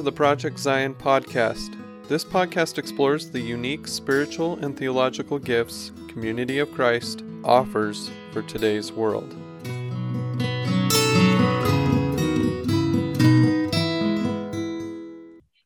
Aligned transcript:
To 0.00 0.04
the 0.04 0.12
Project 0.12 0.58
Zion 0.58 0.94
podcast. 0.94 1.76
This 2.08 2.24
podcast 2.24 2.78
explores 2.78 3.28
the 3.28 3.38
unique 3.38 3.86
spiritual 3.86 4.58
and 4.64 4.74
theological 4.74 5.38
gifts 5.38 5.92
Community 6.08 6.58
of 6.58 6.72
Christ 6.72 7.22
offers 7.44 8.10
for 8.32 8.40
today's 8.40 8.92
world. 8.92 9.36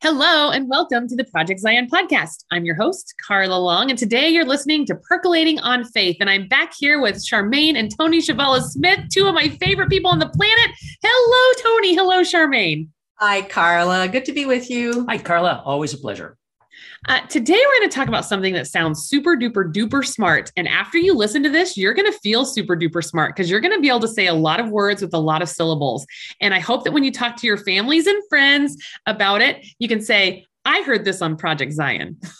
Hello 0.02 0.50
and 0.50 0.68
welcome 0.68 1.06
to 1.06 1.14
the 1.14 1.24
Project 1.30 1.60
Zion 1.60 1.88
podcast. 1.88 2.44
I'm 2.50 2.64
your 2.64 2.74
host, 2.74 3.14
Carla 3.24 3.54
Long, 3.54 3.88
and 3.88 3.98
today 3.98 4.30
you're 4.30 4.44
listening 4.44 4.84
to 4.86 4.96
Percolating 4.96 5.60
on 5.60 5.84
Faith. 5.84 6.16
And 6.18 6.28
I'm 6.28 6.48
back 6.48 6.72
here 6.76 7.00
with 7.00 7.24
Charmaine 7.24 7.76
and 7.76 7.96
Tony 7.96 8.18
Chvala-Smith, 8.18 9.10
two 9.12 9.28
of 9.28 9.34
my 9.34 9.48
favorite 9.48 9.90
people 9.90 10.10
on 10.10 10.18
the 10.18 10.28
planet. 10.28 10.70
Hello, 11.04 11.72
Tony. 11.76 11.94
Hello, 11.94 12.22
Charmaine. 12.22 12.88
Hi, 13.18 13.42
Carla. 13.42 14.08
Good 14.08 14.24
to 14.24 14.32
be 14.32 14.44
with 14.44 14.68
you. 14.68 15.06
Hi, 15.08 15.18
Carla. 15.18 15.62
Always 15.64 15.94
a 15.94 15.98
pleasure. 15.98 16.36
Uh, 17.08 17.20
today, 17.28 17.52
we're 17.64 17.78
going 17.78 17.88
to 17.88 17.94
talk 17.94 18.08
about 18.08 18.24
something 18.24 18.52
that 18.54 18.66
sounds 18.66 19.04
super 19.04 19.36
duper 19.36 19.72
duper 19.72 20.04
smart. 20.04 20.50
And 20.56 20.66
after 20.66 20.98
you 20.98 21.14
listen 21.14 21.40
to 21.44 21.48
this, 21.48 21.76
you're 21.76 21.94
going 21.94 22.10
to 22.10 22.18
feel 22.18 22.44
super 22.44 22.76
duper 22.76 23.04
smart 23.04 23.36
because 23.36 23.48
you're 23.48 23.60
going 23.60 23.72
to 23.72 23.80
be 23.80 23.88
able 23.88 24.00
to 24.00 24.08
say 24.08 24.26
a 24.26 24.34
lot 24.34 24.58
of 24.58 24.68
words 24.70 25.00
with 25.00 25.14
a 25.14 25.18
lot 25.18 25.42
of 25.42 25.48
syllables. 25.48 26.04
And 26.40 26.52
I 26.52 26.58
hope 26.58 26.82
that 26.82 26.92
when 26.92 27.04
you 27.04 27.12
talk 27.12 27.36
to 27.36 27.46
your 27.46 27.56
families 27.56 28.08
and 28.08 28.20
friends 28.28 28.76
about 29.06 29.42
it, 29.42 29.64
you 29.78 29.86
can 29.86 30.00
say, 30.00 30.44
I 30.64 30.82
heard 30.82 31.04
this 31.04 31.22
on 31.22 31.36
Project 31.36 31.72
Zion. 31.72 32.18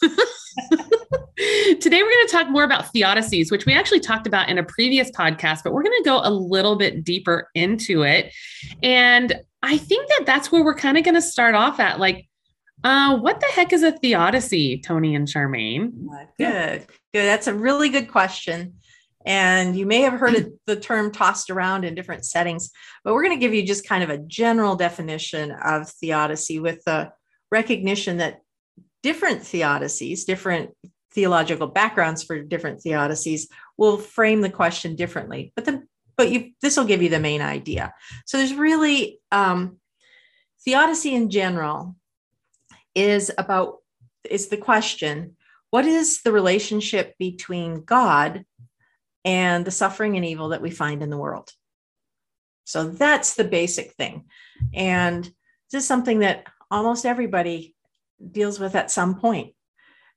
Today, 1.36 2.02
we're 2.02 2.10
going 2.10 2.26
to 2.26 2.32
talk 2.32 2.48
more 2.48 2.64
about 2.64 2.92
theodicies, 2.92 3.52
which 3.52 3.66
we 3.66 3.74
actually 3.74 4.00
talked 4.00 4.26
about 4.26 4.48
in 4.48 4.58
a 4.58 4.64
previous 4.64 5.10
podcast, 5.12 5.62
but 5.62 5.72
we're 5.72 5.82
going 5.82 5.98
to 5.98 6.04
go 6.04 6.20
a 6.24 6.30
little 6.30 6.76
bit 6.76 7.04
deeper 7.04 7.48
into 7.54 8.02
it. 8.02 8.32
And 8.82 9.34
I 9.64 9.78
think 9.78 10.08
that 10.08 10.26
that's 10.26 10.52
where 10.52 10.62
we're 10.62 10.74
kind 10.74 10.98
of 10.98 11.04
going 11.04 11.14
to 11.14 11.22
start 11.22 11.54
off 11.54 11.80
at. 11.80 11.98
Like, 11.98 12.28
uh, 12.84 13.16
what 13.16 13.40
the 13.40 13.46
heck 13.46 13.72
is 13.72 13.82
a 13.82 13.92
theodicy, 13.92 14.78
Tony 14.78 15.14
and 15.14 15.26
Charmaine? 15.26 15.92
Good, 16.38 16.86
good. 17.14 17.24
That's 17.24 17.46
a 17.46 17.54
really 17.54 17.88
good 17.88 18.10
question. 18.10 18.74
And 19.24 19.74
you 19.74 19.86
may 19.86 20.02
have 20.02 20.12
heard 20.12 20.52
the 20.66 20.76
term 20.76 21.10
tossed 21.10 21.48
around 21.48 21.84
in 21.84 21.94
different 21.94 22.26
settings, 22.26 22.70
but 23.04 23.14
we're 23.14 23.24
going 23.24 23.38
to 23.38 23.40
give 23.40 23.54
you 23.54 23.66
just 23.66 23.88
kind 23.88 24.04
of 24.04 24.10
a 24.10 24.18
general 24.18 24.76
definition 24.76 25.50
of 25.50 25.88
theodicy 25.88 26.60
with 26.60 26.84
the 26.84 27.10
recognition 27.50 28.18
that 28.18 28.42
different 29.02 29.40
theodicies, 29.40 30.26
different 30.26 30.72
theological 31.14 31.68
backgrounds 31.68 32.22
for 32.22 32.42
different 32.42 32.82
theodicies 32.84 33.46
will 33.78 33.96
frame 33.96 34.42
the 34.42 34.50
question 34.50 34.94
differently. 34.94 35.52
But 35.56 35.64
the 35.64 35.84
but 36.16 36.30
you 36.30 36.52
this 36.62 36.76
will 36.76 36.84
give 36.84 37.02
you 37.02 37.08
the 37.08 37.20
main 37.20 37.42
idea. 37.42 37.92
So 38.26 38.38
there's 38.38 38.54
really 38.54 39.20
um, 39.32 39.78
theodicy 40.64 41.14
in 41.14 41.30
general 41.30 41.96
is 42.94 43.30
about 43.36 43.78
is 44.28 44.48
the 44.48 44.56
question 44.56 45.36
what 45.70 45.86
is 45.86 46.22
the 46.22 46.30
relationship 46.30 47.14
between 47.18 47.84
God 47.84 48.44
and 49.24 49.64
the 49.64 49.72
suffering 49.72 50.16
and 50.16 50.24
evil 50.24 50.50
that 50.50 50.62
we 50.62 50.70
find 50.70 51.02
in 51.02 51.10
the 51.10 51.16
world? 51.16 51.50
So 52.64 52.84
that's 52.88 53.34
the 53.34 53.42
basic 53.42 53.92
thing. 53.94 54.26
And 54.72 55.24
this 55.24 55.82
is 55.82 55.86
something 55.86 56.20
that 56.20 56.46
almost 56.70 57.04
everybody 57.04 57.74
deals 58.30 58.60
with 58.60 58.76
at 58.76 58.90
some 58.90 59.16
point. 59.16 59.54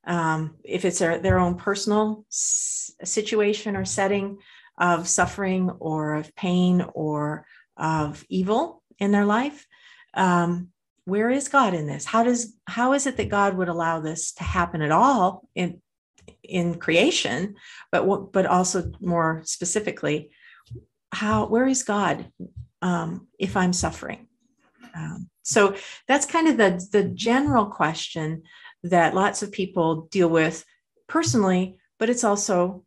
Um, 0.06 0.56
if 0.64 0.84
it's 0.84 1.00
a, 1.00 1.18
their 1.18 1.40
own 1.40 1.56
personal 1.56 2.24
s- 2.30 2.92
situation 3.04 3.74
or 3.74 3.84
setting, 3.84 4.38
of 4.78 5.08
suffering 5.08 5.70
or 5.80 6.14
of 6.14 6.34
pain 6.34 6.84
or 6.94 7.46
of 7.76 8.24
evil 8.28 8.82
in 8.98 9.12
their 9.12 9.26
life. 9.26 9.66
Um, 10.14 10.68
where 11.04 11.30
is 11.30 11.48
god 11.48 11.74
in 11.74 11.86
this? 11.86 12.04
How 12.04 12.22
does 12.22 12.54
how 12.66 12.92
is 12.92 13.06
it 13.06 13.16
that 13.16 13.28
god 13.28 13.56
would 13.56 13.68
allow 13.68 14.00
this 14.00 14.32
to 14.32 14.44
happen 14.44 14.82
at 14.82 14.90
all 14.90 15.48
in 15.54 15.80
in 16.42 16.78
creation? 16.78 17.56
But 17.90 18.32
but 18.32 18.46
also 18.46 18.92
more 19.00 19.42
specifically 19.44 20.30
how 21.12 21.46
where 21.46 21.66
is 21.66 21.82
god 21.82 22.30
um, 22.82 23.28
if 23.38 23.56
i'm 23.56 23.72
suffering? 23.72 24.28
Um, 24.94 25.30
so 25.42 25.74
that's 26.06 26.26
kind 26.26 26.48
of 26.48 26.56
the 26.56 26.86
the 26.92 27.04
general 27.04 27.66
question 27.66 28.42
that 28.82 29.14
lots 29.14 29.42
of 29.42 29.50
people 29.50 30.08
deal 30.10 30.28
with 30.28 30.64
personally 31.08 31.78
but 31.98 32.10
it's 32.10 32.24
also 32.24 32.84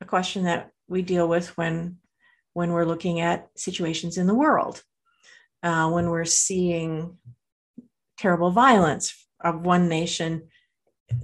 a 0.00 0.04
question 0.04 0.44
that 0.44 0.70
we 0.90 1.02
deal 1.02 1.26
with 1.26 1.56
when 1.56 1.96
when 2.52 2.72
we're 2.72 2.84
looking 2.84 3.20
at 3.20 3.48
situations 3.56 4.18
in 4.18 4.26
the 4.26 4.34
world 4.34 4.82
uh, 5.62 5.88
when 5.88 6.10
we're 6.10 6.24
seeing 6.24 7.16
terrible 8.18 8.50
violence 8.50 9.26
of 9.42 9.64
one 9.64 9.88
nation 9.88 10.42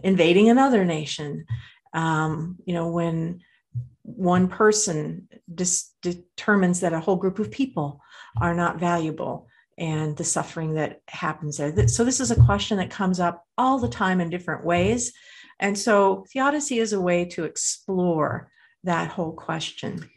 invading 0.02 0.48
another 0.48 0.84
nation 0.84 1.44
um, 1.92 2.56
you 2.64 2.72
know 2.72 2.88
when 2.88 3.40
one 4.02 4.48
person 4.48 5.28
dis- 5.52 5.92
determines 6.00 6.80
that 6.80 6.92
a 6.92 7.00
whole 7.00 7.16
group 7.16 7.38
of 7.38 7.50
people 7.50 8.00
are 8.40 8.54
not 8.54 8.78
valuable 8.78 9.48
and 9.78 10.16
the 10.16 10.24
suffering 10.24 10.74
that 10.74 11.02
happens 11.08 11.58
there. 11.58 11.88
So 11.88 12.04
this 12.04 12.20
is 12.20 12.30
a 12.30 12.44
question 12.44 12.78
that 12.78 12.90
comes 12.90 13.20
up 13.20 13.44
all 13.58 13.78
the 13.78 13.88
time 13.88 14.20
in 14.20 14.30
different 14.30 14.64
ways. 14.64 15.12
And 15.58 15.78
so 15.78 16.24
theodicy 16.32 16.78
is 16.78 16.92
a 16.92 17.00
way 17.00 17.24
to 17.26 17.44
explore 17.44 18.50
that 18.86 19.08
whole 19.08 19.32
question. 19.32 20.08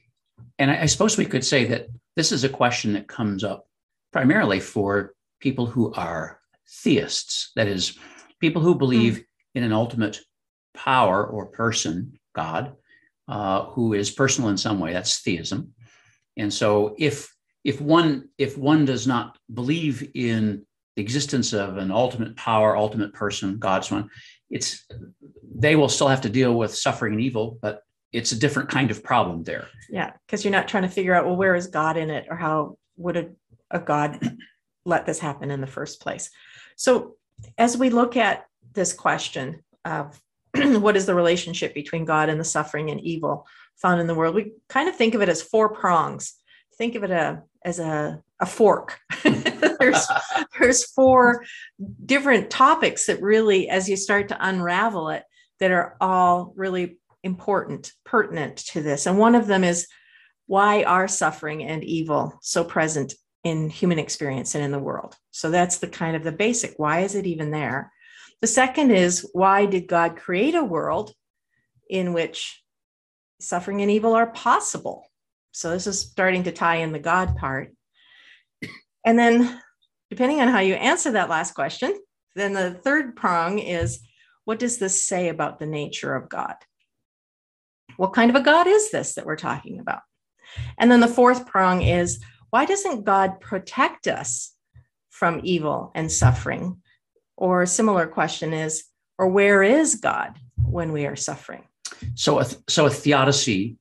And 0.58 0.72
I, 0.72 0.84
I 0.84 0.86
suppose 0.86 1.18
we 1.18 1.26
could 1.26 1.46
say 1.46 1.66
that 1.66 1.88
this 2.16 2.32
is 2.32 2.44
a 2.44 2.50
question 2.50 2.94
that 2.94 3.08
comes 3.08 3.44
up 3.44 3.68
primarily 4.12 4.60
for 4.60 5.14
people 5.40 5.66
who 5.66 5.94
are 5.94 6.40
theists, 6.68 7.52
that 7.56 7.68
is, 7.68 7.98
people 8.40 8.62
who 8.62 8.76
believe 8.76 9.14
mm. 9.14 9.24
in 9.56 9.64
an 9.64 9.74
ultimate 9.74 10.20
power 10.74 11.26
or 11.26 11.48
person, 11.48 12.20
God, 12.34 12.76
uh, 13.28 13.66
who 13.66 13.94
is 13.94 14.10
personal 14.10 14.50
in 14.50 14.58
some 14.58 14.80
way. 14.80 14.94
That's 14.94 15.20
theism. 15.20 15.74
And 16.38 16.54
so, 16.54 16.96
if 16.98 17.34
if 17.64 17.82
one 17.82 18.30
if 18.38 18.58
one 18.58 18.86
does 18.86 19.06
not 19.06 19.38
believe 19.54 20.10
in 20.16 20.66
the 20.96 21.02
existence 21.02 21.54
of 21.54 21.78
an 21.78 21.92
ultimate 21.92 22.36
power, 22.36 22.78
ultimate 22.78 23.14
person, 23.14 23.60
God's 23.60 23.92
one, 23.92 24.10
it's 24.50 24.86
they 25.56 25.76
will 25.76 25.90
still 25.90 26.08
have 26.08 26.22
to 26.22 26.30
deal 26.30 26.56
with 26.56 26.76
suffering 26.76 27.14
and 27.14 27.22
evil, 27.22 27.60
but 27.62 27.84
it's 28.12 28.32
a 28.32 28.40
different 28.40 28.70
kind 28.70 28.92
of 28.92 29.04
problem 29.04 29.44
there. 29.44 29.68
Yeah, 29.90 30.12
because 30.26 30.44
you're 30.44 30.52
not 30.52 30.68
trying 30.68 30.84
to 30.84 30.90
figure 30.90 31.14
out, 31.14 31.26
well, 31.26 31.36
where 31.36 31.56
is 31.56 31.68
God 31.68 31.98
in 31.98 32.10
it 32.10 32.28
or 32.30 32.36
how 32.36 32.78
would 32.98 33.18
a, 33.18 33.30
a 33.72 33.80
God 33.80 34.38
let 34.86 35.06
this 35.06 35.20
happen 35.20 35.52
in 35.52 35.62
the 35.62 35.68
first 35.68 36.02
place? 36.02 36.30
So, 36.76 37.16
as 37.58 37.78
we 37.78 37.90
look 37.90 38.18
at 38.18 38.46
this 38.74 38.94
question 38.94 39.64
of 39.86 40.20
what 40.56 40.98
is 40.98 41.06
the 41.06 41.16
relationship 41.16 41.74
between 41.74 42.06
God 42.06 42.30
and 42.30 42.40
the 42.40 42.46
suffering 42.46 42.90
and 42.90 43.00
evil 43.02 43.48
found 43.78 44.02
in 44.02 44.08
the 44.08 44.16
world, 44.16 44.36
we 44.36 44.54
kind 44.68 44.90
of 44.90 44.96
think 44.96 45.14
of 45.14 45.22
it 45.22 45.30
as 45.30 45.42
four 45.42 45.70
prongs. 45.70 46.34
Think 46.78 46.96
of 46.96 47.04
it 47.04 47.12
a, 47.12 47.16
uh, 47.16 47.38
as 47.64 47.80
a, 47.80 48.22
a 48.40 48.46
fork. 48.46 49.00
there's, 49.24 50.08
there's 50.60 50.86
four 50.92 51.44
different 52.06 52.50
topics 52.50 53.06
that 53.06 53.22
really, 53.22 53.70
as 53.70 53.90
you 53.90 53.96
start 53.96 54.30
to 54.30 54.38
unravel 54.40 55.10
it, 55.10 55.24
that 55.60 55.72
are 55.72 55.98
all 56.00 56.54
really 56.56 56.98
important, 57.24 57.92
pertinent 58.06 58.58
to 58.58 58.82
this. 58.82 59.06
And 59.06 59.18
one 59.18 59.36
of 59.36 59.48
them 59.48 59.64
is 59.64 59.88
why 60.48 60.84
are 60.84 61.08
suffering 61.08 61.64
and 61.64 61.84
evil 61.84 62.40
so 62.42 62.64
present 62.64 63.14
in 63.44 63.70
human 63.70 64.00
experience 64.00 64.56
and 64.56 64.64
in 64.64 64.72
the 64.72 64.80
world? 64.80 65.16
So 65.32 65.50
that's 65.50 65.78
the 65.78 65.88
kind 65.88 66.16
of 66.16 66.24
the 66.24 66.32
basic. 66.32 66.74
Why 66.78 67.02
is 67.02 67.16
it 67.16 67.26
even 67.26 67.52
there? 67.52 67.92
The 68.42 68.48
second 68.48 68.92
is 68.92 69.30
why 69.34 69.66
did 69.66 69.88
God 69.88 70.16
create 70.16 70.56
a 70.56 70.64
world 70.64 71.14
in 71.90 72.14
which 72.14 72.64
suffering 73.40 73.82
and 73.82 73.92
evil 73.92 74.14
are 74.14 74.28
possible? 74.28 75.06
So 75.52 75.72
this 75.72 75.88
is 75.88 76.00
starting 76.00 76.44
to 76.44 76.52
tie 76.52 76.78
in 76.78 76.92
the 76.92 77.00
God 77.00 77.36
part. 77.36 77.74
And 79.06 79.18
then, 79.18 79.62
depending 80.10 80.42
on 80.42 80.48
how 80.48 80.60
you 80.60 80.76
answer 80.76 81.12
that 81.12 81.30
last 81.30 81.54
question, 81.54 81.98
then 82.36 82.54
the 82.54 82.74
third 82.74 83.16
prong 83.16 83.60
is 83.60 84.00
what 84.46 84.60
does 84.60 84.78
this 84.78 85.06
say 85.06 85.30
about 85.30 85.60
the 85.60 85.66
nature 85.66 86.16
of 86.16 86.30
God? 86.30 86.56
What 88.00 88.14
kind 88.14 88.30
of 88.30 88.38
a 88.38 88.42
God 88.42 88.66
is 88.66 88.92
this 88.92 89.16
that 89.16 89.26
we're 89.26 89.36
talking 89.36 89.78
about? 89.78 90.04
And 90.78 90.90
then 90.90 91.02
the 91.02 91.08
fourth 91.10 91.46
prong 91.46 91.82
is 91.82 92.24
why 92.50 92.64
doesn't 92.64 93.04
God 93.04 93.42
protect 93.42 94.08
us 94.08 94.54
from 95.10 95.42
evil 95.44 95.92
and 95.94 96.10
suffering? 96.10 96.82
Or 97.36 97.62
a 97.62 97.68
similar 97.68 98.08
question 98.08 98.54
is, 98.54 98.86
or 99.18 99.28
where 99.28 99.62
is 99.62 99.96
God 99.96 100.40
when 100.56 100.94
we 100.94 101.08
are 101.08 101.18
suffering? 101.18 101.66
So, 102.16 102.40
a, 102.40 102.46
so 102.70 102.86
a 102.86 102.90
theodicy 102.90 103.76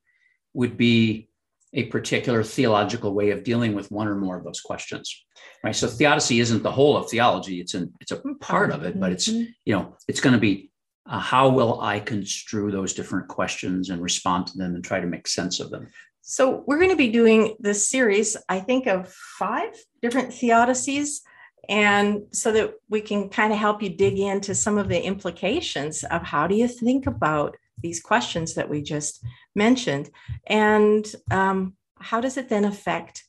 would 0.52 0.76
be 0.76 1.28
a 1.72 1.84
particular 1.84 2.42
theological 2.42 3.14
way 3.14 3.30
of 3.30 3.44
dealing 3.44 3.72
with 3.72 3.92
one 3.92 4.08
or 4.08 4.16
more 4.16 4.36
of 4.36 4.42
those 4.42 4.60
questions, 4.60 5.24
right? 5.62 5.76
So 5.76 5.86
theodicy 5.86 6.40
isn't 6.40 6.64
the 6.64 6.72
whole 6.72 6.96
of 6.96 7.08
theology; 7.08 7.60
it's 7.60 7.74
an 7.74 7.92
it's 8.00 8.10
a 8.10 8.20
part 8.40 8.72
of 8.72 8.82
it, 8.82 8.98
but 8.98 9.12
it's 9.12 9.28
mm-hmm. 9.28 9.50
you 9.64 9.76
know 9.76 9.96
it's 10.08 10.20
going 10.20 10.32
to 10.32 10.40
be 10.40 10.72
uh, 11.08 11.18
how 11.18 11.48
will 11.48 11.80
I 11.80 12.00
construe 12.00 12.70
those 12.70 12.92
different 12.92 13.28
questions 13.28 13.90
and 13.90 14.02
respond 14.02 14.46
to 14.48 14.58
them 14.58 14.74
and 14.74 14.84
try 14.84 15.00
to 15.00 15.06
make 15.06 15.26
sense 15.26 15.58
of 15.60 15.70
them? 15.70 15.88
So, 16.20 16.62
we're 16.66 16.78
going 16.78 16.90
to 16.90 16.96
be 16.96 17.10
doing 17.10 17.56
this 17.58 17.88
series, 17.88 18.36
I 18.48 18.60
think, 18.60 18.86
of 18.86 19.08
five 19.38 19.74
different 20.02 20.30
theodicies. 20.30 21.20
and 21.68 22.22
so 22.32 22.50
that 22.52 22.74
we 22.88 23.00
can 23.00 23.28
kind 23.28 23.52
of 23.52 23.58
help 23.58 23.82
you 23.82 23.90
dig 23.90 24.18
into 24.18 24.54
some 24.54 24.78
of 24.78 24.88
the 24.88 25.02
implications 25.02 26.04
of 26.04 26.22
how 26.22 26.46
do 26.46 26.54
you 26.54 26.68
think 26.68 27.06
about 27.06 27.56
these 27.82 28.00
questions 28.00 28.54
that 28.54 28.68
we 28.68 28.82
just 28.82 29.22
mentioned 29.54 30.10
and 30.46 31.14
um, 31.30 31.74
how 32.00 32.20
does 32.20 32.36
it 32.36 32.48
then 32.48 32.64
affect 32.64 33.24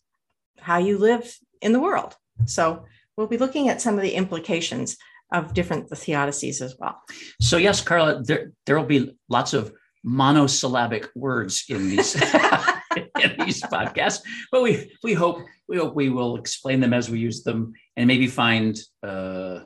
how 0.60 0.78
you 0.78 0.98
live 0.98 1.38
in 1.62 1.74
the 1.74 1.80
world 1.80 2.16
so 2.46 2.86
we'll 3.18 3.28
be 3.28 3.38
looking 3.38 3.68
at 3.68 3.82
some 3.82 3.96
of 3.96 4.02
the 4.02 4.14
implications 4.14 4.98
of 5.32 5.54
different 5.54 5.90
theodicies 5.90 6.62
as 6.62 6.76
well 6.80 7.02
so 7.42 7.58
yes 7.58 7.82
carla 7.82 8.22
there 8.24 8.52
there 8.66 8.78
will 8.78 8.86
be 8.86 9.12
lots 9.30 9.54
of 9.54 9.72
monosyllabic 10.04 11.10
words 11.16 11.66
in 11.70 11.90
these 11.90 12.16
in 12.96 13.36
these 13.46 13.62
podcasts, 13.64 14.22
but 14.52 14.62
we 14.62 14.92
we 15.04 15.14
hope 15.14 15.40
we 15.68 15.78
hope 15.78 15.96
we 15.96 16.10
will 16.10 16.38
explain 16.38 16.80
them 16.80 16.94
as 16.94 17.10
we 17.10 17.20
use 17.20 17.44
them 17.44 17.74
and 17.96 18.08
maybe 18.08 18.28
find 18.28 18.80
uh, 19.04 19.60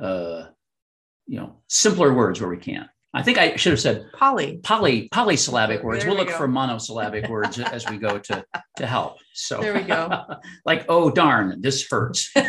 uh, 0.00 0.46
you 1.26 1.38
know 1.38 1.60
simpler 1.68 2.12
words 2.12 2.40
where 2.40 2.50
we 2.50 2.58
can. 2.58 2.88
I 3.16 3.22
think 3.22 3.38
I 3.38 3.54
should 3.54 3.72
have 3.72 3.80
said 3.80 4.06
poly 4.12 4.58
poly 4.58 5.08
polysyllabic 5.10 5.84
words. 5.84 6.00
There 6.00 6.10
we'll 6.10 6.18
we 6.18 6.24
look 6.24 6.32
go. 6.32 6.38
for 6.38 6.48
monosyllabic 6.48 7.28
words 7.28 7.60
as 7.60 7.88
we 7.88 7.96
go 7.96 8.18
to 8.18 8.44
to 8.76 8.86
help. 8.86 9.18
So 9.34 9.60
There 9.60 9.74
we 9.74 9.82
go. 9.82 10.24
like 10.66 10.86
oh 10.88 11.10
darn, 11.10 11.60
this 11.60 11.86
hurts. 11.88 12.32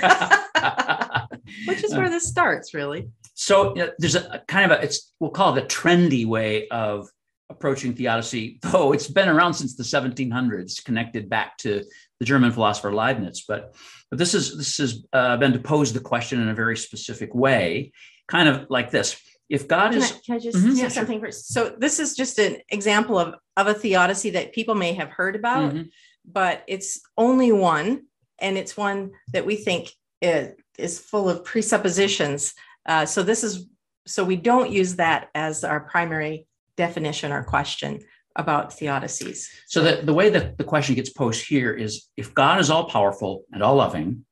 which 1.66 1.84
is 1.84 1.94
where 1.94 2.10
this 2.10 2.28
starts 2.28 2.74
really 2.74 3.10
So 3.34 3.76
you 3.76 3.86
know, 3.86 3.92
there's 4.00 4.16
a, 4.16 4.24
a 4.32 4.40
kind 4.48 4.72
of 4.72 4.80
a 4.80 4.84
it's 4.84 5.14
we'll 5.20 5.32
call 5.32 5.56
it 5.58 5.64
a 5.64 5.68
trendy 5.68 6.26
way 6.26 6.68
of 6.70 7.10
approaching 7.50 7.94
theodicy, 7.94 8.60
though 8.62 8.92
it's 8.94 9.08
been 9.08 9.30
around 9.30 9.54
since 9.54 9.76
the 9.76 9.84
1700s, 9.84 10.84
connected 10.84 11.30
back 11.30 11.58
to 11.58 11.84
the 12.20 12.26
German 12.26 12.52
philosopher 12.52 12.94
Leibniz. 12.94 13.44
But 13.48 13.76
but 14.10 14.20
this 14.20 14.34
is 14.34 14.58
this 14.58 14.78
has 14.78 15.06
uh, 15.14 15.38
been 15.38 15.54
to 15.54 15.60
pose 15.60 15.94
the 15.94 16.00
question 16.00 16.42
in 16.42 16.50
a 16.50 16.56
very 16.56 16.78
specific 16.78 17.34
way, 17.36 17.92
kind 18.28 18.48
of 18.50 18.68
like 18.70 18.90
this: 18.92 19.20
If 19.50 19.68
God 19.68 19.92
Can 19.92 20.02
I, 20.02 20.06
is 20.06 20.12
can 20.26 20.36
I 20.36 20.40
just 20.40 20.58
Mhm. 20.58 20.72
say 20.74 20.78
Yeah, 20.78 20.84
sure. 20.84 20.90
something 20.90 21.20
first? 21.20 21.54
So 21.54 21.76
this 21.78 22.00
is 22.00 22.16
just 22.16 22.40
an 22.40 22.58
example 22.70 23.20
of, 23.20 23.36
of 23.58 23.68
a 23.68 23.74
theodicy 23.74 24.32
that 24.32 24.54
people 24.54 24.76
may 24.76 24.94
have 24.94 25.10
heard 25.10 25.36
about, 25.36 25.74
Mhm. 25.74 25.90
but 26.26 26.64
it's 26.68 27.02
only 27.18 27.52
one, 27.52 28.04
and 28.40 28.58
it's 28.58 28.76
one 28.78 29.12
that 29.34 29.46
we 29.46 29.56
think 29.56 29.92
is, 30.22 30.54
is 30.78 31.00
full 31.00 31.30
of 31.30 31.44
presuppositions. 31.44 32.54
Uh, 32.86 33.06
so 33.06 33.24
this 33.24 33.44
is 33.44 33.68
so 34.08 34.24
we 34.24 34.36
don't 34.36 34.72
use 34.72 34.96
that 34.98 35.30
as 35.34 35.64
our 35.64 35.80
primary 35.80 36.46
definition 36.78 37.32
or 37.32 37.44
question 37.44 38.00
about 38.36 38.70
theodicies. 38.72 39.48
So 39.68 39.82
the, 39.82 40.02
the 40.04 40.14
way 40.14 40.30
that 40.30 40.58
the 40.58 40.64
question 40.64 40.96
gets 40.96 41.10
posed 41.10 41.48
here 41.48 41.74
is 41.74 42.08
if 42.18 42.34
God 42.34 42.60
is 42.60 42.70
all 42.70 42.90
powerful 42.90 43.46
and 43.52 43.64
all 43.64 43.76
loving, 43.76 44.26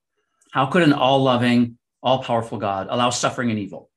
how 0.51 0.67
could 0.67 0.83
an 0.83 0.93
all 0.93 1.23
loving, 1.23 1.77
all 2.03 2.21
powerful 2.21 2.57
God 2.57 2.87
allow 2.89 3.09
suffering 3.09 3.49
and 3.49 3.57
evil? 3.57 3.89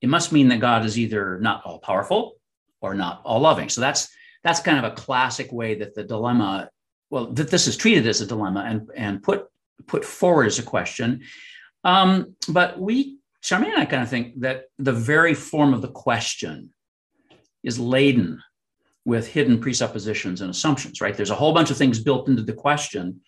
It 0.00 0.08
must 0.08 0.32
mean 0.32 0.48
that 0.48 0.60
God 0.60 0.84
is 0.84 0.98
either 0.98 1.38
not 1.40 1.62
all 1.64 1.78
powerful 1.78 2.36
or 2.80 2.94
not 2.94 3.20
all 3.24 3.40
loving. 3.40 3.68
So 3.68 3.80
that's 3.80 4.08
that's 4.42 4.60
kind 4.60 4.78
of 4.78 4.90
a 4.90 4.96
classic 4.96 5.52
way 5.52 5.74
that 5.76 5.94
the 5.94 6.02
dilemma, 6.02 6.70
well, 7.10 7.26
that 7.26 7.50
this 7.50 7.66
is 7.66 7.76
treated 7.76 8.06
as 8.06 8.22
a 8.22 8.26
dilemma 8.26 8.64
and, 8.66 8.90
and 8.96 9.22
put 9.22 9.46
put 9.86 10.04
forward 10.04 10.46
as 10.46 10.58
a 10.58 10.62
question. 10.62 11.22
Um, 11.84 12.36
but 12.48 12.78
we, 12.78 13.18
Charmaine 13.42 13.72
and 13.72 13.78
I 13.78 13.86
kind 13.86 14.02
of 14.02 14.10
think 14.10 14.40
that 14.40 14.64
the 14.78 14.92
very 14.92 15.34
form 15.34 15.72
of 15.72 15.82
the 15.82 15.88
question 15.88 16.70
is 17.62 17.78
laden 17.78 18.42
with 19.04 19.26
hidden 19.26 19.58
presuppositions 19.60 20.40
and 20.40 20.50
assumptions, 20.50 21.00
right? 21.00 21.16
There's 21.16 21.30
a 21.30 21.34
whole 21.34 21.54
bunch 21.54 21.70
of 21.70 21.76
things 21.76 22.00
built 22.00 22.28
into 22.28 22.42
the 22.42 22.52
question. 22.52 23.20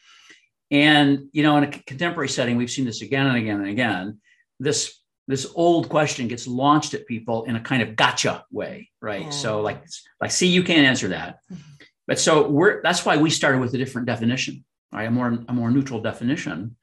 And, 0.71 1.29
you 1.33 1.43
know, 1.43 1.57
in 1.57 1.65
a 1.65 1.69
contemporary 1.69 2.29
setting, 2.29 2.57
we've 2.57 2.71
seen 2.71 2.85
this 2.85 3.03
again 3.03 3.27
and 3.27 3.37
again 3.37 3.61
and 3.61 3.69
again. 3.69 4.21
This 4.61 4.99
this 5.29 5.47
old 5.55 5.89
question 5.89 6.29
gets 6.29 6.47
launched 6.47 6.95
at 6.95 7.07
people 7.07 7.45
in 7.45 7.55
a 7.55 7.61
kind 7.61 7.81
of 7.81 7.95
gotcha 7.95 8.45
way, 8.51 8.91
right? 9.01 9.23
Yeah. 9.23 9.31
So 9.31 9.61
like, 9.61 9.83
like, 10.21 10.33
see, 10.33 10.49
you 10.49 10.65
can't 10.65 10.87
answer 10.87 11.09
that. 11.09 11.39
But 12.07 12.19
so 12.19 12.49
we're 12.49 12.83
that's 12.83 13.05
why 13.07 13.17
we 13.17 13.31
started 13.31 13.61
with 13.61 13.73
a 13.75 13.79
different 13.79 14.07
definition, 14.07 14.65
right? 14.93 15.05
A 15.05 15.11
more 15.11 15.39
a 15.49 15.53
more 15.53 15.71
neutral 15.71 16.01
definition 16.01 16.77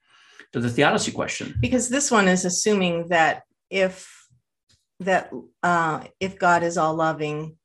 to 0.54 0.60
the 0.60 0.70
theodicy 0.70 1.12
question. 1.12 1.56
because 1.60 1.90
this 1.90 2.10
one 2.10 2.28
is 2.28 2.46
assuming 2.46 3.08
that 3.10 3.44
if 3.70 4.08
that 5.00 5.32
uh, 5.64 6.04
if 6.20 6.38
God 6.38 6.64
is 6.64 6.78
all 6.78 6.96
loving, 6.96 7.58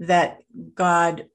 that 0.00 0.38
God 0.74 1.26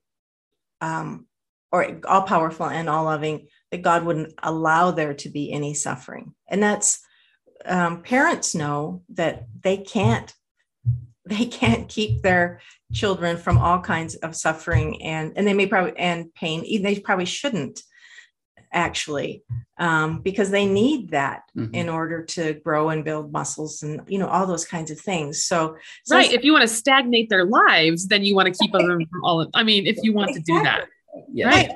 um, 0.81 1.28
or 1.72 2.00
all 2.07 2.24
powerful 2.24 2.66
and 2.66 2.90
all 2.90 3.06
loving, 3.06 3.48
that 3.72 3.81
God 3.81 4.04
wouldn't 4.04 4.34
allow 4.42 4.92
there 4.92 5.13
to 5.13 5.30
be 5.30 5.52
any 5.52 5.74
suffering, 5.74 6.34
and 6.48 6.62
that's 6.62 7.00
um, 7.66 8.01
parents 8.01 8.56
know 8.56 9.04
that 9.10 9.46
they 9.62 9.78
can't 9.78 10.34
they 11.28 11.46
can't 11.46 11.90
keep 11.90 12.22
their 12.22 12.62
children 12.94 13.38
from 13.38 13.58
all 13.58 13.80
kinds 13.80 14.16
of 14.16 14.36
suffering 14.36 15.01
and 15.01 15.34
and 15.36 15.48
they 15.48 15.54
may 15.54 15.66
probably 15.66 15.98
and 15.98 16.34
pain 16.36 16.62
they 16.84 17.00
probably 17.00 17.25
shouldn't 17.25 17.81
actually 18.75 19.44
um, 19.80 20.22
because 20.22 20.51
they 20.51 20.66
need 20.66 21.10
that 21.10 21.44
Mhm. 21.56 21.74
in 21.74 21.89
order 21.89 22.24
to 22.24 22.54
grow 22.54 22.89
and 22.89 23.04
build 23.04 23.31
muscles 23.31 23.81
and 23.81 24.01
you 24.07 24.19
know 24.19 24.27
all 24.27 24.45
those 24.45 24.66
kinds 24.66 24.92
of 24.92 25.00
things 25.00 25.44
so, 25.44 25.75
so 26.04 26.16
right. 26.16 26.31
If 26.31 26.44
you 26.44 26.51
want 26.51 26.62
to 26.69 26.75
stagnate 26.75 27.30
their 27.30 27.45
lives, 27.45 28.07
then 28.07 28.24
you 28.24 28.36
want 28.36 28.54
to 28.54 28.57
keep 28.60 28.72
them 28.72 28.86
from 29.10 29.24
all 29.24 29.42
of, 29.42 29.50
I 29.54 29.63
mean, 29.63 29.88
if 29.88 29.98
you 30.04 30.13
want 30.13 30.33
to 30.33 30.39
do 30.42 30.62
that. 30.63 30.88
Yeah. 31.31 31.48
Right. 31.48 31.69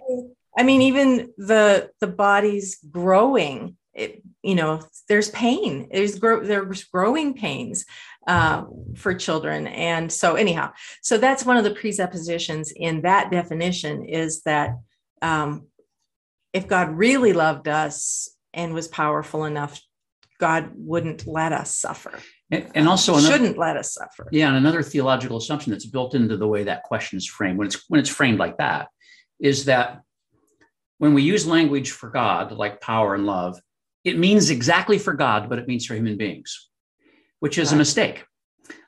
i 0.57 0.63
mean 0.63 0.81
even 0.81 1.31
the 1.37 1.89
the 2.01 2.07
body's 2.07 2.75
growing 2.91 3.77
it 3.93 4.21
you 4.43 4.55
know 4.55 4.81
there's 5.07 5.29
pain 5.29 5.87
there's 5.91 6.19
grow 6.19 6.43
there's 6.43 6.83
growing 6.83 7.33
pains 7.33 7.85
uh, 8.27 8.65
for 8.95 9.13
children 9.15 9.65
and 9.67 10.11
so 10.11 10.35
anyhow 10.35 10.71
so 11.01 11.17
that's 11.17 11.45
one 11.45 11.55
of 11.57 11.63
the 11.63 11.71
presuppositions 11.81 12.71
in 12.75 13.01
that 13.01 13.31
definition 13.31 14.03
is 14.03 14.41
that 14.41 14.69
um, 15.21 15.67
if 16.53 16.67
god 16.67 16.89
really 16.89 17.33
loved 17.33 17.67
us 17.67 18.29
and 18.53 18.73
was 18.73 18.87
powerful 18.87 19.45
enough 19.45 19.81
god 20.39 20.71
wouldn't 20.75 21.27
let 21.27 21.53
us 21.53 21.75
suffer. 21.75 22.17
And, 22.51 22.71
and 22.73 22.87
also 22.87 23.13
another, 23.13 23.37
shouldn't 23.37 23.57
let 23.59 23.77
us 23.77 23.93
suffer. 23.93 24.27
Yeah, 24.31 24.47
and 24.47 24.57
another 24.57 24.81
theological 24.81 25.37
assumption 25.37 25.71
that's 25.71 25.85
built 25.85 26.15
into 26.15 26.35
the 26.35 26.47
way 26.47 26.63
that 26.63 26.83
question 26.83 27.17
is 27.17 27.27
framed 27.27 27.59
when 27.59 27.67
it's 27.67 27.83
when 27.89 27.99
it's 27.99 28.09
framed 28.09 28.39
like 28.39 28.57
that 28.57 28.87
is 29.39 29.65
that 29.65 30.01
when 30.97 31.13
we 31.13 31.21
use 31.21 31.45
language 31.45 31.91
for 31.91 32.09
God 32.09 32.51
like 32.51 32.81
power 32.81 33.13
and 33.13 33.25
love, 33.25 33.59
it 34.03 34.17
means 34.17 34.49
exactly 34.49 34.97
for 34.97 35.13
God, 35.13 35.47
but 35.47 35.59
it 35.59 35.67
means 35.67 35.85
for 35.85 35.93
human 35.93 36.17
beings, 36.17 36.69
which 37.39 37.57
is 37.57 37.71
a 37.71 37.75
mistake. 37.75 38.25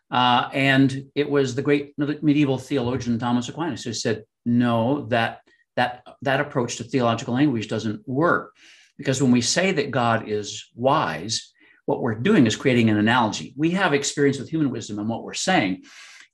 Uh, 0.10 0.50
and 0.52 1.06
it 1.16 1.30
was 1.30 1.56
the 1.56 1.62
great 1.62 1.94
medieval 1.98 2.58
theologian 2.58 3.18
Thomas 3.20 3.48
Aquinas 3.48 3.84
who 3.84 3.94
said, 3.94 4.24
"No, 4.46 5.06
that 5.08 5.42
that 5.76 6.04
that 6.22 6.42
approach 6.42 6.78
to 6.78 6.84
theological 6.84 7.34
language 7.34 7.68
doesn't 7.68 8.08
work, 8.08 8.56
because 8.98 9.22
when 9.22 9.32
we 9.32 9.42
say 9.42 9.72
that 9.72 9.92
God 9.92 10.28
is 10.28 10.70
wise, 10.76 11.54
what 11.86 12.02
we're 12.02 12.16
doing 12.16 12.46
is 12.46 12.56
creating 12.56 12.90
an 12.90 12.98
analogy. 12.98 13.54
We 13.58 13.72
have 13.72 13.94
experience 13.94 14.40
with 14.40 14.50
human 14.50 14.70
wisdom, 14.70 15.00
and 15.00 15.10
what 15.10 15.24
we're 15.24 15.34
saying 15.34 15.84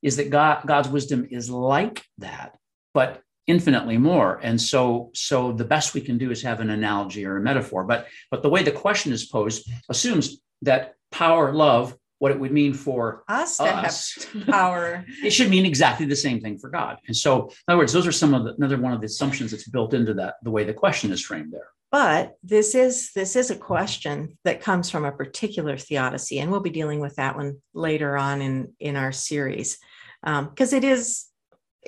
is 0.01 0.17
that 0.17 0.29
God, 0.29 0.63
God's 0.65 0.89
wisdom 0.89 1.27
is 1.31 1.49
like 1.49 2.03
that, 2.19 2.57
but 2.93 3.21
infinitely 3.47 3.97
more. 3.97 4.39
And 4.43 4.61
so, 4.61 5.11
so 5.13 5.51
the 5.53 5.65
best 5.65 5.93
we 5.93 6.01
can 6.01 6.17
do 6.17 6.31
is 6.31 6.41
have 6.43 6.59
an 6.59 6.69
analogy 6.69 7.25
or 7.25 7.37
a 7.37 7.41
metaphor. 7.41 7.83
But 7.83 8.07
but 8.29 8.43
the 8.43 8.49
way 8.49 8.63
the 8.63 8.71
question 8.71 9.13
is 9.13 9.25
posed 9.25 9.69
assumes 9.89 10.37
that 10.63 10.95
power, 11.11 11.53
love, 11.53 11.95
what 12.19 12.31
it 12.31 12.39
would 12.39 12.51
mean 12.51 12.73
for 12.73 13.23
us 13.27 13.57
to 13.57 13.67
have 13.67 13.95
power 14.47 15.05
it 15.23 15.31
should 15.31 15.49
mean 15.49 15.65
exactly 15.65 16.05
the 16.05 16.15
same 16.15 16.41
thing 16.41 16.57
for 16.57 16.69
God. 16.69 16.97
And 17.07 17.15
so, 17.15 17.47
in 17.47 17.51
other 17.67 17.77
words, 17.77 17.93
those 17.93 18.07
are 18.07 18.11
some 18.11 18.33
of 18.33 18.43
the 18.43 18.53
another 18.55 18.77
one 18.77 18.93
of 18.93 19.01
the 19.01 19.05
assumptions 19.05 19.51
that's 19.51 19.67
built 19.67 19.93
into 19.93 20.13
that 20.15 20.35
the 20.43 20.51
way 20.51 20.63
the 20.63 20.73
question 20.73 21.11
is 21.11 21.21
framed 21.21 21.53
there. 21.53 21.69
but 21.91 22.35
this 22.43 22.75
is 22.75 23.11
this 23.13 23.35
is 23.35 23.49
a 23.51 23.55
question 23.55 24.37
that 24.43 24.61
comes 24.61 24.89
from 24.89 25.05
a 25.05 25.11
particular 25.11 25.77
theodicy 25.77 26.39
and 26.39 26.51
we'll 26.51 26.59
be 26.59 26.69
dealing 26.69 26.99
with 26.99 27.15
that 27.15 27.35
one 27.35 27.57
later 27.73 28.17
on 28.17 28.41
in 28.41 28.73
in 28.79 28.95
our 28.95 29.11
series 29.11 29.77
um, 30.23 30.49
because 30.49 30.73
it 30.73 30.83
is 30.83 31.25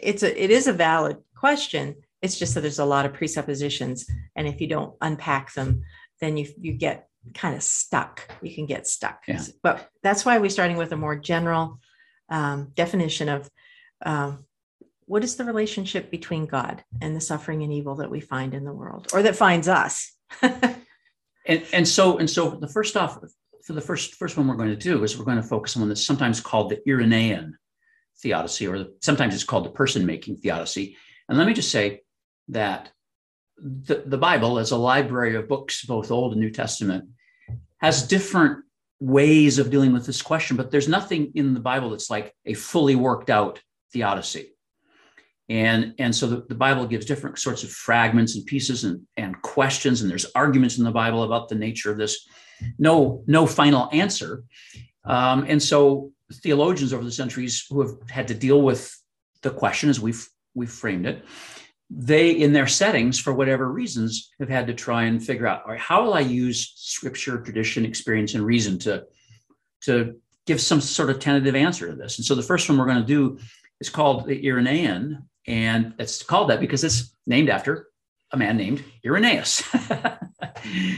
it's 0.02 0.24
a 0.24 0.44
it 0.44 0.52
is 0.52 0.68
a 0.68 0.74
valid 0.74 1.18
question 1.36 1.96
it's 2.22 2.38
just 2.40 2.54
that 2.54 2.62
there's 2.62 2.80
a 2.80 2.86
lot 2.86 3.06
of 3.06 3.14
presuppositions 3.14 4.06
and 4.36 4.48
if 4.48 4.62
you 4.62 4.68
don't 4.68 4.96
unpack 5.02 5.54
them 5.54 5.82
then 6.22 6.38
you 6.38 6.48
you 6.62 6.74
get 6.74 7.09
kind 7.34 7.56
of 7.56 7.62
stuck 7.64 8.30
you 8.42 8.54
can 8.54 8.66
get 8.66 8.88
stuck 8.88 9.22
Yeah. 9.28 9.42
but 9.62 9.90
that's 10.04 10.26
why 10.26 10.38
we're 10.38 10.50
starting 10.50 10.78
with 10.78 10.92
a 10.92 10.98
more 10.98 11.16
general 11.16 11.80
um, 12.30 12.72
definition 12.76 13.30
of 13.30 13.50
um, 14.06 14.46
what 15.06 15.24
is 15.24 15.36
the 15.36 15.44
relationship 15.44 16.12
between 16.12 16.46
God 16.46 16.84
and 17.02 17.16
the 17.16 17.22
suffering 17.22 17.64
and 17.64 17.74
evil 17.74 17.96
that 17.96 18.12
we 18.12 18.20
find 18.20 18.54
in 18.54 18.64
the 18.64 18.74
world 18.74 19.08
or 19.14 19.24
that 19.24 19.36
finds 19.36 19.68
us? 19.68 20.16
And 21.46 21.64
and 21.74 21.88
so 21.88 22.18
and 22.20 22.30
so 22.30 22.52
the 22.52 22.68
first 22.68 22.96
off 22.96 23.18
for 23.66 23.74
the 23.74 23.82
first 23.82 24.16
first 24.16 24.38
one 24.38 24.48
we're 24.48 24.56
going 24.56 24.70
to 24.70 24.76
do 24.76 25.04
is 25.04 25.18
we're 25.18 25.26
going 25.26 25.38
to 25.42 25.44
focus 25.44 25.76
on 25.76 25.82
one 25.82 25.90
that's 25.90 26.06
sometimes 26.06 26.40
called 26.40 26.70
the 26.70 26.80
Irenaean 26.88 27.54
theodicy, 28.22 28.68
or 28.68 28.78
the, 28.78 28.96
sometimes 29.02 29.34
it's 29.34 29.44
called 29.44 29.66
the 29.66 29.72
person-making 29.72 30.38
theodicy. 30.38 30.96
And 31.28 31.38
let 31.40 31.48
me 31.48 31.54
just 31.54 31.72
say 31.72 32.02
that 32.50 32.92
the, 33.62 34.04
the 34.06 34.18
Bible, 34.18 34.60
as 34.60 34.72
a 34.72 34.78
library 34.78 35.36
of 35.36 35.48
books, 35.48 35.86
both 35.86 36.12
Old 36.12 36.34
and 36.34 36.42
New 36.42 36.52
Testament, 36.52 37.06
has 37.78 38.08
different 38.08 38.64
ways 39.00 39.60
of 39.60 39.70
dealing 39.70 39.94
with 39.94 40.06
this 40.06 40.22
question, 40.22 40.58
but 40.58 40.72
there's 40.72 40.88
nothing 40.88 41.32
in 41.36 41.54
the 41.54 41.60
Bible 41.60 41.90
that's 41.92 42.10
like 42.10 42.34
a 42.46 42.54
fully 42.54 42.96
worked 42.96 43.30
out 43.30 43.62
theodicy. 43.94 44.54
And, 45.48 45.96
and 45.98 46.16
so 46.16 46.28
the, 46.28 46.46
the 46.48 46.56
Bible 46.56 46.86
gives 46.86 47.06
different 47.06 47.40
sorts 47.40 47.64
of 47.64 47.72
fragments 47.72 48.36
and 48.36 48.46
pieces 48.46 48.84
and, 48.84 49.02
and 49.18 49.42
questions, 49.42 50.02
and 50.02 50.12
there's 50.12 50.28
arguments 50.36 50.78
in 50.78 50.84
the 50.84 50.92
Bible 50.92 51.24
about 51.24 51.50
the 51.50 51.56
nature 51.56 51.92
of 51.92 51.98
this. 51.98 52.28
No, 52.78 53.24
no 53.26 53.48
final 53.48 53.90
answer. 53.92 54.44
Um, 55.06 55.46
and 55.48 55.64
so 55.64 56.12
theologians 56.32 56.94
over 56.94 57.04
the 57.04 57.12
centuries 57.12 57.66
who 57.70 57.82
have 57.82 57.96
had 58.10 58.28
to 58.28 58.36
deal 58.36 58.62
with 58.62 58.96
the 59.42 59.50
question 59.50 59.90
as 59.90 60.00
we've 60.00 60.28
we've 60.54 60.70
framed 60.70 61.06
it, 61.06 61.24
they 61.90 62.32
in 62.32 62.54
their 62.54 62.68
settings 62.68 63.20
for 63.20 63.34
whatever 63.34 63.72
reasons 63.72 64.30
have 64.40 64.50
had 64.50 64.68
to 64.68 64.74
try 64.74 65.04
and 65.04 65.26
figure 65.26 65.48
out 65.48 65.64
all 65.64 65.72
right 65.72 65.80
how 65.80 66.04
will 66.04 66.14
i 66.14 66.20
use 66.20 66.74
scripture 66.76 67.42
tradition 67.42 67.84
experience 67.84 68.36
and 68.36 68.46
reason 68.46 68.78
to 68.78 69.04
to 69.82 70.16
give 70.50 70.60
some 70.60 70.82
sort 70.82 71.12
of 71.12 71.20
tentative 71.20 71.56
answer 71.56 71.88
to 71.90 71.96
this? 71.96 72.18
And 72.18 72.26
so 72.26 72.34
the 72.34 72.42
first 72.42 72.68
one 72.68 72.80
we're 72.80 72.86
going 72.88 72.98
to 72.98 73.06
do 73.06 73.38
is 73.80 73.88
called 73.88 74.26
the 74.26 74.44
irenaean 74.44 75.24
and 75.46 75.94
it's 76.00 76.24
called 76.24 76.50
that 76.50 76.60
because 76.60 76.84
it's 76.84 77.16
named 77.28 77.50
after 77.50 77.88
a 78.32 78.38
man 78.38 78.58
named 78.58 78.84
irenaeus. 79.06 79.64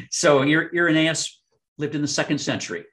So 0.09 0.41
irenaeus 0.41 1.41
lived 1.77 1.95
in 1.95 2.01
the 2.01 2.07
second 2.07 2.39
century 2.39 2.83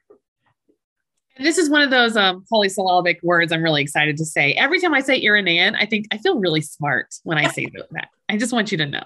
this 1.39 1.57
is 1.57 1.69
one 1.69 1.81
of 1.81 1.89
those 1.89 2.15
um, 2.17 2.43
polysyllabic 2.49 3.19
words 3.23 3.51
I'm 3.51 3.63
really 3.63 3.81
excited 3.81 4.17
to 4.17 4.25
say. 4.25 4.53
Every 4.53 4.79
time 4.79 4.93
I 4.93 5.01
say 5.01 5.21
Irenaean, 5.21 5.75
I 5.75 5.85
think 5.85 6.07
I 6.11 6.17
feel 6.17 6.39
really 6.39 6.61
smart 6.61 7.15
when 7.23 7.37
I 7.37 7.49
say 7.49 7.65
that. 7.91 8.09
I 8.27 8.37
just 8.37 8.53
want 8.53 8.71
you 8.71 8.77
to 8.77 8.85
know. 8.85 9.03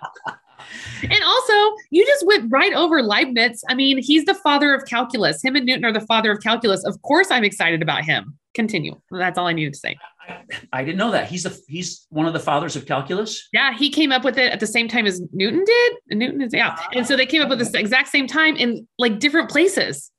And 1.04 1.24
also, 1.24 1.54
you 1.92 2.06
just 2.06 2.26
went 2.26 2.52
right 2.52 2.74
over 2.74 3.04
Leibniz. 3.04 3.64
I 3.70 3.76
mean, 3.76 4.02
he's 4.02 4.26
the 4.26 4.34
father 4.34 4.74
of 4.74 4.86
calculus. 4.86 5.44
Him 5.44 5.56
and 5.56 5.66
Newton 5.66 5.86
are 5.86 5.92
the 5.92 6.02
father 6.02 6.32
of 6.32 6.42
calculus. 6.42 6.84
Of 6.86 7.02
course, 7.02 7.30
I'm 7.30 7.44
excited 7.44 7.82
about 7.82 8.04
him. 8.04 8.38
Continue. 8.54 9.00
That's 9.12 9.38
all 9.38 9.48
I 9.48 9.54
needed 9.54 9.74
to 9.74 9.80
say. 9.80 9.98
I, 10.28 10.44
I 10.72 10.84
didn't 10.84 10.98
know 10.98 11.12
that 11.12 11.28
he's 11.28 11.44
the 11.44 11.60
he's 11.68 12.06
one 12.10 12.28
of 12.28 12.34
the 12.34 12.40
fathers 12.40 12.76
of 12.76 12.86
calculus. 12.86 13.48
Yeah, 13.52 13.76
he 13.76 13.90
came 13.90 14.12
up 14.12 14.24
with 14.24 14.38
it 14.38 14.52
at 14.52 14.60
the 14.60 14.68
same 14.68 14.88
time 14.88 15.06
as 15.06 15.22
Newton 15.34 15.64
did. 15.66 15.94
Newton 16.12 16.42
is 16.42 16.54
yeah, 16.54 16.78
and 16.94 17.06
so 17.06 17.18
they 17.18 17.26
came 17.26 17.42
up 17.42 17.50
with 17.50 17.60
this 17.60 17.74
exact 17.74 18.10
same 18.10 18.28
time 18.28 18.56
in 18.56 18.88
like 19.00 19.20
different 19.20 19.50
places. 19.50 20.12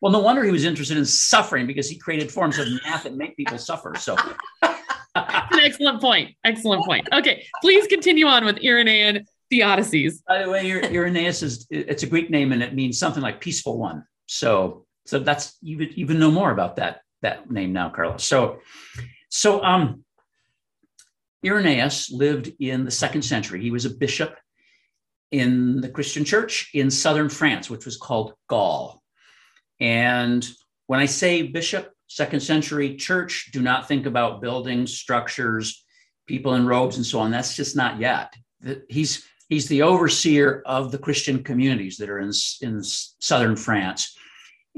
Well, 0.00 0.12
no 0.12 0.18
wonder 0.18 0.44
he 0.44 0.50
was 0.50 0.64
interested 0.64 0.98
in 0.98 1.04
suffering 1.06 1.66
because 1.66 1.88
he 1.88 1.96
created 1.96 2.30
forms 2.30 2.58
of 2.58 2.68
math 2.84 3.04
that 3.04 3.14
make 3.14 3.36
people 3.36 3.58
suffer. 3.58 3.94
So, 3.98 4.16
an 4.62 4.74
excellent 5.62 6.00
point. 6.00 6.34
Excellent 6.44 6.84
point. 6.84 7.08
Okay, 7.12 7.46
please 7.62 7.86
continue 7.86 8.26
on 8.26 8.44
with 8.44 8.56
Irenaean 8.56 9.24
theodicies. 9.52 10.22
By 10.26 10.42
the 10.42 10.50
way, 10.50 10.70
Irenaeus 10.70 11.42
is 11.42 11.66
it's 11.70 12.02
a 12.02 12.06
Greek 12.06 12.30
name 12.30 12.52
and 12.52 12.62
it 12.62 12.74
means 12.74 12.98
something 12.98 13.22
like 13.22 13.40
peaceful 13.40 13.78
one. 13.78 14.04
So, 14.26 14.86
so 15.06 15.18
that's 15.18 15.56
you 15.62 15.78
would 15.78 15.92
even 15.92 16.18
know 16.18 16.30
more 16.30 16.50
about 16.50 16.76
that 16.76 17.00
that 17.22 17.50
name 17.50 17.72
now, 17.72 17.88
Carlos. 17.88 18.24
So, 18.24 18.58
so 19.30 19.62
um, 19.62 20.04
Irenaeus 21.44 22.10
lived 22.10 22.52
in 22.60 22.84
the 22.84 22.90
second 22.90 23.22
century. 23.22 23.60
He 23.62 23.70
was 23.70 23.84
a 23.84 23.90
bishop 23.90 24.36
in 25.30 25.80
the 25.80 25.88
Christian 25.88 26.24
church 26.24 26.70
in 26.74 26.90
southern 26.90 27.28
France, 27.28 27.70
which 27.70 27.84
was 27.84 27.96
called 27.96 28.34
Gaul. 28.48 29.02
And 29.80 30.46
when 30.86 31.00
I 31.00 31.06
say 31.06 31.42
bishop, 31.42 31.92
second 32.08 32.40
century 32.40 32.96
church, 32.96 33.50
do 33.52 33.60
not 33.60 33.88
think 33.88 34.06
about 34.06 34.40
buildings, 34.40 34.96
structures, 34.96 35.84
people 36.26 36.54
in 36.54 36.66
robes, 36.66 36.96
and 36.96 37.06
so 37.06 37.20
on. 37.20 37.30
That's 37.30 37.56
just 37.56 37.76
not 37.76 38.00
yet. 38.00 38.34
He's 38.88 39.26
he's 39.48 39.68
the 39.68 39.82
overseer 39.82 40.62
of 40.66 40.90
the 40.90 40.98
Christian 40.98 41.42
communities 41.42 41.96
that 41.98 42.10
are 42.10 42.18
in, 42.18 42.32
in 42.62 42.82
southern 42.82 43.56
France. 43.56 44.16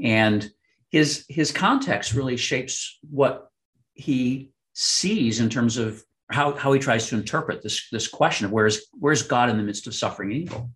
And 0.01 0.49
his 0.89 1.25
his 1.29 1.51
context 1.51 2.13
really 2.13 2.37
shapes 2.37 2.97
what 3.09 3.49
he 3.93 4.51
sees 4.73 5.39
in 5.39 5.49
terms 5.49 5.77
of 5.77 6.03
how, 6.31 6.53
how 6.53 6.71
he 6.71 6.79
tries 6.79 7.07
to 7.07 7.15
interpret 7.15 7.61
this, 7.61 7.89
this 7.91 8.07
question 8.07 8.45
of 8.45 8.51
where's 8.51 8.85
where's 8.93 9.23
God 9.23 9.49
in 9.49 9.57
the 9.57 9.63
midst 9.63 9.87
of 9.87 9.95
suffering 9.95 10.31
and 10.31 10.41
evil. 10.41 10.69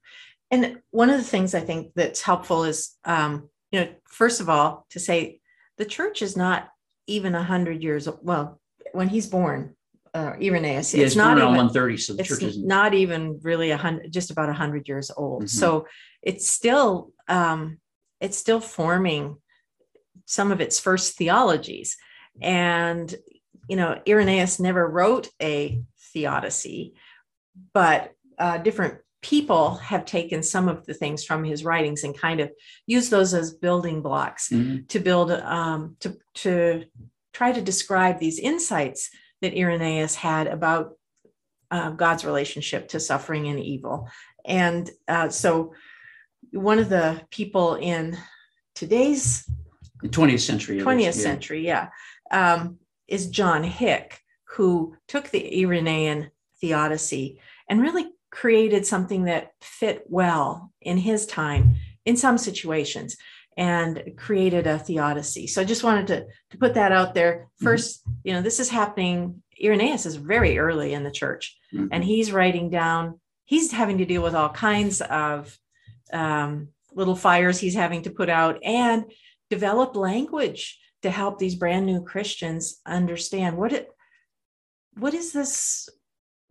And 0.51 0.81
one 0.91 1.09
of 1.09 1.17
the 1.17 1.23
things 1.23 1.55
I 1.55 1.61
think 1.61 1.93
that's 1.95 2.21
helpful 2.21 2.63
is 2.63 2.95
um, 3.05 3.49
you 3.73 3.79
know, 3.79 3.87
first 4.07 4.39
of 4.39 4.47
all, 4.47 4.85
to 4.91 4.99
say 4.99 5.41
the 5.77 5.85
church 5.85 6.21
is 6.21 6.37
not 6.37 6.69
even 7.07 7.33
a 7.35 7.43
hundred 7.43 7.81
years 7.81 8.07
old. 8.07 8.19
well 8.21 8.61
when 8.91 9.09
he's 9.09 9.25
born, 9.25 9.75
uh, 10.13 10.33
Irenaeus. 10.39 10.93
Yeah, 10.93 11.05
it's 11.05 11.15
not 11.15 11.37
even 11.37 11.47
130, 11.49 11.97
so 11.97 12.13
the 12.13 12.23
church 12.23 12.43
is 12.43 12.63
not 12.63 12.93
even 12.93 13.39
really 13.41 13.71
a 13.71 13.77
hundred, 13.77 14.13
just 14.13 14.29
about 14.29 14.49
a 14.49 14.53
hundred 14.53 14.87
years 14.87 15.09
old. 15.17 15.45
Mhm. 15.45 15.49
So 15.49 15.87
it's 16.21 16.47
still 16.47 17.11
um, 17.27 17.79
it's 18.21 18.37
still 18.37 18.61
forming 18.61 19.37
some 20.25 20.51
of 20.51 20.61
its 20.61 20.79
first 20.79 21.17
theologies, 21.17 21.97
and 22.39 23.13
you 23.67 23.75
know, 23.75 23.99
Irenaeus 24.07 24.59
never 24.59 24.87
wrote 24.87 25.29
a 25.41 25.81
theodicy, 26.13 26.93
but 27.73 28.11
uh, 28.37 28.59
different 28.59 28.99
people 29.23 29.75
have 29.75 30.05
taken 30.05 30.43
some 30.43 30.67
of 30.69 30.85
the 30.85 30.93
things 30.93 31.23
from 31.23 31.43
his 31.43 31.63
writings 31.63 32.03
and 32.03 32.15
kind 32.15 32.39
of 32.39 32.51
used 32.85 33.09
those 33.09 33.33
as 33.33 33.53
building 33.53 34.01
blocks 34.01 34.49
Mhm. 34.49 34.87
to 34.89 34.99
build 34.99 35.31
um, 35.31 35.95
to 36.01 36.17
to 36.35 36.83
try 37.31 37.51
to 37.51 37.61
describe 37.61 38.19
these 38.19 38.37
insights 38.37 39.09
that 39.41 39.57
Irenaeus 39.57 40.15
had 40.15 40.47
about 40.47 40.97
uh, 41.71 41.89
God's 41.89 42.23
relationship 42.23 42.89
to 42.89 42.99
suffering 42.99 43.47
and 43.47 43.59
evil. 43.59 44.07
And 44.45 44.91
uh, 45.07 45.29
so, 45.29 45.73
one 46.51 46.77
of 46.77 46.89
the 46.89 47.21
people 47.31 47.75
in 47.75 48.15
today's 48.75 49.49
20th 50.03 50.41
century. 50.41 50.79
20th 50.79 51.09
is, 51.09 51.17
yeah. 51.17 51.23
century, 51.23 51.65
yeah, 51.65 51.87
um, 52.29 52.77
is 53.07 53.27
John 53.27 53.63
Hick, 53.63 54.19
who 54.43 54.95
took 55.07 55.29
the 55.29 55.41
Irenaean 55.61 56.29
theodicy 56.61 57.39
and 57.67 57.81
really 57.81 58.11
created 58.33 58.85
something 58.85 59.25
that 59.25 59.51
fit 59.61 60.03
well 60.09 60.71
in 60.81 60.97
his 60.97 61.25
time 61.27 61.75
in 62.05 62.17
some 62.17 62.37
situations 62.37 63.15
and 63.55 64.01
created 64.17 64.65
a 64.65 64.79
theodicy. 64.79 65.45
So 65.45 65.61
I 65.61 65.65
just 65.65 65.83
wanted 65.83 66.07
to, 66.07 66.25
to 66.49 66.57
put 66.57 66.73
that 66.73 66.91
out 66.91 67.13
there. 67.13 67.49
1st 67.61 67.99
you 68.23 68.33
know, 68.33 68.41
this 68.41 68.59
is 68.59 68.69
happening. 68.69 69.43
Irenaeus 69.63 70.07
is 70.07 70.15
very 70.15 70.57
early 70.57 70.93
in 70.93 71.03
the 71.03 71.11
church 71.11 71.55
Mhm. 71.73 71.89
and 71.91 72.03
he's 72.03 72.31
writing 72.31 72.69
down, 72.71 73.19
he's 73.45 73.71
having 73.71 73.99
to 73.99 74.05
deal 74.05 74.23
with 74.23 74.33
all 74.35 74.49
kinds 74.49 75.01
of 75.01 75.55
um, 76.11 76.69
little 76.93 77.15
fires 77.15 77.59
he's 77.59 77.75
having 77.75 78.01
to 78.03 78.11
put 78.11 78.29
out 78.29 78.57
and 78.63 79.05
develop 79.49 79.95
language 79.95 80.79
to 81.03 81.09
help 81.11 81.37
these 81.37 81.55
brand 81.55 81.85
new 81.85 82.01
Christians 82.03 82.81
understand 82.85 83.57
what 83.57 83.73
it 83.73 83.87
what 84.95 85.13
is 85.13 85.31
this 85.33 85.89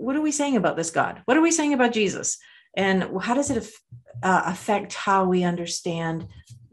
what 0.02 0.16
are 0.16 0.21
we 0.21 0.32
saying 0.32 0.56
about 0.56 0.76
this 0.76 0.90
God? 0.90 1.23
What 1.26 1.37
are 1.37 1.40
we 1.42 1.50
saying 1.52 1.73
about 1.73 1.92
Jesus? 1.92 2.38
And 2.76 3.09
how 3.21 3.35
does 3.35 3.50
it 3.50 3.68
uh, 4.23 4.42
affect 4.47 4.94
how 4.94 5.25
we 5.26 5.44
understand 5.44 6.26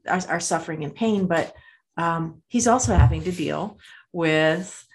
our, 0.08 0.20
our 0.30 0.40
suffering 0.40 0.84
and 0.84 0.96
pain? 0.96 1.28
But 1.28 1.54
um, 1.98 2.42
he's 2.48 2.68
also 2.68 2.96
having 2.96 3.24
to 3.24 3.32
deal 3.32 3.78
with 4.14 4.86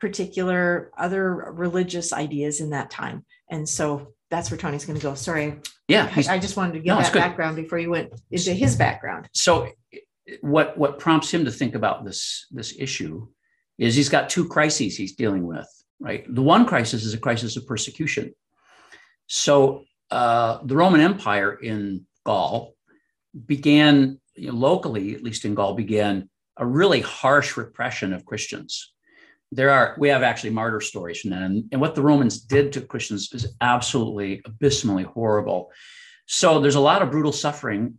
particular 0.00 0.90
other 0.96 1.34
religious 1.34 2.12
ideas 2.12 2.60
in 2.60 2.70
that 2.70 2.90
time. 2.90 3.24
And 3.50 3.68
so 3.68 4.14
that's 4.30 4.50
where 4.50 4.58
Tony's 4.58 4.84
going 4.84 4.98
to 4.98 5.02
go. 5.02 5.14
Sorry, 5.14 5.60
Yeah. 5.88 6.10
I, 6.16 6.24
I 6.34 6.38
just 6.38 6.56
wanted 6.56 6.72
to 6.74 6.78
give 6.78 6.86
No, 6.86 7.00
that 7.00 7.12
background 7.12 7.56
before 7.56 7.78
you 7.78 7.90
went 7.90 8.12
into 8.30 8.52
his 8.52 8.76
background. 8.76 9.28
so 9.34 9.68
what 10.42 10.78
what 10.78 11.00
prompts 11.00 11.34
him 11.34 11.44
to 11.44 11.50
think 11.50 11.74
about 11.74 12.04
this 12.04 12.46
this 12.52 12.72
issue 12.78 13.26
is 13.78 13.96
he's 13.96 14.08
got 14.08 14.30
two 14.30 14.46
crises 14.46 14.96
he's 14.96 15.16
dealing 15.16 15.44
with 15.44 15.66
right 16.00 16.24
the 16.28 16.42
one 16.42 16.66
crisis 16.66 17.04
is 17.04 17.14
a 17.14 17.18
crisis 17.18 17.56
of 17.56 17.66
persecution 17.66 18.34
so 19.26 19.84
uh, 20.10 20.58
the 20.64 20.76
roman 20.76 21.00
empire 21.00 21.52
in 21.52 22.06
gaul 22.24 22.74
began 23.46 24.18
you 24.34 24.48
know, 24.48 24.54
locally 24.54 25.14
at 25.14 25.22
least 25.22 25.44
in 25.44 25.54
gaul 25.54 25.74
began 25.74 26.28
a 26.56 26.66
really 26.66 27.00
harsh 27.00 27.56
repression 27.56 28.12
of 28.12 28.24
christians 28.24 28.92
there 29.52 29.70
are 29.70 29.96
we 29.98 30.08
have 30.08 30.22
actually 30.22 30.50
martyr 30.50 30.80
stories 30.80 31.20
from 31.20 31.30
that 31.30 31.42
and, 31.42 31.64
and 31.72 31.80
what 31.80 31.94
the 31.94 32.02
romans 32.02 32.40
did 32.40 32.72
to 32.72 32.80
christians 32.80 33.32
is 33.32 33.54
absolutely 33.60 34.40
abysmally 34.44 35.04
horrible 35.04 35.70
so 36.26 36.60
there's 36.60 36.76
a 36.76 36.80
lot 36.80 37.02
of 37.02 37.10
brutal 37.10 37.32
suffering 37.32 37.98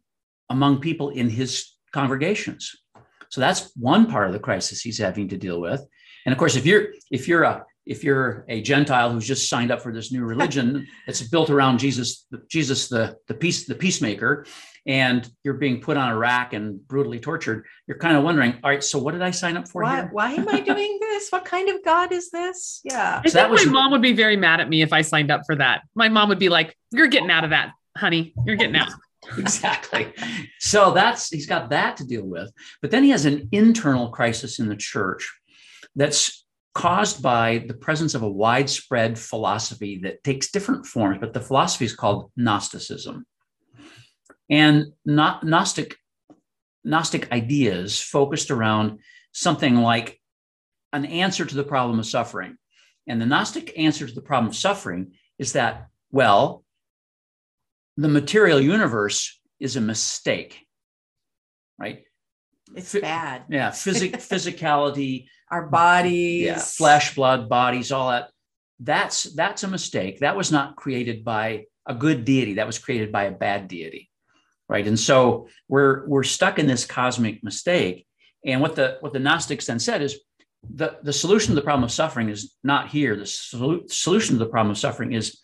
among 0.49 0.79
people 0.79 1.09
in 1.09 1.29
his 1.29 1.75
congregations. 1.91 2.75
So 3.29 3.41
that's 3.41 3.71
one 3.75 4.09
part 4.09 4.27
of 4.27 4.33
the 4.33 4.39
crisis 4.39 4.81
he's 4.81 4.97
having 4.97 5.29
to 5.29 5.37
deal 5.37 5.59
with. 5.59 5.83
And 6.25 6.33
of 6.33 6.39
course, 6.39 6.55
if 6.55 6.65
you're 6.65 6.89
if 7.09 7.27
you're 7.27 7.43
a 7.43 7.65
if 7.85 8.03
you're 8.03 8.45
a 8.47 8.61
Gentile 8.61 9.11
who's 9.11 9.27
just 9.27 9.49
signed 9.49 9.71
up 9.71 9.81
for 9.81 9.91
this 9.91 10.11
new 10.11 10.23
religion 10.23 10.87
that's 11.07 11.21
built 11.27 11.49
around 11.49 11.79
Jesus, 11.79 12.27
Jesus 12.49 12.87
the 12.89 13.17
the 13.27 13.33
peace 13.33 13.65
the 13.65 13.75
peacemaker, 13.75 14.45
and 14.85 15.29
you're 15.43 15.55
being 15.55 15.81
put 15.81 15.97
on 15.97 16.09
a 16.09 16.17
rack 16.17 16.53
and 16.53 16.85
brutally 16.87 17.19
tortured, 17.19 17.65
you're 17.87 17.97
kind 17.97 18.15
of 18.17 18.23
wondering, 18.23 18.53
all 18.63 18.69
right, 18.71 18.83
so 18.83 18.97
what 18.99 19.11
did 19.13 19.21
I 19.21 19.31
sign 19.31 19.57
up 19.57 19.67
for 19.67 19.83
Why, 19.83 19.95
here? 19.97 20.09
why 20.11 20.31
am 20.33 20.47
I 20.49 20.59
doing 20.71 20.97
this? 21.01 21.29
What 21.29 21.45
kind 21.45 21.69
of 21.69 21.83
God 21.83 22.11
is 22.11 22.31
this? 22.31 22.81
Yeah. 22.83 23.21
I 23.23 23.27
So 23.29 23.37
that 23.37 23.43
think 23.49 23.51
was- 23.59 23.65
my 23.67 23.71
mom 23.73 23.91
would 23.91 24.01
be 24.01 24.13
very 24.13 24.37
mad 24.37 24.59
at 24.61 24.69
me 24.69 24.81
if 24.81 24.91
I 24.93 25.01
signed 25.01 25.29
up 25.31 25.41
for 25.45 25.55
that. 25.55 25.81
My 25.95 26.09
mom 26.09 26.29
would 26.29 26.39
be 26.39 26.49
like, 26.49 26.75
"You're 26.91 27.07
getting 27.07 27.29
out 27.31 27.43
of 27.43 27.49
that, 27.51 27.71
honey. 27.97 28.33
You're 28.45 28.55
getting 28.55 28.75
out." 28.75 28.89
exactly. 29.37 30.11
So 30.59 30.91
that's 30.93 31.29
he's 31.29 31.45
got 31.45 31.69
that 31.69 31.97
to 31.97 32.05
deal 32.07 32.25
with. 32.25 32.51
But 32.81 32.89
then 32.91 33.03
he 33.03 33.11
has 33.11 33.25
an 33.25 33.49
internal 33.51 34.09
crisis 34.09 34.57
in 34.59 34.67
the 34.67 34.75
church 34.75 35.31
that's 35.95 36.40
caused 36.73 37.21
by 37.21 37.65
the 37.67 37.73
presence 37.73 38.15
of 38.15 38.21
a 38.21 38.29
widespread 38.29 39.19
philosophy 39.19 39.99
that 40.03 40.23
takes 40.23 40.51
different 40.51 40.85
forms, 40.85 41.17
but 41.19 41.33
the 41.33 41.41
philosophy 41.41 41.85
is 41.85 41.95
called 41.95 42.31
Gnosticism. 42.37 43.25
And 44.49 44.93
Gnostic, 45.05 45.97
Gnostic 46.83 47.31
ideas 47.31 48.01
focused 48.01 48.51
around 48.51 48.99
something 49.33 49.77
like 49.77 50.19
an 50.93 51.05
answer 51.05 51.45
to 51.45 51.55
the 51.55 51.63
problem 51.63 51.99
of 51.99 52.05
suffering. 52.05 52.57
And 53.07 53.21
the 53.21 53.25
Gnostic 53.25 53.77
answer 53.77 54.07
to 54.07 54.13
the 54.13 54.21
problem 54.21 54.49
of 54.49 54.55
suffering 54.55 55.13
is 55.39 55.53
that, 55.53 55.87
well, 56.11 56.63
the 57.97 58.07
material 58.07 58.59
universe 58.59 59.39
is 59.59 59.75
a 59.75 59.81
mistake, 59.81 60.65
right? 61.77 62.03
It's 62.75 62.93
bad. 62.99 63.43
Yeah, 63.49 63.71
physic, 63.71 64.13
physicality, 64.31 65.27
Our 65.49 65.67
bodies. 65.67 66.45
yeah, 66.45 66.57
flesh, 66.59 67.15
blood, 67.15 67.49
bodies, 67.49 67.91
all 67.91 68.09
that. 68.11 68.29
That's 68.79 69.23
that's 69.23 69.63
a 69.63 69.67
mistake. 69.67 70.19
That 70.19 70.35
was 70.35 70.51
not 70.51 70.75
created 70.75 71.23
by 71.23 71.65
a 71.85 71.93
good 71.93 72.25
deity. 72.25 72.55
That 72.55 72.67
was 72.67 72.79
created 72.79 73.11
by 73.11 73.25
a 73.25 73.31
bad 73.31 73.67
deity, 73.67 74.09
right? 74.67 74.87
And 74.87 74.99
so 74.99 75.47
we're 75.67 76.05
we're 76.07 76.23
stuck 76.23 76.57
in 76.59 76.67
this 76.67 76.85
cosmic 76.85 77.43
mistake. 77.43 78.07
And 78.45 78.59
what 78.61 78.75
the 78.75 78.97
what 79.01 79.13
the 79.13 79.19
Gnostics 79.19 79.67
then 79.67 79.79
said 79.79 80.01
is 80.01 80.19
the 80.67 80.97
the 81.03 81.13
solution 81.13 81.49
to 81.49 81.55
the 81.55 81.61
problem 81.61 81.83
of 81.83 81.91
suffering 81.91 82.29
is 82.29 82.55
not 82.63 82.87
here. 82.89 83.15
The 83.15 83.23
solu- 83.23 83.91
solution 83.91 84.37
to 84.37 84.43
the 84.43 84.49
problem 84.49 84.71
of 84.71 84.77
suffering 84.79 85.13
is 85.13 85.39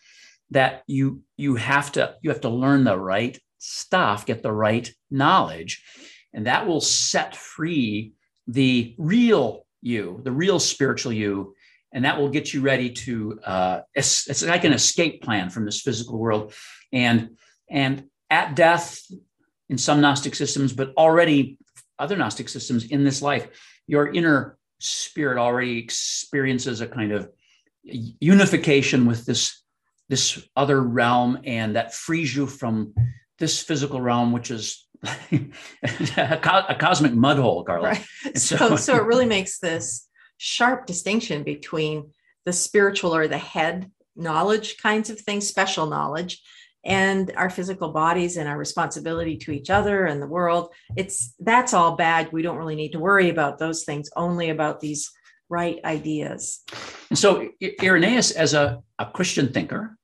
that 0.52 0.82
you 0.88 1.22
you 1.38 1.56
have 1.56 1.92
to 1.92 2.16
you 2.24 2.32
have 2.32 2.42
to 2.42 2.50
learn 2.50 2.84
the 2.86 2.98
right 2.98 3.38
stuff, 3.60 4.26
get 4.26 4.42
the 4.42 4.52
right 4.52 4.92
knowledge, 5.12 5.84
and 6.34 6.48
that 6.48 6.68
will 6.68 6.82
set 6.82 7.36
free 7.36 8.14
the 8.48 8.96
real 8.98 9.66
you, 9.82 10.22
the 10.24 10.32
real 10.32 10.60
spiritual 10.60 11.14
you, 11.14 11.56
and 11.94 12.06
that 12.06 12.18
will 12.20 12.30
get 12.30 12.54
you 12.54 12.62
ready 12.62 12.90
to. 12.92 13.40
Uh, 13.46 13.82
it's, 13.94 14.30
it's 14.30 14.44
like 14.44 14.64
an 14.64 14.74
escape 14.74 15.22
plan 15.22 15.50
from 15.50 15.66
this 15.66 15.82
physical 15.82 16.18
world, 16.18 16.54
and 16.92 17.38
and 17.70 18.06
at 18.30 18.56
death, 18.56 19.00
in 19.70 19.78
some 19.78 20.02
Gnostic 20.02 20.36
systems, 20.36 20.74
but 20.74 20.94
already 20.98 21.58
other 22.00 22.16
Gnostic 22.16 22.50
systems 22.50 22.86
in 22.86 23.04
this 23.04 23.22
life, 23.22 23.48
your 23.88 24.12
inner 24.14 24.58
spirit 24.80 25.38
already 25.38 25.80
experiences 25.80 26.82
a 26.82 26.88
kind 26.88 27.12
of 27.12 27.30
unification 27.84 29.06
with 29.06 29.26
this 29.26 29.64
this 30.10 30.48
other 30.56 30.82
realm, 30.82 31.40
and 31.44 31.76
that 31.76 31.94
frees 31.94 32.34
you 32.34 32.48
from 32.48 32.94
this 33.40 33.62
physical 33.62 34.02
realm, 34.02 34.32
which 34.32 34.52
is 34.52 34.87
a, 35.32 36.40
co- 36.42 36.66
a 36.70 36.76
cosmic 36.76 37.14
mud 37.14 37.38
hole, 37.38 37.64
Carla. 37.64 37.90
Right. 37.90 38.06
So, 38.36 38.76
so 38.76 38.96
it 38.96 39.04
really 39.04 39.26
makes 39.26 39.60
this 39.60 40.08
sharp 40.38 40.86
distinction 40.86 41.44
between 41.44 42.12
the 42.46 42.54
spiritual 42.54 43.16
or 43.16 43.28
the 43.28 43.38
head 43.38 43.92
knowledge 44.16 44.78
kinds 44.78 45.10
of 45.10 45.20
things, 45.20 45.48
special 45.48 45.88
knowledge, 45.88 46.42
and 46.84 47.32
our 47.36 47.50
physical 47.50 47.90
bodies 47.90 48.38
and 48.38 48.48
our 48.48 48.58
responsibility 48.58 49.38
to 49.38 49.52
each 49.52 49.70
other 49.70 50.06
and 50.06 50.22
the 50.22 50.28
world. 50.28 50.74
It's 50.96 51.36
that's 51.40 51.74
all 51.74 51.96
bad. 51.96 52.32
We 52.32 52.42
don't 52.42 52.58
really 52.58 52.76
need 52.76 52.94
to 52.94 53.00
worry 53.00 53.30
about 53.30 53.60
those 53.60 53.84
things, 53.84 54.10
only 54.16 54.50
about 54.50 54.80
these 54.80 55.12
right 55.50 55.80
ideas. 55.84 56.64
And 57.10 57.18
so 57.18 57.50
Irenaeus, 57.82 58.32
as 58.32 58.54
a, 58.54 58.82
a 59.00 59.06
Christian 59.06 59.52
thinker, 59.54 59.98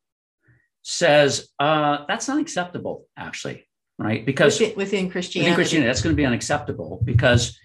says 0.84 1.50
uh, 1.60 2.06
that's 2.08 2.28
not 2.28 2.40
acceptable, 2.40 3.06
actually, 3.18 3.66
right? 4.00 4.26
Because 4.26 4.60
Within, 4.60 4.76
within 4.76 5.10
Christianity. 5.10 5.50
within 5.52 5.56
Christianity, 5.56 5.88
that's 5.88 6.02
going 6.02 6.16
to 6.16 6.18
be 6.18 6.26
unacceptable 6.26 7.02
because 7.04 7.60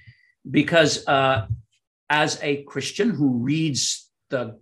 because 0.51 1.07
uh, 1.07 1.47
as 2.09 2.39
a 2.43 2.63
Christian 2.65 3.11
who 3.11 3.39
reads 3.39 4.11
the 4.31 4.59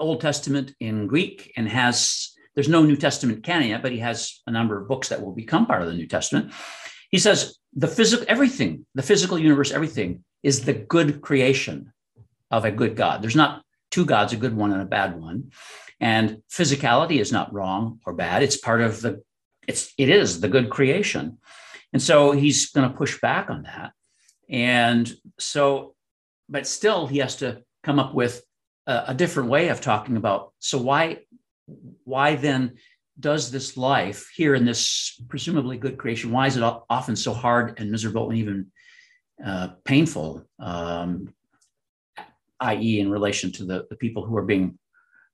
Old 0.00 0.20
Testament 0.20 0.74
in 0.80 1.06
Greek 1.06 1.52
and 1.56 1.68
has 1.68 2.32
there's 2.54 2.68
no 2.68 2.82
New 2.82 2.96
Testament 2.96 3.44
canon 3.44 3.68
yet, 3.68 3.82
but 3.82 3.92
he 3.92 3.98
has 3.98 4.40
a 4.46 4.50
number 4.50 4.80
of 4.80 4.88
books 4.88 5.10
that 5.10 5.22
will 5.22 5.32
become 5.32 5.66
part 5.66 5.82
of 5.82 5.88
the 5.88 5.94
New 5.94 6.08
Testament. 6.08 6.52
He 7.10 7.18
says 7.18 7.58
the 7.72 7.88
physical 7.88 8.26
everything, 8.28 8.86
the 8.94 9.02
physical 9.02 9.38
universe, 9.38 9.70
everything 9.70 10.24
is 10.42 10.64
the 10.64 10.72
good 10.72 11.20
creation 11.20 11.92
of 12.50 12.64
a 12.64 12.70
good 12.70 12.96
God. 12.96 13.22
There's 13.22 13.36
not 13.36 13.62
two 13.90 14.04
gods, 14.04 14.32
a 14.32 14.36
good 14.36 14.56
one 14.56 14.72
and 14.72 14.82
a 14.82 14.86
bad 14.86 15.20
one. 15.20 15.50
And 16.00 16.42
physicality 16.50 17.20
is 17.20 17.32
not 17.32 17.52
wrong 17.52 18.00
or 18.06 18.12
bad. 18.12 18.42
It's 18.42 18.56
part 18.56 18.80
of 18.80 19.00
the 19.00 19.22
it's 19.68 19.92
it 19.96 20.08
is 20.08 20.40
the 20.40 20.48
good 20.48 20.70
creation. 20.70 21.38
And 21.92 22.02
so 22.02 22.32
he's 22.32 22.70
going 22.70 22.90
to 22.90 22.96
push 22.96 23.20
back 23.20 23.50
on 23.50 23.62
that. 23.62 23.92
And 24.50 25.10
so, 25.38 25.94
but 26.48 26.66
still, 26.66 27.06
he 27.06 27.18
has 27.18 27.36
to 27.36 27.62
come 27.84 27.98
up 27.98 28.14
with 28.14 28.42
a, 28.86 29.04
a 29.08 29.14
different 29.14 29.50
way 29.50 29.68
of 29.68 29.80
talking 29.80 30.16
about. 30.16 30.52
So 30.58 30.78
why, 30.78 31.18
why 32.04 32.36
then 32.36 32.76
does 33.20 33.50
this 33.50 33.76
life 33.76 34.30
here 34.34 34.54
in 34.54 34.64
this 34.64 35.20
presumably 35.28 35.76
good 35.76 35.98
creation? 35.98 36.32
Why 36.32 36.46
is 36.46 36.56
it 36.56 36.62
often 36.62 37.16
so 37.16 37.32
hard 37.32 37.78
and 37.78 37.90
miserable 37.90 38.30
and 38.30 38.38
even 38.38 38.66
uh, 39.44 39.68
painful? 39.84 40.44
Um, 40.58 41.34
i.e., 42.60 43.00
in 43.00 43.10
relation 43.10 43.52
to 43.52 43.64
the, 43.64 43.86
the 43.88 43.96
people 43.96 44.24
who 44.24 44.36
are 44.36 44.44
being 44.44 44.78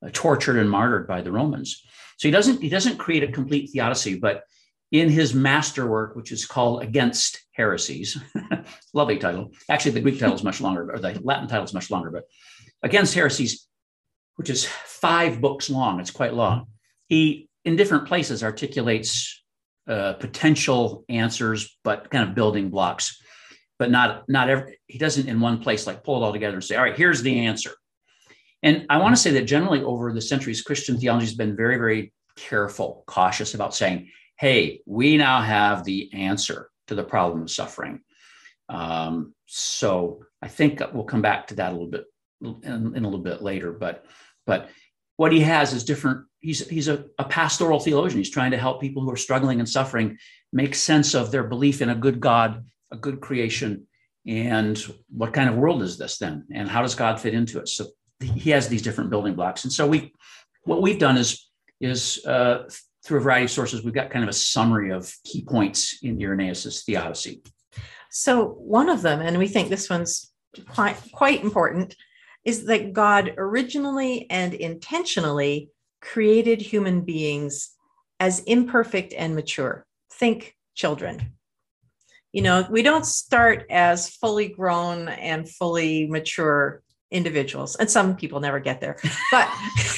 uh, 0.05 0.11
tortured 0.12 0.59
and 0.59 0.70
martyred 0.70 1.07
by 1.07 1.23
the 1.23 1.33
Romans. 1.33 1.83
So 2.18 2.29
he 2.29 2.33
doesn't 2.33 2.62
he 2.62 2.68
doesn't 2.68 2.98
create 2.98 3.24
a 3.24 3.33
complete 3.33 3.70
theodicy, 3.70 4.18
but 4.18 4.44
in 4.92 5.09
his 5.09 5.35
masterwork, 5.35 6.14
which 6.14 6.31
is 6.31 6.46
called 6.46 6.83
Against 6.83 7.40
Heresies, 7.53 8.16
lovely 8.94 9.18
title. 9.18 9.50
Actually, 9.68 9.92
the 9.92 10.00
Greek 10.00 10.20
title 10.20 10.37
is 10.37 10.44
much 10.44 10.61
longer, 10.61 10.92
or 10.92 10.98
the 10.98 11.20
Latin 11.22 11.48
title 11.48 11.64
is 11.64 11.74
much 11.74 11.90
longer, 11.90 12.11
but 12.11 12.24
Against 12.83 13.14
Heresies, 13.14 13.66
which 14.37 14.50
is 14.50 14.66
five 14.66 15.40
books 15.40 15.70
long, 15.70 16.00
it's 16.00 16.11
quite 16.11 16.35
long. 16.35 16.66
He, 17.09 17.48
in 17.64 17.77
different 17.77 18.07
places, 18.07 18.44
articulates 18.44 19.42
uh, 19.88 20.14
potential 20.14 21.05
answers, 21.09 21.77
but 21.83 22.11
kind 22.11 22.29
of 22.29 22.35
building 22.35 22.70
blocks. 22.70 23.20
But 23.79 23.90
not 23.90 24.29
not 24.29 24.48
every. 24.48 24.79
He 24.87 24.98
doesn't 24.98 25.29
in 25.29 25.40
one 25.40 25.59
place 25.59 25.87
like 25.87 26.05
pull 26.05 26.22
it 26.22 26.24
all 26.24 26.33
together 26.33 26.55
and 26.55 26.64
say, 26.64 26.77
"All 26.77 26.83
right, 26.85 26.96
here's 26.96 27.22
the 27.22 27.46
answer." 27.46 27.72
And 28.64 28.87
I 28.88 28.96
want 28.96 29.14
to 29.14 29.20
say 29.20 29.31
that 29.33 29.42
generally 29.42 29.83
over 29.83 30.11
the 30.11 30.22
centuries, 30.22 30.62
Christian 30.62 30.98
theology 30.98 31.27
has 31.27 31.35
been 31.35 31.55
very, 31.55 31.77
very 31.77 32.14
careful, 32.35 33.05
cautious 33.07 33.53
about 33.53 33.74
saying, 33.74 34.09
hey, 34.38 34.81
we 34.87 35.18
now 35.18 35.42
have 35.42 35.85
the 35.85 36.11
answer 36.14 36.70
to 36.88 36.94
the 36.94 37.05
problem 37.05 37.42
of 37.42 37.50
suffering. 37.50 38.00
Um, 38.70 39.35
so 39.44 40.24
I 40.40 40.48
think 40.48 40.81
we'll 40.94 41.05
come 41.05 41.20
back 41.20 41.46
to 41.48 41.55
that 41.57 41.70
a 41.70 41.72
little 41.72 41.90
bit 41.90 42.07
in, 42.40 42.96
in, 42.96 43.05
a 43.05 43.09
little 43.09 43.22
bit 43.22 43.42
later. 43.42 43.70
But 43.70 44.07
but 44.46 44.70
what 45.16 45.33
he 45.33 45.40
has 45.40 45.74
is 45.74 45.85
different. 45.85 46.27
He's 46.40 46.66
he's 46.66 46.88
a, 46.88 47.05
a 47.18 47.24
pastoral 47.24 47.81
theologian. 47.81 48.18
He's 48.18 48.31
trying 48.31 48.53
to 48.53 48.59
help 48.59 48.81
people 48.81 49.03
who 49.03 49.11
are 49.11 49.16
struggling 49.16 49.61
and 49.61 49.68
suffering 49.68 50.16
make 50.53 50.74
sense 50.74 51.14
of 51.14 51.31
their 51.31 51.44
belief 51.44 51.83
in 51.83 51.90
a 51.90 51.94
good 51.94 52.18
God, 52.18 52.64
a 52.90 52.96
good 52.96 53.20
creation, 53.20 53.87
and 54.27 54.79
what 55.11 55.35
kind 55.35 55.50
of 55.50 55.57
world 55.57 55.83
is 55.83 55.98
this 55.98 56.16
then, 56.16 56.46
and 56.50 56.68
how 56.68 56.81
does 56.81 56.94
God 56.94 57.20
fit 57.20 57.35
into 57.35 57.59
it? 57.59 57.68
So 57.68 57.88
he 58.20 58.50
has 58.50 58.68
these 58.68 58.83
different 58.83 59.11
building 59.11 59.35
blocks, 59.35 59.64
and 59.64 59.72
so 59.72 59.87
we 59.87 60.12
what 60.64 60.83
we've 60.83 60.98
done 60.98 61.16
is 61.16 61.50
is 61.81 62.24
uh, 62.27 62.64
through 63.05 63.18
a 63.18 63.22
variety 63.22 63.44
of 63.44 63.50
sources, 63.50 63.85
we've 63.85 63.94
got 63.94 64.11
kind 64.11 64.22
of 64.22 64.31
a 64.31 64.35
summary 64.35 64.90
of 64.90 65.14
key 65.24 65.44
points 65.44 65.98
in 66.03 66.18
Irenaeus's 66.18 66.85
theodicy. 66.85 67.42
So 68.11 68.46
one 68.46 68.88
of 68.88 69.03
them, 69.03 69.20
and 69.20 69.38
we 69.38 69.48
think 69.48 69.68
this 69.68 69.90
one's 69.90 70.33
quite, 70.68 70.96
quite 71.12 71.42
important, 71.42 71.94
is 72.44 72.66
that 72.66 72.92
God 72.92 73.35
originally 73.37 74.27
and 74.31 74.55
intentionally 74.55 75.70
created 76.00 76.62
human 76.62 77.03
beings 77.03 77.70
as 78.20 78.40
imperfect 78.40 79.12
and 79.12 79.35
mature. 79.35 79.85
Think 80.12 80.55
children. 80.74 81.33
You 82.33 82.42
know, 82.42 82.66
we 82.70 82.83
don't 82.83 83.07
start 83.07 83.66
as 83.70 84.09
fully 84.09 84.48
grown 84.48 85.09
and 85.09 85.48
fully 85.48 86.07
mature 86.07 86.83
individuals, 87.14 87.77
and 87.77 87.90
some 87.90 88.16
people 88.16 88.40
never 88.40 88.61
get 88.61 88.81
there, 88.81 88.96
but 89.31 89.48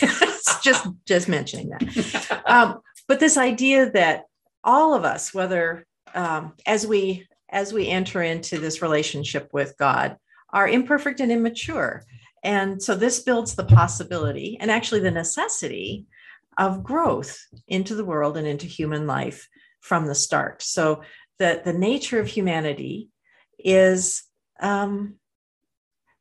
it's 0.03 0.61
just 0.63 0.87
just 1.05 1.29
mentioning 1.29 1.71
that. 1.71 2.43
Um, 2.47 2.81
but 3.09 3.19
this 3.19 3.37
idea 3.37 3.91
that 3.91 4.27
all 4.63 4.95
of 4.95 5.05
us, 5.05 5.35
whether 5.35 5.85
um, 6.15 6.53
as 6.65 6.87
we 6.87 7.27
as 7.51 7.73
we 7.73 7.89
enter 7.89 8.23
into 8.23 8.59
this 8.59 8.83
relationship 8.83 9.49
with 9.53 9.75
God, 9.79 10.17
are 10.51 10.69
imperfect 10.69 11.19
and 11.19 11.33
immature. 11.33 12.05
And 12.45 12.81
so 12.81 12.95
this 12.95 13.21
builds 13.21 13.57
the 13.57 13.65
possibility 13.65 14.57
and 14.61 14.71
actually 14.71 15.01
the 15.01 15.11
necessity 15.11 16.07
of 16.57 16.85
growth 16.85 17.37
into 17.67 17.97
the 17.97 18.05
world 18.05 18.37
and 18.37 18.47
into 18.47 18.67
human 18.67 19.09
life 19.09 19.49
from 19.81 20.07
the 20.07 20.15
start. 20.15 20.63
So 20.63 21.03
that 21.39 21.65
the 21.65 21.73
nature 21.73 22.21
of 22.21 22.29
humanity 22.29 23.09
is 23.59 24.23
um, 24.61 25.17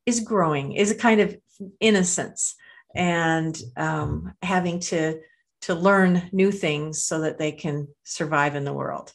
is 0.05 0.19
growing, 0.19 0.73
is 0.73 0.91
a 0.91 0.95
kind 0.95 1.21
of 1.21 1.35
innocence 1.79 2.55
and 2.95 3.59
um, 3.77 4.33
having 4.41 4.79
to 4.79 5.19
to 5.61 5.73
learn 5.73 6.29
new 6.31 6.51
things 6.51 7.03
so 7.03 7.21
that 7.21 7.39
they 7.39 7.51
can 7.51 7.87
survive 8.03 8.55
in 8.55 8.65
the 8.65 8.73
world. 8.73 9.11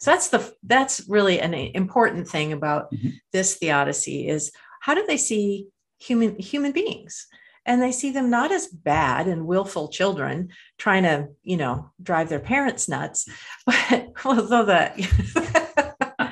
So 0.00 0.10
that's 0.10 0.28
the 0.28 0.52
that's 0.64 1.06
really 1.08 1.40
an 1.40 1.54
important 1.54 2.28
thing 2.28 2.52
about 2.52 2.90
Mhm. 2.92 3.12
this 3.32 3.56
theodicy 3.56 4.28
is 4.28 4.50
how 4.80 4.94
do 4.94 5.04
they 5.06 5.16
see 5.16 5.68
human 5.98 6.38
human 6.38 6.72
beings? 6.72 7.26
And 7.64 7.82
they 7.82 7.92
see 7.92 8.10
them 8.12 8.30
not 8.30 8.52
as 8.52 8.68
bad 8.68 9.26
and 9.26 9.46
willful 9.46 9.88
children 9.88 10.50
trying 10.78 11.02
to, 11.02 11.28
you 11.42 11.56
know, 11.56 11.90
drive 12.00 12.28
their 12.28 12.38
parents 12.40 12.88
nuts, 12.88 13.26
but 13.66 14.08
although 14.24 14.64
that 14.66 14.96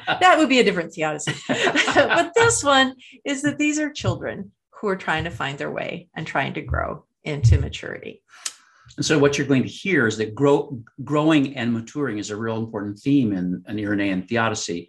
that 0.07 0.39
would 0.39 0.49
be 0.49 0.61
a 0.61 0.65
different 0.65 0.93
theodicy. 0.93 1.35
but 1.49 2.33
this 2.35 2.63
one 2.63 2.95
is 3.25 3.43
that 3.43 3.59
these 3.59 3.79
are 3.79 3.91
children 3.91 4.53
who 4.71 4.89
are 4.89 4.97
trying 4.97 5.25
to 5.25 5.31
find 5.31 5.59
their 5.59 5.71
way 5.71 6.09
and 6.15 6.27
trying 6.27 6.55
to 6.55 6.61
grow 6.61 7.05
into 7.23 7.59
maturity. 7.59 8.23
And 8.97 9.05
so 9.05 9.19
what 9.19 9.37
you're 9.37 9.47
going 9.47 9.63
to 9.63 9.69
hear 9.69 10.07
is 10.07 10.19
that 10.19 10.35
grow, 10.35 10.81
growing 11.03 11.57
and 11.57 11.73
maturing 11.73 12.19
is 12.19 12.31
a 12.31 12.37
real 12.37 12.59
important 12.59 12.99
theme 12.99 13.33
in 13.33 13.65
an 13.67 13.79
Irenaean 13.79 14.29
theodicy. 14.29 14.89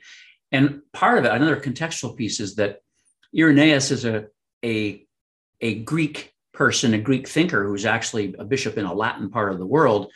And 0.51 0.81
part 0.93 1.17
of 1.17 1.25
it, 1.25 1.31
another 1.31 1.59
contextual 1.59 2.15
piece 2.15 2.39
is 2.39 2.55
that 2.55 2.79
Irenaeus 3.37 3.91
is 3.91 4.05
a, 4.05 4.27
a, 4.63 5.05
a 5.61 5.75
Greek 5.79 6.33
person, 6.53 6.93
a 6.93 6.99
Greek 6.99 7.27
thinker 7.27 7.65
who's 7.65 7.85
actually 7.85 8.35
a 8.37 8.45
bishop 8.45 8.77
in 8.77 8.85
a 8.85 8.93
Latin 8.93 9.29
part 9.29 9.51
of 9.51 9.59
the 9.59 9.65
world. 9.65 10.11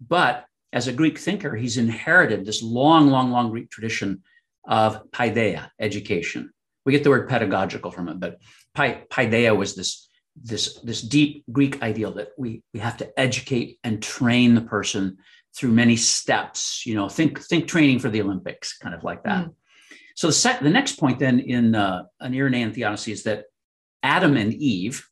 But 0.00 0.46
as 0.72 0.88
a 0.88 0.92
Greek 0.92 1.18
thinker, 1.18 1.54
he's 1.54 1.76
inherited 1.76 2.46
this 2.46 2.62
long, 2.62 3.08
long, 3.08 3.30
long 3.30 3.50
Greek 3.50 3.70
tradition 3.70 4.22
of 4.64 5.10
paideia, 5.10 5.70
education. 5.78 6.52
We 6.84 6.92
get 6.92 7.04
the 7.04 7.10
word 7.10 7.28
pedagogical 7.28 7.90
from 7.90 8.08
it, 8.08 8.20
but 8.20 8.38
paideia 8.76 9.56
was 9.56 9.74
this 9.74 10.08
this 10.34 10.78
this 10.80 11.02
deep 11.02 11.44
Greek 11.52 11.82
ideal 11.82 12.14
that 12.14 12.30
we 12.38 12.62
we 12.72 12.80
have 12.80 12.96
to 12.98 13.20
educate 13.20 13.78
and 13.84 14.02
train 14.02 14.54
the 14.54 14.62
person 14.62 15.18
through 15.54 15.72
many 15.72 15.96
steps. 15.96 16.86
You 16.86 16.94
know, 16.94 17.08
think 17.08 17.40
think 17.40 17.68
training 17.68 17.98
for 17.98 18.08
the 18.08 18.22
Olympics, 18.22 18.76
kind 18.78 18.94
of 18.94 19.04
like 19.04 19.24
that. 19.24 19.46
Mm. 19.46 19.54
So 20.14 20.26
the, 20.26 20.32
sec- 20.32 20.60
the 20.60 20.70
next 20.70 20.98
point 20.98 21.18
then 21.18 21.40
in 21.40 21.74
uh, 21.74 22.04
an 22.20 22.32
Irenaean 22.32 22.74
theodicy 22.74 23.12
is 23.12 23.22
that 23.24 23.44
Adam 24.02 24.36
and 24.36 24.52
Eve. 24.52 25.08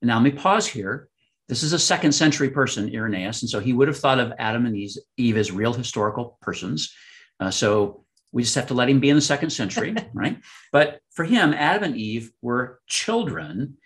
And 0.00 0.08
now 0.08 0.16
let 0.16 0.24
me 0.24 0.30
pause 0.30 0.66
here. 0.66 1.08
This 1.48 1.62
is 1.62 1.72
a 1.72 1.78
second 1.78 2.12
century 2.12 2.50
person, 2.50 2.94
Irenaeus, 2.94 3.42
and 3.42 3.50
so 3.50 3.60
he 3.60 3.72
would 3.72 3.88
have 3.88 3.98
thought 3.98 4.20
of 4.20 4.32
Adam 4.38 4.64
and 4.64 4.76
Eve, 4.76 4.96
Eve 5.16 5.36
as 5.36 5.50
real 5.50 5.72
historical 5.72 6.38
persons. 6.40 6.94
Uh, 7.40 7.50
so 7.50 8.04
we 8.32 8.42
just 8.42 8.54
have 8.54 8.68
to 8.68 8.74
let 8.74 8.88
him 8.88 8.98
be 8.98 9.10
in 9.10 9.16
the 9.16 9.22
second 9.22 9.50
century, 9.50 9.94
right? 10.14 10.38
But 10.72 11.00
for 11.12 11.24
him, 11.24 11.52
Adam 11.52 11.84
and 11.84 11.96
Eve 11.96 12.32
were 12.40 12.80
children 12.86 13.76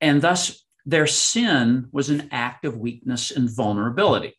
and 0.00 0.22
thus, 0.22 0.64
their 0.86 1.06
sin 1.06 1.88
was 1.92 2.10
an 2.10 2.28
act 2.32 2.64
of 2.64 2.78
weakness 2.78 3.30
and 3.30 3.50
vulnerability. 3.50 4.34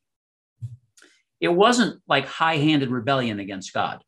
It 1.40 1.50
wasn't 1.50 2.02
like 2.08 2.26
high 2.26 2.58
handed 2.58 2.90
rebellion 2.90 3.40
against 3.40 3.74
God. 3.74 4.04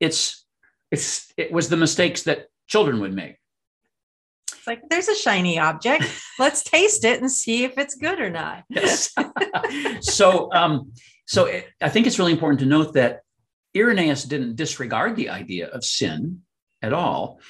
It's, 0.00 0.44
it's, 0.90 1.32
it 1.36 1.52
was 1.52 1.68
the 1.68 1.76
mistakes 1.76 2.24
that 2.24 2.46
children 2.66 3.00
would 3.00 3.14
make. 3.14 3.36
It's 4.52 4.66
like 4.66 4.82
there's 4.88 5.08
a 5.08 5.16
shiny 5.16 5.58
object. 5.58 6.04
Let's 6.38 6.62
taste 6.62 7.04
it 7.04 7.20
and 7.20 7.30
see 7.30 7.64
if 7.64 7.76
it's 7.78 7.94
good 7.94 8.20
or 8.20 8.30
not. 8.30 8.64
Yes. 8.68 9.14
so, 10.00 10.52
um, 10.52 10.92
so 11.26 11.46
it, 11.46 11.66
I 11.82 11.88
think 11.88 12.06
it's 12.06 12.18
really 12.18 12.32
important 12.32 12.60
to 12.60 12.66
note 12.66 12.94
that 12.94 13.20
Irenaeus 13.78 14.24
didn't 14.24 14.56
disregard 14.56 15.16
the 15.16 15.30
idea 15.30 15.68
of 15.68 15.84
sin 15.84 16.42
at 16.82 16.92
all, 16.92 17.40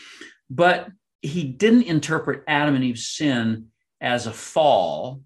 but 0.50 0.88
he 1.22 1.44
didn't 1.44 1.82
interpret 1.82 2.44
Adam 2.46 2.74
and 2.74 2.84
Eve's 2.84 3.06
sin 3.08 3.68
as 4.00 4.26
a 4.26 4.32
fall 4.32 5.22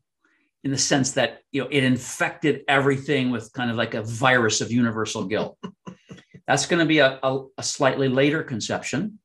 in 0.65 0.71
the 0.71 0.79
sense 0.79 1.13
that 1.13 1.41
you 1.51 1.63
know 1.63 1.69
it 1.71 1.85
infected 1.85 2.63
everything 2.69 3.31
with 3.31 3.53
kind 3.53 3.71
of 3.71 3.77
like 3.77 3.95
a 3.95 4.03
virus 4.03 4.61
of 4.61 4.71
universal 4.71 5.25
guilt. 5.25 5.59
That's 6.47 6.67
going 6.67 6.81
to 6.81 6.87
be 6.87 6.99
a, 6.99 7.19
a, 7.23 7.45
a, 7.59 7.63
slightly 7.63 8.09
later 8.09 8.43
conception 8.43 9.19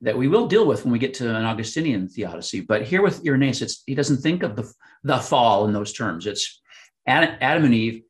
that 0.00 0.16
we 0.16 0.28
will 0.28 0.46
deal 0.46 0.66
with 0.66 0.84
when 0.84 0.92
we 0.92 0.98
get 0.98 1.14
to 1.14 1.28
an 1.28 1.44
Augustinian 1.44 2.08
theodicy. 2.08 2.60
But 2.60 2.82
here 2.82 3.02
with 3.02 3.24
Irenaeus, 3.26 3.82
he 3.86 3.94
doesn't 3.94 4.18
think 4.18 4.42
of 4.42 4.56
the, 4.56 4.72
the 5.02 5.18
fall 5.18 5.66
in 5.66 5.72
those 5.72 5.92
terms. 5.92 6.26
It's 6.26 6.60
Adam, 7.06 7.36
Adam 7.40 7.64
and 7.64 7.74
Eve 7.74 8.02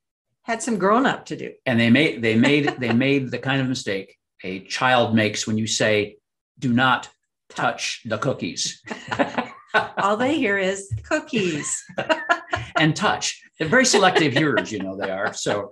had 0.43 0.63
some 0.63 0.79
grown 0.79 1.07
up 1.07 1.27
to 1.27 1.37
do, 1.37 1.53
and 1.67 1.79
they 1.79 1.91
made 1.91 2.23
they 2.23 2.35
made 2.35 2.67
they 2.79 2.93
made 3.07 3.31
the 3.31 3.39
kind 3.39 3.61
of 3.61 3.69
mistake 3.69 4.17
a 4.45 4.61
child 4.61 5.15
makes 5.15 5.47
when 5.47 5.59
you 5.59 5.67
say, 5.67 6.17
"Do 6.59 6.73
not 6.73 7.09
touch 7.55 8.03
the 8.05 8.19
cookies. 8.19 8.83
All 9.99 10.17
they 10.17 10.37
hear 10.37 10.59
is 10.59 10.93
cookies 11.05 11.83
and 12.79 12.95
touch. 12.95 13.41
They're 13.59 13.69
very 13.69 13.87
selective 13.87 14.33
hearers, 14.33 14.73
you 14.73 14.81
know 14.81 14.97
they 14.97 15.11
are. 15.11 15.33
So, 15.33 15.71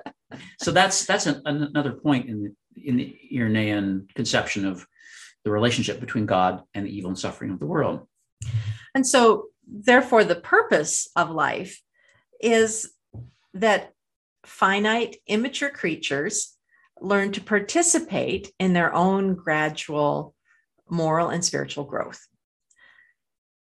so 0.61 0.71
that's 0.71 1.05
that's 1.05 1.27
an, 1.27 1.43
another 1.45 1.93
point 1.93 2.29
in 2.29 2.43
the, 2.43 2.89
in 2.89 2.97
the 2.97 3.17
Irenaean 3.35 4.07
conception 4.15 4.65
of 4.65 4.87
the 5.45 5.51
relationship 5.51 6.01
between 6.01 6.27
God 6.27 6.63
and 6.75 6.87
the 6.87 6.97
evil 6.97 7.11
and 7.11 7.19
suffering 7.19 7.51
of 7.51 7.59
the 7.59 7.67
world. 7.67 8.07
And 8.95 9.07
so, 9.07 9.47
therefore, 9.67 10.25
the 10.25 10.35
purpose 10.37 11.09
of 11.17 11.31
life 11.31 11.81
is 12.41 12.91
that 13.55 13.93
finite, 14.45 15.17
immature 15.27 15.71
creatures 15.71 16.57
learn 17.01 17.33
to 17.33 17.41
participate 17.41 18.53
in 18.59 18.73
their 18.73 18.95
own 18.95 19.35
gradual 19.35 20.35
moral 20.89 21.29
and 21.29 21.45
spiritual 21.45 21.85
growth. 21.85 22.27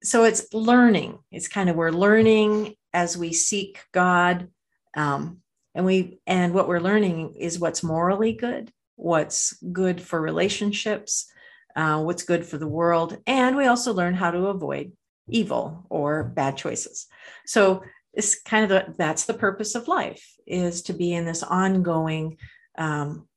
So 0.04 0.26
it's 0.26 0.54
learning. 0.54 1.20
It's 1.32 1.48
kind 1.48 1.70
of 1.70 1.76
we're 1.76 1.92
learning 1.92 2.76
as 2.94 3.18
we 3.18 3.34
seek 3.34 3.80
God, 3.92 4.50
um, 4.96 5.40
and 5.74 5.86
we 5.86 6.20
and 6.28 6.54
what 6.54 6.68
we're 6.68 6.80
learning 6.80 7.36
is 7.40 7.58
what's 7.58 7.82
morally 7.82 8.34
good, 8.34 8.72
what's 8.96 9.54
good 9.72 10.02
for 10.02 10.22
relationships, 10.22 11.32
uh, 11.76 12.02
what's 12.04 12.24
good 12.24 12.46
for 12.46 12.58
the 12.58 12.68
world, 12.68 13.18
and 13.26 13.56
we 13.56 13.66
also 13.66 13.94
learn 13.94 14.14
how 14.14 14.30
to 14.30 14.48
avoid 14.48 14.92
evil 15.30 15.86
or 15.90 16.24
bad 16.24 16.58
choices. 16.58 17.08
So 17.46 17.84
it's 18.14 18.40
kind 18.42 18.64
of 18.66 18.70
the, 18.70 18.94
that's 18.98 19.26
the 19.26 19.34
purpose 19.34 19.74
of 19.74 19.88
life 19.88 20.33
is 20.46 20.82
to 20.84 20.94
be 20.94 21.14
in 21.14 21.26
this 21.26 21.44
ongoing 21.44 22.38
um, 22.78 23.28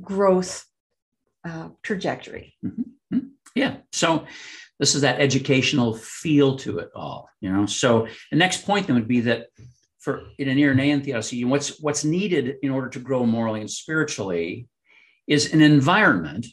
growth 0.00 0.64
uh, 1.44 1.68
trajectory. 1.82 2.54
Mm-hmm. 2.64 3.18
Yeah. 3.54 3.76
So 3.92 4.26
this 4.78 4.94
is 4.94 5.02
that 5.02 5.20
educational 5.20 5.96
feel 5.96 6.56
to 6.58 6.78
it 6.78 6.90
all, 6.94 7.28
you 7.40 7.52
know. 7.52 7.66
So 7.66 8.06
the 8.30 8.36
next 8.36 8.64
point 8.64 8.86
then 8.86 8.96
would 8.96 9.08
be 9.08 9.20
that 9.20 9.48
for 9.98 10.28
in 10.38 10.48
an 10.48 10.58
Irenaean 10.58 11.04
theodicy, 11.04 11.44
what's 11.44 11.80
what's 11.80 12.04
needed 12.04 12.56
in 12.62 12.70
order 12.70 12.88
to 12.90 13.00
grow 13.00 13.26
morally 13.26 13.60
and 13.60 13.70
spiritually 13.70 14.68
is 15.26 15.52
an 15.52 15.60
environment 15.60 16.46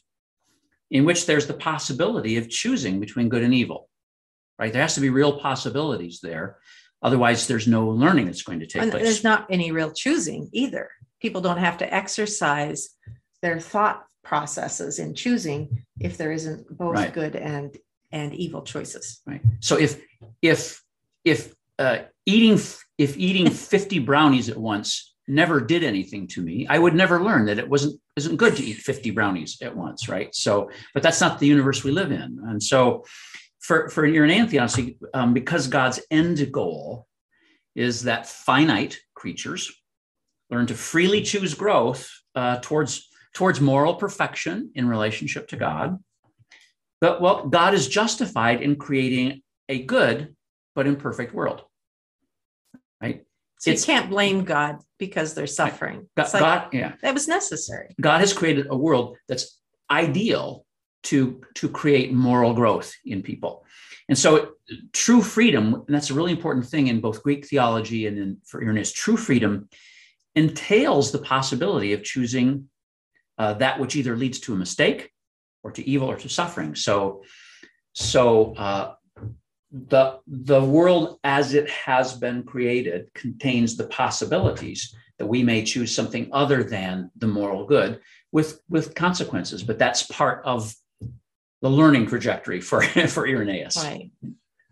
in 0.90 1.06
which 1.06 1.26
there's 1.26 1.48
the 1.48 1.54
possibility 1.54 2.38
of 2.38 2.50
choosing 2.50 3.00
between 3.00 3.30
good 3.30 3.44
and 3.44 3.54
evil. 3.54 3.90
Right? 4.58 4.74
There 4.74 4.82
has 4.82 4.96
to 4.96 5.02
be 5.02 5.10
real 5.10 5.40
possibilities 5.40 6.20
there. 6.22 6.58
Otherwise, 7.02 7.48
there's 7.48 7.68
no 7.68 7.88
learning 7.88 8.26
that's 8.26 8.42
going 8.42 8.60
to 8.60 8.66
take 8.66 8.82
and 8.82 8.92
place. 8.92 9.04
There's 9.04 9.24
not 9.24 9.46
any 9.50 9.72
real 9.72 9.92
choosing 9.92 10.50
either. 10.54 10.90
People 11.22 11.42
don't 11.42 11.58
have 11.58 11.78
to 11.80 11.94
exercise 11.94 12.90
their 13.42 13.60
thought 13.60 14.06
processes 14.24 14.98
in 15.00 15.14
choosing 15.14 15.86
if 16.00 16.18
there 16.18 16.32
isn't 16.32 16.68
both 16.78 16.96
Right. 16.96 17.14
good 17.14 17.36
and 17.36 17.78
and 18.12 18.34
evil 18.34 18.62
choices. 18.64 19.22
Right. 19.26 19.42
So 19.60 19.78
if 19.78 20.02
if 20.42 20.82
if 21.24 21.54
uh, 21.78 22.00
eating 22.26 22.60
if 22.98 23.18
eating 23.18 23.50
fifty 23.74 24.00
brownies 24.00 24.50
at 24.50 24.58
once 24.58 25.14
never 25.28 25.60
did 25.60 25.84
anything 25.84 26.28
to 26.28 26.42
me, 26.42 26.68
I 26.68 26.78
would 26.80 26.94
never 26.96 27.24
learn 27.24 27.46
that 27.48 27.60
it 27.60 27.68
wasn't 27.70 28.00
isn't 28.16 28.38
good 28.38 28.56
to 28.56 28.64
eat 28.64 28.78
fifty 28.78 29.12
brownies 29.12 29.58
at 29.62 29.76
once. 29.76 30.08
Right. 30.10 30.34
So, 30.34 30.70
but 30.94 31.04
that's 31.04 31.22
not 31.22 31.40
the 31.40 31.48
universe 31.48 31.84
we 31.84 31.92
live 31.92 32.12
in, 32.12 32.40
and 32.48 32.62
so 32.64 33.04
for 33.66 33.90
for 33.90 34.06
an 34.06 34.14
Irenaean 34.14 34.48
theodicy, 34.48 34.98
um, 35.14 35.34
because 35.34 35.68
God's 35.68 36.00
end 36.12 36.52
goal 36.52 37.08
is 37.76 38.04
that 38.04 38.28
finite 38.28 39.00
creatures 39.16 39.72
learn 40.52 40.68
to 40.68 40.76
freely 40.76 41.22
choose 41.24 41.56
growth 41.56 42.10
uh, 42.36 42.60
towards 42.62 43.10
towards 43.34 43.60
moral 43.60 43.96
perfection 43.96 44.72
in 44.76 44.88
relationship 44.88 45.48
to 45.50 45.58
God. 45.58 45.98
But 47.02 47.22
well, 47.22 47.48
God 47.48 47.74
is 47.74 47.88
justified 47.88 48.62
in 48.62 48.76
creating 48.76 49.42
a 49.68 49.84
good 49.84 50.36
but 50.76 50.86
imperfect 50.86 51.34
world. 51.34 51.64
Right? 53.02 53.24
So 53.60 53.72
It's- 53.72 53.88
you 53.88 53.94
can't 53.94 54.10
blame 54.10 54.44
God 54.44 54.78
because 55.00 55.34
they're 55.34 55.48
suffering. 55.48 56.08
God, 56.16 56.34
like, 56.34 56.40
God, 56.40 56.74
yeah. 56.74 56.94
that 57.02 57.14
was 57.14 57.28
necessary. 57.28 57.96
God 58.00 58.20
has 58.20 58.32
created 58.32 58.68
a 58.70 58.78
world 58.78 59.18
that's 59.28 59.60
ideal 59.90 60.65
to, 61.06 61.42
to 61.56 61.70
create 61.70 62.14
moral 62.14 62.54
growth 62.54 62.94
in 63.06 63.22
people. 63.22 63.66
And 64.08 64.18
so 64.18 64.54
true 64.94 65.22
freedom, 65.22 65.74
and 65.74 65.96
that's 65.96 66.10
a 66.10 66.14
really 66.14 66.32
important 66.32 66.66
thing 66.68 66.88
in 66.88 67.02
both 67.02 67.24
Greek 67.24 67.46
theology 67.48 68.06
and 68.08 68.18
in 68.18 68.38
for 68.46 68.62
Irenaeus, 68.62 68.92
true 68.92 69.18
freedom 69.18 69.68
entails 70.36 71.12
the 71.12 71.20
possibility 71.20 71.94
of 71.94 72.04
choosing 72.04 72.70
uh, 73.38 73.54
that 73.54 73.80
which 73.80 73.96
either 73.96 74.16
leads 74.16 74.40
to 74.42 74.54
a 74.54 74.58
mistake 74.58 75.12
or 75.64 75.72
to 75.72 75.88
evil 75.88 76.10
or 76.10 76.18
to 76.18 76.30
suffering. 76.30 76.76
So, 76.76 77.24
so 77.94 78.54
uh, 78.56 78.94
the 79.72 80.20
the 80.28 80.64
world 80.64 81.20
as 81.24 81.54
it 81.54 81.70
has 81.70 82.14
been 82.14 82.44
created 82.44 83.14
contains 83.14 83.76
the 83.76 83.88
possibilities 83.88 84.96
that 85.18 85.26
we 85.26 85.44
may 85.44 85.64
choose 85.64 85.94
something 85.94 86.30
other 86.32 86.64
than 86.64 87.12
the 87.18 87.28
moral 87.28 87.66
good 87.66 88.00
with 88.32 88.62
with 88.70 88.96
consequences 88.96 89.64
but 89.64 89.78
that's 89.78 90.04
part 90.04 90.42
of 90.46 90.74
the 91.66 91.72
learning 91.72 92.06
trajectory 92.06 92.62
for 92.62 92.84
for 93.08 93.28
irenaeus. 93.28 93.84
Right 93.84 94.12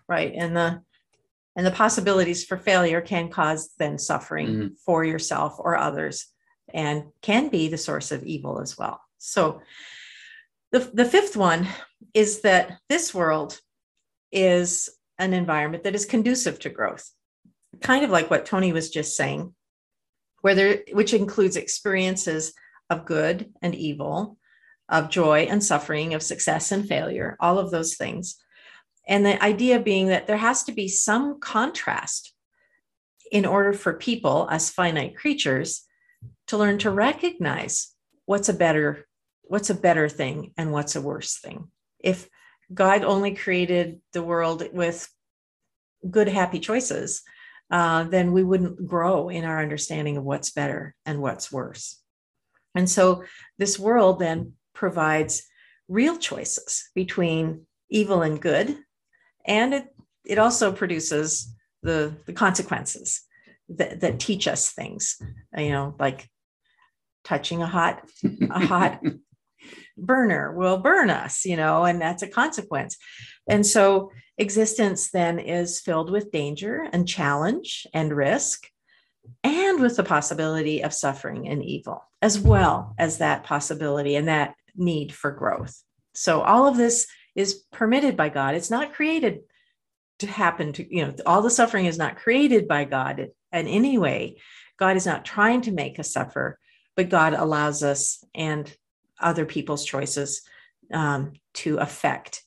right. 0.08 0.34
And 0.36 0.56
the 0.56 0.82
and 1.56 1.66
the 1.66 1.72
possibilities 1.72 2.46
for 2.46 2.56
failure 2.56 3.02
can 3.02 3.30
cause 3.30 3.72
then 3.80 3.98
suffering 3.98 4.48
Mhm. 4.48 4.78
for 4.86 5.04
yourself 5.04 5.56
or 5.58 5.76
others 5.76 6.28
and 6.72 7.06
can 7.24 7.50
be 7.50 7.68
the 7.68 7.80
source 7.80 8.12
of 8.12 8.24
evil 8.24 8.62
as 8.62 8.78
well. 8.78 9.02
So 9.18 9.62
the, 10.72 10.80
the 10.80 11.06
fifth 11.06 11.36
one 11.36 11.68
is 12.14 12.42
that 12.42 12.78
this 12.90 13.12
world 13.12 13.60
is 14.32 14.90
an 15.18 15.34
environment 15.34 15.84
that 15.84 15.96
is 15.96 16.06
conducive 16.06 16.60
to 16.60 16.70
growth 16.70 17.10
kind 17.82 18.04
of 18.06 18.12
like 18.12 18.30
what 18.30 18.46
tony 18.46 18.72
was 18.72 18.90
just 18.90 19.16
saying 19.16 19.54
where 20.42 20.56
there 20.56 20.84
which 20.92 21.14
includes 21.14 21.56
experiences 21.56 22.54
of 22.90 23.06
good 23.06 23.52
and 23.62 23.74
evil 23.76 24.38
of 24.94 25.10
joy 25.10 25.40
and 25.50 25.62
suffering 25.62 26.14
of 26.14 26.24
success 26.24 26.72
and 26.72 26.88
failure 26.88 27.36
all 27.42 27.60
of 27.60 27.70
those 27.70 27.96
things 27.96 28.38
and 29.08 29.26
the 29.26 29.42
idea 29.44 29.80
being 29.80 30.08
that 30.08 30.28
there 30.28 30.38
has 30.38 30.64
to 30.64 30.72
be 30.72 30.88
some 30.88 31.40
contrast 31.40 32.34
in 33.32 33.46
order 33.46 33.74
for 33.74 33.94
people, 33.94 34.48
as 34.50 34.70
finite 34.70 35.18
creatures, 35.18 35.84
to 36.48 36.58
learn 36.58 36.78
to 36.80 36.92
recognize 36.92 37.94
what's 38.26 38.50
a 38.50 38.54
better 38.54 39.06
what's 39.46 39.70
a 39.70 39.76
better 39.76 40.08
thing 40.08 40.54
and 40.58 40.72
what's 40.72 40.96
a 40.96 41.02
worse 41.02 41.38
thing. 41.38 41.68
If 42.00 42.30
God 42.74 43.04
only 43.04 43.36
created 43.36 44.00
the 44.14 44.24
world 44.24 44.64
with 44.72 45.10
good, 46.10 46.30
happy 46.30 46.60
choices, 46.60 47.24
uh, 47.70 48.04
then 48.06 48.32
we 48.32 48.44
wouldn't 48.44 48.88
grow 48.88 49.28
in 49.30 49.44
our 49.44 49.62
understanding 49.62 50.16
of 50.16 50.24
what's 50.24 50.52
better 50.52 50.96
and 51.06 51.22
what's 51.22 51.52
worse. 51.52 52.00
And 52.74 52.90
so 52.90 53.26
this 53.58 53.78
world 53.78 54.20
then 54.20 54.54
provides 54.74 55.44
real 55.88 56.18
choices 56.18 56.90
between 56.96 57.66
evil 57.90 58.22
and 58.22 58.42
good 58.42 58.78
and 59.46 59.74
it 59.74 59.88
it 60.26 60.40
also 60.40 60.72
produces 60.72 61.54
the 61.82 62.16
the 62.26 62.34
consequences 62.34 63.22
that, 63.70 64.00
that 64.02 64.20
teach 64.20 64.48
us 64.48 64.72
things 64.72 65.18
you 65.58 65.70
know 65.70 65.96
like 66.00 66.28
touching 67.24 67.62
a 67.62 67.68
hot 67.68 68.04
a 68.24 68.66
hot 68.66 69.02
burner 69.98 70.54
will 70.54 70.78
burn 70.78 71.10
us 71.10 71.46
you 71.46 71.56
know 71.56 71.84
and 71.84 72.02
that's 72.02 72.24
a 72.24 72.28
consequence. 72.28 72.98
And 73.48 73.66
so 73.66 74.12
existence 74.38 75.12
then 75.12 75.40
is 75.40 75.82
filled 75.82 76.10
with 76.10 76.32
danger 76.32 76.88
and 76.92 77.08
challenge 77.08 77.86
and 77.94 78.16
risk 78.16 78.68
and 79.44 79.80
with 79.80 79.96
the 79.96 80.04
possibility 80.04 80.82
of 80.84 80.94
suffering 80.94 81.48
and 81.48 81.64
evil 81.64 82.04
as 82.22 82.40
well 82.40 82.96
as 82.98 83.18
that 83.20 83.44
possibility 83.44 84.16
and 84.16 84.28
that 84.28 84.56
need 84.76 85.14
for 85.14 85.32
growth 85.32 85.84
so 86.14 86.42
all 86.42 86.68
of 86.68 86.78
this 86.78 87.08
is 87.36 87.64
permitted 87.72 88.16
by 88.16 88.30
God. 88.30 88.56
It's 88.56 88.70
not 88.70 88.94
created 88.94 89.40
to 90.20 90.28
happen 90.28 90.74
to, 90.74 90.96
you 90.96 91.06
know, 91.06 91.14
all 91.26 91.42
the 91.42 91.50
suffering 91.50 91.86
is 91.86 91.98
not 91.98 92.18
created 92.18 92.68
by 92.68 92.86
God 92.86 93.20
in 93.52 93.68
any 93.68 93.98
way. 93.98 94.38
God 94.78 94.96
is 94.96 95.06
not 95.06 95.26
trying 95.26 95.62
to 95.62 95.72
make 95.72 96.00
us 96.00 96.14
suffer, 96.14 96.60
but 96.96 97.10
God 97.10 97.34
allows 97.34 97.84
us 97.84 98.24
and 98.36 98.72
other 99.20 99.46
people's 99.46 99.86
choices 99.86 100.42
um, 100.94 101.34
to 101.54 101.78
affect 101.78 102.44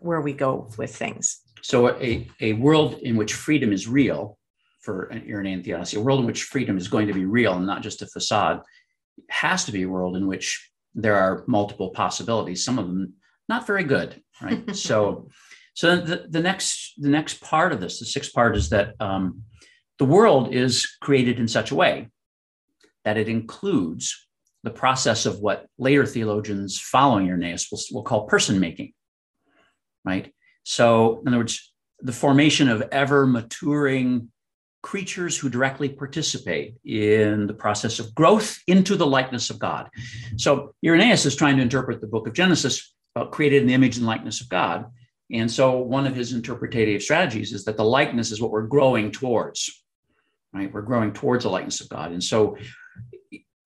where 0.00 0.20
we 0.20 0.32
go 0.32 0.70
with 0.76 0.94
things. 0.94 1.40
So 1.62 1.96
a, 2.00 2.28
a 2.40 2.54
world 2.54 2.94
in 3.02 3.16
which 3.16 3.34
freedom 3.34 3.72
is 3.72 3.88
real 3.88 4.38
for 4.80 5.04
an 5.04 5.22
Irenaean 5.22 5.64
theodicy, 5.64 5.96
a 5.96 6.00
world 6.00 6.20
in 6.20 6.26
which 6.26 6.42
freedom 6.44 6.76
is 6.76 6.88
going 6.88 7.06
to 7.06 7.14
be 7.14 7.24
real 7.24 7.54
and 7.54 7.66
not 7.66 7.82
just 7.82 8.02
a 8.02 8.06
facade, 8.06 8.60
has 9.30 9.64
to 9.64 9.72
be 9.72 9.82
a 9.82 9.88
world 9.88 10.16
in 10.16 10.26
which 10.26 10.70
there 10.94 11.16
are 11.16 11.44
multiple 11.46 11.90
possibilities, 11.90 12.64
some 12.64 12.78
of 12.78 12.86
them 12.86 13.14
not 13.48 13.66
very 13.66 13.84
good, 13.84 14.20
right? 14.40 14.74
so 14.90 15.28
so 15.74 15.96
the, 15.96 16.26
the 16.28 16.40
next 16.40 16.94
the 16.98 17.08
next 17.08 17.40
part 17.40 17.72
of 17.72 17.80
this, 17.80 17.98
the 17.98 18.06
sixth 18.06 18.32
part 18.32 18.56
is 18.56 18.70
that 18.70 18.94
um, 19.00 19.42
the 19.98 20.04
world 20.04 20.54
is 20.54 20.96
created 21.00 21.38
in 21.38 21.48
such 21.48 21.70
a 21.70 21.74
way 21.74 22.08
that 23.04 23.16
it 23.16 23.28
includes 23.28 24.26
the 24.62 24.70
process 24.70 25.26
of 25.26 25.40
what 25.40 25.66
later 25.78 26.06
theologians 26.06 26.80
following 26.80 27.28
Irenaeus 27.28 27.70
will, 27.70 27.80
will 27.92 28.02
call 28.02 28.26
person 28.26 28.58
making, 28.58 28.92
right? 30.04 30.32
So, 30.62 31.20
in 31.20 31.28
other 31.28 31.38
words, 31.38 31.72
the 32.00 32.12
formation 32.12 32.68
of 32.68 32.82
ever 32.90 33.26
maturing 33.26 34.30
creatures 34.84 35.38
who 35.38 35.48
directly 35.48 35.88
participate 35.88 36.74
in 36.84 37.46
the 37.46 37.54
process 37.54 37.98
of 37.98 38.14
growth 38.14 38.58
into 38.66 38.96
the 38.96 39.06
likeness 39.06 39.48
of 39.48 39.58
God. 39.58 39.88
So, 40.36 40.74
Irenaeus 40.84 41.24
is 41.24 41.34
trying 41.34 41.56
to 41.56 41.62
interpret 41.62 42.02
the 42.02 42.06
book 42.06 42.28
of 42.28 42.34
Genesis 42.34 42.94
about 43.16 43.32
created 43.32 43.62
in 43.62 43.68
the 43.68 43.72
image 43.72 43.96
and 43.96 44.06
likeness 44.06 44.42
of 44.42 44.50
God. 44.50 44.84
And 45.32 45.50
so, 45.50 45.78
one 45.78 46.06
of 46.06 46.14
his 46.14 46.34
interpretative 46.34 47.02
strategies 47.02 47.54
is 47.54 47.64
that 47.64 47.78
the 47.78 47.84
likeness 47.84 48.30
is 48.30 48.42
what 48.42 48.50
we're 48.50 48.66
growing 48.66 49.10
towards, 49.10 49.82
right? 50.52 50.70
We're 50.70 50.82
growing 50.82 51.14
towards 51.14 51.44
the 51.44 51.50
likeness 51.50 51.80
of 51.80 51.88
God. 51.88 52.12
And 52.12 52.22
so, 52.22 52.58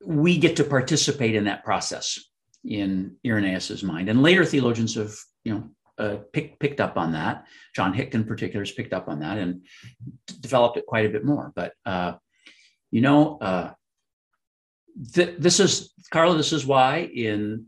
we 0.05 0.39
get 0.39 0.55
to 0.57 0.65
participate 0.65 1.35
in 1.35 1.45
that 1.45 1.65
process 1.65 2.21
in 2.65 3.17
Irenaeus's 3.27 3.83
mind. 3.83 4.09
And 4.09 4.23
later 4.23 4.45
theologians 4.45 4.95
have, 4.95 5.15
you 5.43 5.53
know, 5.53 5.71
uh, 5.99 6.17
pick, 6.33 6.59
picked 6.59 6.81
up 6.81 6.97
on 6.97 7.13
that. 7.13 7.45
John 7.75 7.93
Hick, 7.93 8.15
in 8.15 8.25
particular, 8.25 8.65
has 8.65 8.73
picked 8.73 8.93
up 8.93 9.09
on 9.09 9.21
that 9.21 9.39
and 9.39 9.63
developed 10.41 10.77
it 10.77 10.87
quite 10.87 11.07
a 11.07 11.11
bit 11.11 11.25
more. 11.25 11.53
But 11.55 11.73
uh, 11.85 12.15
you 12.91 13.01
know, 13.01 13.39
uh, 13.39 13.73
th- 15.15 15.37
this 15.39 15.61
is 15.61 15.93
Carla. 16.11 16.37
This 16.37 16.53
is 16.53 16.65
why 16.65 17.11
in 17.15 17.67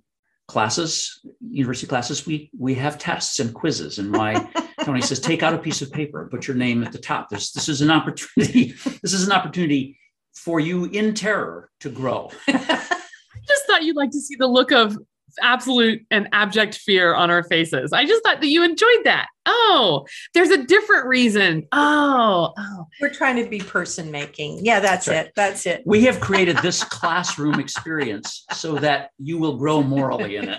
classes, 0.49 1.21
university 1.41 1.87
classes, 1.87 2.27
we 2.27 2.51
we 2.59 2.75
have 2.75 2.99
tests 2.99 3.39
and 3.41 3.55
quizzes, 3.55 3.99
and 3.99 4.15
why 4.15 4.49
Tony 4.85 5.01
says 5.01 5.21
take 5.21 5.43
out 5.43 5.55
a 5.55 5.59
piece 5.59 5.83
of 5.83 5.93
paper, 5.93 6.29
put 6.31 6.47
your 6.47 6.57
name 6.57 6.83
at 6.83 6.93
the 6.93 6.99
top. 6.99 7.29
This 7.29 7.53
this 7.53 7.69
is 7.69 7.81
an 7.81 7.91
opportunity. 7.91 8.75
This 9.03 9.13
is 9.13 9.27
an 9.27 9.33
opportunity 9.33 9.99
for 10.35 10.61
you 10.61 10.87
in 10.87 11.15
terror 11.15 11.71
to 11.81 11.89
grow. 11.91 12.31
I 12.49 12.99
just 13.47 13.67
thought 13.67 13.83
you'd 13.83 13.97
like 13.97 14.11
to 14.11 14.21
see 14.21 14.37
the 14.37 14.47
look 14.47 14.73
of 14.73 14.97
absolute 15.41 16.07
and 16.11 16.29
abject 16.33 16.77
fear 16.77 17.15
on 17.15 17.31
our 17.31 17.43
faces. 17.45 17.93
I 17.93 18.05
just 18.07 18.23
thought 18.25 18.41
that 18.41 18.49
you 18.49 18.65
enjoyed 18.65 19.05
that. 19.05 19.27
Oh, 19.47 20.07
there's 20.35 20.51
a 20.51 20.65
different 20.65 21.07
reason. 21.07 21.67
Oh, 21.73 22.53
oh. 22.57 22.87
We're 23.01 23.13
trying 23.13 23.43
to 23.43 23.49
be 23.49 23.59
person 23.59 24.11
making. 24.11 24.65
Yeah, 24.65 24.81
that's 24.81 25.07
That's 25.07 25.17
right. 25.17 25.27
it. 25.27 25.33
That's 25.37 25.67
it. 25.67 25.83
We 25.87 26.05
have 26.05 26.21
created 26.21 26.59
this 26.59 26.85
classroom 26.85 27.59
experience 27.59 28.45
so 28.53 28.75
that 28.77 29.11
you 29.19 29.39
will 29.39 29.57
grow 29.57 29.83
morally 29.83 30.37
in 30.37 30.49
it. 30.51 30.59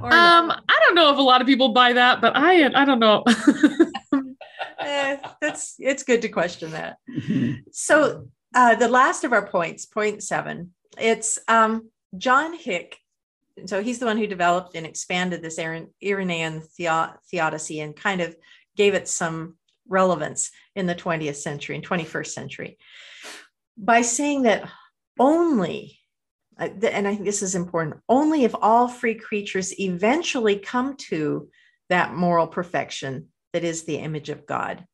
Um. 0.00 0.50
I 0.50 0.80
don't 0.86 0.94
know 0.94 1.12
if 1.12 1.18
a 1.18 1.22
lot 1.22 1.40
of 1.40 1.46
people 1.46 1.70
buy 1.70 1.92
that, 1.92 2.20
but 2.20 2.34
I 2.34 2.64
I 2.74 2.84
don't 2.84 3.00
know. 3.00 3.24
Eh, 4.78 5.16
that's 5.40 5.76
it's 5.78 6.02
good 6.02 6.20
to 6.22 6.28
question 6.28 6.70
that. 6.72 6.98
So 7.72 8.28
uh, 8.54 8.74
the 8.74 8.88
last 8.88 9.24
of 9.24 9.32
our 9.32 9.46
points, 9.46 9.86
point 9.86 10.22
seven, 10.22 10.72
it's 10.98 11.38
um, 11.48 11.90
John 12.18 12.56
Hick. 12.56 12.98
So 13.66 13.82
he's 13.82 13.98
the 13.98 14.06
one 14.06 14.18
who 14.18 14.26
developed 14.26 14.74
and 14.74 14.86
expanded 14.86 15.42
this 15.42 15.58
Iren- 15.58 15.90
Irenaean 16.02 16.62
theo- 16.76 17.14
theodicy 17.30 17.80
and 17.80 17.96
kind 17.96 18.20
of 18.20 18.36
gave 18.76 18.94
it 18.94 19.08
some 19.08 19.56
relevance 19.88 20.50
in 20.74 20.86
the 20.86 20.94
20th 20.94 21.36
century 21.36 21.76
and 21.76 21.86
21st 21.86 22.32
century 22.32 22.78
by 23.76 24.02
saying 24.02 24.42
that 24.42 24.68
only, 25.18 25.98
uh, 26.58 26.68
and 26.82 27.06
I 27.06 27.14
think 27.14 27.24
this 27.24 27.42
is 27.42 27.54
important, 27.54 28.00
only 28.08 28.44
if 28.44 28.54
all 28.60 28.88
free 28.88 29.14
creatures 29.14 29.78
eventually 29.78 30.58
come 30.58 30.96
to 31.08 31.48
that 31.90 32.14
moral 32.14 32.46
perfection 32.46 33.28
that 33.52 33.64
is 33.64 33.84
the 33.84 33.96
image 33.96 34.30
of 34.30 34.46
God 34.46 34.84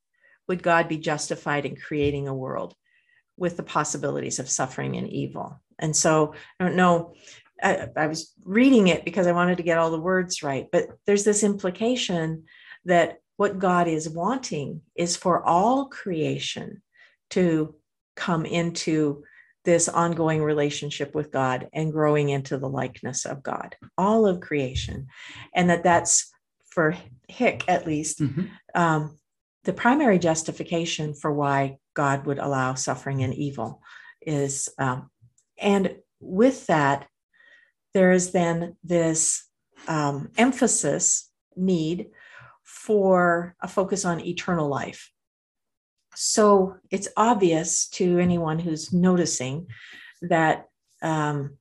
would 0.48 0.62
God 0.64 0.88
be 0.88 0.98
justified 0.98 1.64
in 1.64 1.76
creating 1.76 2.26
a 2.26 2.34
world 2.34 2.74
with 3.36 3.56
the 3.56 3.62
possibilities 3.62 4.40
of 4.40 4.50
suffering 4.50 4.96
and 4.96 5.08
evil? 5.08 5.60
And 5.80 5.94
so 5.96 6.34
I 6.58 6.64
don't 6.64 6.76
know. 6.76 7.14
I, 7.62 7.88
I 7.96 8.06
was 8.06 8.32
reading 8.44 8.88
it 8.88 9.04
because 9.04 9.26
I 9.26 9.32
wanted 9.32 9.56
to 9.58 9.62
get 9.62 9.78
all 9.78 9.90
the 9.90 10.00
words 10.00 10.42
right, 10.42 10.66
but 10.70 10.88
there's 11.06 11.24
this 11.24 11.42
implication 11.42 12.44
that 12.84 13.18
what 13.36 13.58
God 13.58 13.88
is 13.88 14.08
wanting 14.08 14.82
is 14.94 15.16
for 15.16 15.44
all 15.44 15.86
creation 15.88 16.82
to 17.30 17.74
come 18.16 18.44
into 18.46 19.24
this 19.64 19.88
ongoing 19.88 20.42
relationship 20.42 21.14
with 21.14 21.30
God 21.30 21.68
and 21.74 21.92
growing 21.92 22.30
into 22.30 22.56
the 22.56 22.68
likeness 22.68 23.26
of 23.26 23.42
God, 23.42 23.76
all 23.98 24.26
of 24.26 24.40
creation. 24.40 25.08
And 25.54 25.68
that 25.68 25.84
that's 25.84 26.30
for 26.70 26.96
Hick, 27.28 27.64
at 27.68 27.86
least, 27.86 28.20
Mhm. 28.20 28.50
um, 28.74 29.18
the 29.64 29.72
primary 29.72 30.18
justification 30.18 31.14
for 31.14 31.32
why 31.32 31.76
God 31.94 32.26
would 32.26 32.38
allow 32.38 32.74
suffering 32.74 33.22
and 33.22 33.34
evil 33.34 33.82
is, 34.22 34.68
um, 34.78 35.10
and 35.60 35.96
with 36.20 36.66
that, 36.66 37.06
there 37.94 38.12
is 38.12 38.32
then 38.32 38.76
this 38.84 39.44
um, 39.88 40.30
emphasis 40.36 41.30
need 41.56 42.08
for 42.64 43.56
a 43.60 43.68
focus 43.68 44.04
on 44.04 44.20
eternal 44.20 44.68
life. 44.68 45.10
So 46.14 46.76
it's 46.90 47.08
obvious 47.16 47.88
to 47.90 48.18
anyone 48.18 48.58
who's 48.58 48.92
noticing 48.92 49.66
that 50.22 50.66
um, 51.02 51.56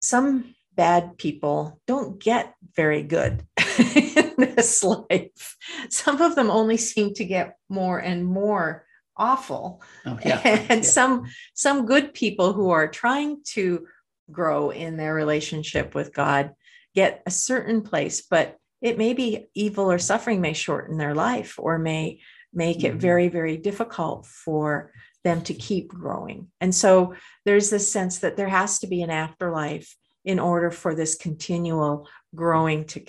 some 0.00 0.54
bad 0.74 1.18
people 1.18 1.80
don't 1.86 2.20
get 2.20 2.54
very 2.74 3.02
good 3.02 3.46
in 3.78 4.34
this 4.38 4.82
life. 4.82 5.56
Some 5.90 6.20
of 6.20 6.34
them 6.34 6.50
only 6.50 6.76
seem 6.76 7.14
to 7.14 7.24
get 7.24 7.56
more 7.68 7.98
and 7.98 8.24
more 8.24 8.86
awful. 9.16 9.82
Oh, 10.06 10.18
yeah. 10.24 10.40
And 10.44 10.82
yeah. 10.84 10.90
some 10.90 11.26
some 11.54 11.86
good 11.86 12.14
people 12.14 12.52
who 12.52 12.70
are 12.70 12.88
trying 12.88 13.42
to 13.52 13.86
grow 14.30 14.70
in 14.70 14.96
their 14.96 15.14
relationship 15.14 15.94
with 15.94 16.14
God 16.14 16.52
get 16.94 17.22
a 17.26 17.30
certain 17.30 17.82
place, 17.82 18.22
but 18.22 18.56
it 18.80 18.98
may 18.98 19.14
be 19.14 19.46
evil 19.54 19.90
or 19.90 19.98
suffering 19.98 20.40
may 20.40 20.52
shorten 20.52 20.98
their 20.98 21.14
life 21.14 21.54
or 21.58 21.78
may 21.78 22.20
make 22.52 22.84
it 22.84 22.90
mm-hmm. 22.90 22.98
very, 22.98 23.28
very 23.28 23.56
difficult 23.56 24.26
for 24.26 24.92
them 25.24 25.40
to 25.42 25.54
keep 25.54 25.88
growing. 25.88 26.48
And 26.60 26.74
so 26.74 27.14
there's 27.44 27.70
this 27.70 27.90
sense 27.90 28.18
that 28.18 28.36
there 28.36 28.48
has 28.48 28.80
to 28.80 28.86
be 28.86 29.02
an 29.02 29.10
afterlife 29.10 29.96
in 30.24 30.38
order 30.38 30.70
for 30.70 30.94
this 30.94 31.14
continual 31.14 32.08
growing 32.34 32.84
to, 32.86 33.00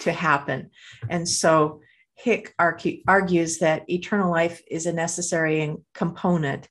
to 0.00 0.12
happen. 0.12 0.70
And 1.08 1.28
so 1.28 1.80
Hick 2.22 2.54
argues 2.56 3.58
that 3.58 3.90
eternal 3.90 4.30
life 4.30 4.62
is 4.70 4.86
a 4.86 4.92
necessary 4.92 5.74
component 5.92 6.68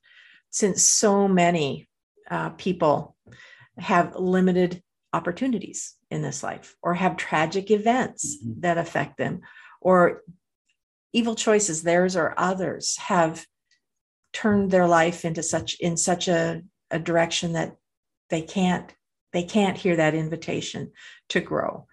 since 0.48 0.82
so 0.82 1.28
many 1.28 1.90
uh, 2.30 2.50
people 2.50 3.16
have 3.76 4.16
limited 4.16 4.82
opportunities 5.12 5.94
in 6.10 6.22
this 6.22 6.42
life 6.42 6.74
or 6.82 6.94
have 6.94 7.18
tragic 7.18 7.70
events 7.70 8.38
mm-hmm. 8.38 8.60
that 8.60 8.78
affect 8.78 9.18
them 9.18 9.42
or 9.82 10.22
evil 11.12 11.34
choices 11.34 11.82
theirs 11.82 12.16
or 12.16 12.32
others 12.38 12.96
have 12.96 13.44
turned 14.32 14.70
their 14.70 14.86
life 14.86 15.26
into 15.26 15.42
such 15.42 15.76
in 15.80 15.98
such 15.98 16.28
a, 16.28 16.62
a 16.90 16.98
direction 16.98 17.52
that 17.52 17.76
they 18.30 18.40
can't 18.40 18.94
they 19.34 19.42
can't 19.42 19.76
hear 19.76 19.96
that 19.96 20.14
invitation 20.14 20.92
to 21.28 21.40
grow 21.42 21.86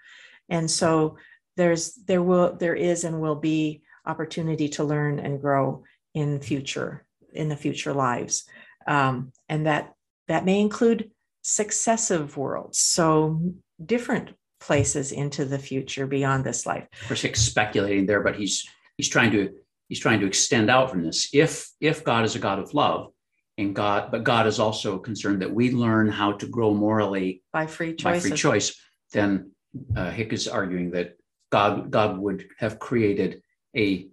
and 0.48 0.72
so 0.72 1.18
there's 1.60 1.94
there 2.08 2.24
will 2.24 2.56
there 2.56 2.74
is 2.74 3.04
and 3.04 3.20
will 3.20 3.36
be 3.36 3.82
opportunity 4.06 4.70
to 4.70 4.84
learn 4.84 5.20
and 5.20 5.42
grow 5.42 5.84
in 6.14 6.40
future 6.40 7.06
in 7.34 7.50
the 7.50 7.58
future 7.58 7.94
lives. 7.94 8.46
Um, 8.88 9.34
and 9.50 9.68
that 9.68 9.94
that 10.30 10.46
may 10.46 10.62
include 10.62 11.12
successive 11.42 12.38
worlds. 12.38 12.80
So 12.80 13.42
different 13.86 14.30
places 14.62 15.12
into 15.12 15.44
the 15.44 15.60
future 15.60 16.08
beyond 16.08 16.46
this 16.46 16.66
life. 16.66 16.88
Of 17.02 17.08
course 17.08 17.22
he's 17.22 17.40
speculating 17.40 18.06
there 18.06 18.24
but 18.24 18.38
he's 18.38 18.66
he's 18.96 19.10
trying 19.10 19.32
to 19.32 19.50
he's 19.90 20.00
trying 20.00 20.22
to 20.22 20.28
extend 20.28 20.70
out 20.70 20.90
from 20.90 21.04
this. 21.04 21.30
If 21.34 21.70
if 21.82 22.06
god 22.06 22.24
is 22.24 22.36
a 22.36 22.40
god 22.40 22.60
of 22.60 22.74
love 22.74 23.12
and 23.58 23.76
god 23.76 24.12
but 24.12 24.24
god 24.24 24.48
is 24.48 24.60
also 24.60 24.98
concerned 24.98 25.42
that 25.42 25.54
we 25.54 25.72
learn 25.72 26.08
how 26.08 26.32
to 26.32 26.48
grow 26.48 26.74
morally 26.74 27.44
by 27.52 27.68
free 27.68 27.94
choice 27.94 28.24
by 28.24 28.30
free 28.30 28.38
choice 28.38 28.68
then 29.12 29.52
uh, 29.96 30.10
hick 30.10 30.34
is 30.34 30.48
arguing 30.48 30.92
that 30.92 31.19
God 31.52 31.92
God 31.92 32.18
would 32.18 32.48
have 32.58 32.80
created 32.80 33.42
a 33.76 34.08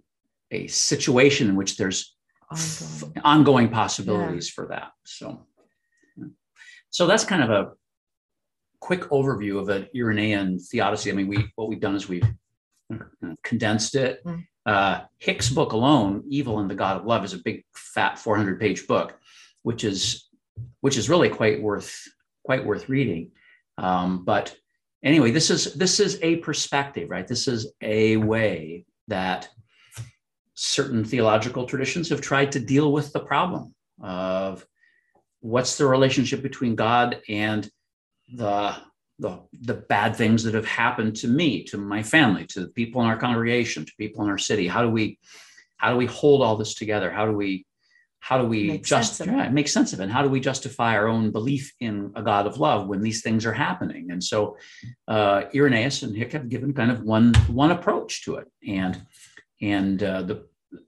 a 0.51 0.67
situation 0.67 1.49
in 1.49 1.55
which 1.55 1.77
there's 1.77 2.15
ongoing, 2.49 3.13
f- 3.17 3.23
ongoing 3.25 3.69
possibilities 3.69 4.49
yeah. 4.49 4.53
for 4.55 4.67
that. 4.69 4.91
So 5.05 5.45
so 6.89 7.05
that's 7.05 7.25
kind 7.25 7.43
of 7.43 7.49
a 7.49 7.71
quick 8.79 9.01
overview 9.09 9.59
of 9.59 9.69
an 9.69 9.87
Irenaean 9.95 10.59
theodicy. 10.59 11.11
I 11.11 11.13
mean, 11.13 11.27
we 11.27 11.51
what 11.55 11.69
we've 11.69 11.79
done 11.79 11.95
is 11.95 12.07
we've 12.07 12.23
condensed 13.43 13.95
it. 13.95 14.23
Mm. 14.25 14.45
Uh, 14.65 15.01
Hick's 15.19 15.49
book 15.49 15.73
alone, 15.73 16.23
"Evil 16.27 16.59
and 16.59 16.69
the 16.69 16.75
God 16.75 16.97
of 16.97 17.05
Love," 17.05 17.23
is 17.23 17.33
a 17.33 17.39
big, 17.39 17.63
fat, 17.73 18.19
400 18.19 18.59
page 18.59 18.87
book, 18.87 19.17
which 19.63 19.83
is 19.83 20.27
which 20.81 20.97
is 20.97 21.09
really 21.09 21.29
quite 21.29 21.61
worth 21.61 22.07
quite 22.43 22.65
worth 22.65 22.89
reading. 22.89 23.31
Um, 23.77 24.25
but 24.25 24.55
anyway, 25.03 25.31
this 25.31 25.49
is 25.49 25.73
this 25.73 25.99
is 25.99 26.19
a 26.21 26.37
perspective, 26.37 27.09
right? 27.09 27.27
This 27.27 27.47
is 27.47 27.71
a 27.81 28.17
way 28.17 28.85
that 29.07 29.49
certain 30.53 31.03
theological 31.05 31.65
traditions 31.65 32.09
have 32.09 32.21
tried 32.21 32.51
to 32.51 32.59
deal 32.59 32.91
with 32.91 33.13
the 33.13 33.19
problem 33.19 33.73
of 34.01 34.65
what's 35.39 35.77
the 35.77 35.85
relationship 35.85 36.41
between 36.41 36.75
God 36.75 37.21
and 37.29 37.69
the 38.33 38.75
the, 39.19 39.39
the 39.61 39.73
bad 39.73 40.15
things 40.15 40.43
that 40.43 40.53
have 40.53 40.67
happened 40.67 41.15
to 41.15 41.27
me, 41.27 41.63
to 41.63 41.77
my 41.77 42.03
family, 42.03 42.45
to 42.45 42.61
the 42.61 42.67
people 42.67 43.01
in 43.01 43.07
our 43.07 43.17
congregation, 43.17 43.83
to 43.83 43.91
people 43.97 44.23
in 44.23 44.29
our 44.29 44.37
city. 44.37 44.67
How 44.67 44.81
do 44.81 44.89
we 44.89 45.19
how 45.77 45.91
do 45.91 45.97
we 45.97 46.07
hold 46.07 46.41
all 46.41 46.57
this 46.57 46.73
together? 46.73 47.11
How 47.11 47.25
do 47.25 47.33
we 47.33 47.65
how 48.27 48.37
do 48.37 48.45
we 48.45 48.67
make 48.67 48.83
just 48.83 49.15
sense 49.15 49.31
yeah, 49.31 49.47
make 49.47 49.69
sense 49.69 49.93
of 49.93 50.01
it? 50.01 50.03
And 50.03 50.11
how 50.11 50.21
do 50.21 50.27
we 50.27 50.41
justify 50.41 50.97
our 50.97 51.07
own 51.07 51.31
belief 51.31 51.73
in 51.79 52.11
a 52.13 52.21
God 52.21 52.45
of 52.45 52.57
love 52.57 52.85
when 52.85 53.01
these 53.01 53.21
things 53.21 53.45
are 53.45 53.53
happening? 53.53 54.11
And 54.11 54.21
so 54.21 54.57
uh, 55.07 55.43
Irenaeus 55.55 56.03
and 56.03 56.13
Hick 56.13 56.33
have 56.33 56.49
given 56.49 56.73
kind 56.73 56.91
of 56.91 57.03
one 57.03 57.33
one 57.47 57.71
approach 57.71 58.25
to 58.25 58.35
it. 58.35 58.47
And 58.67 59.01
and 59.61 60.03
uh, 60.03 60.23
the 60.23 60.45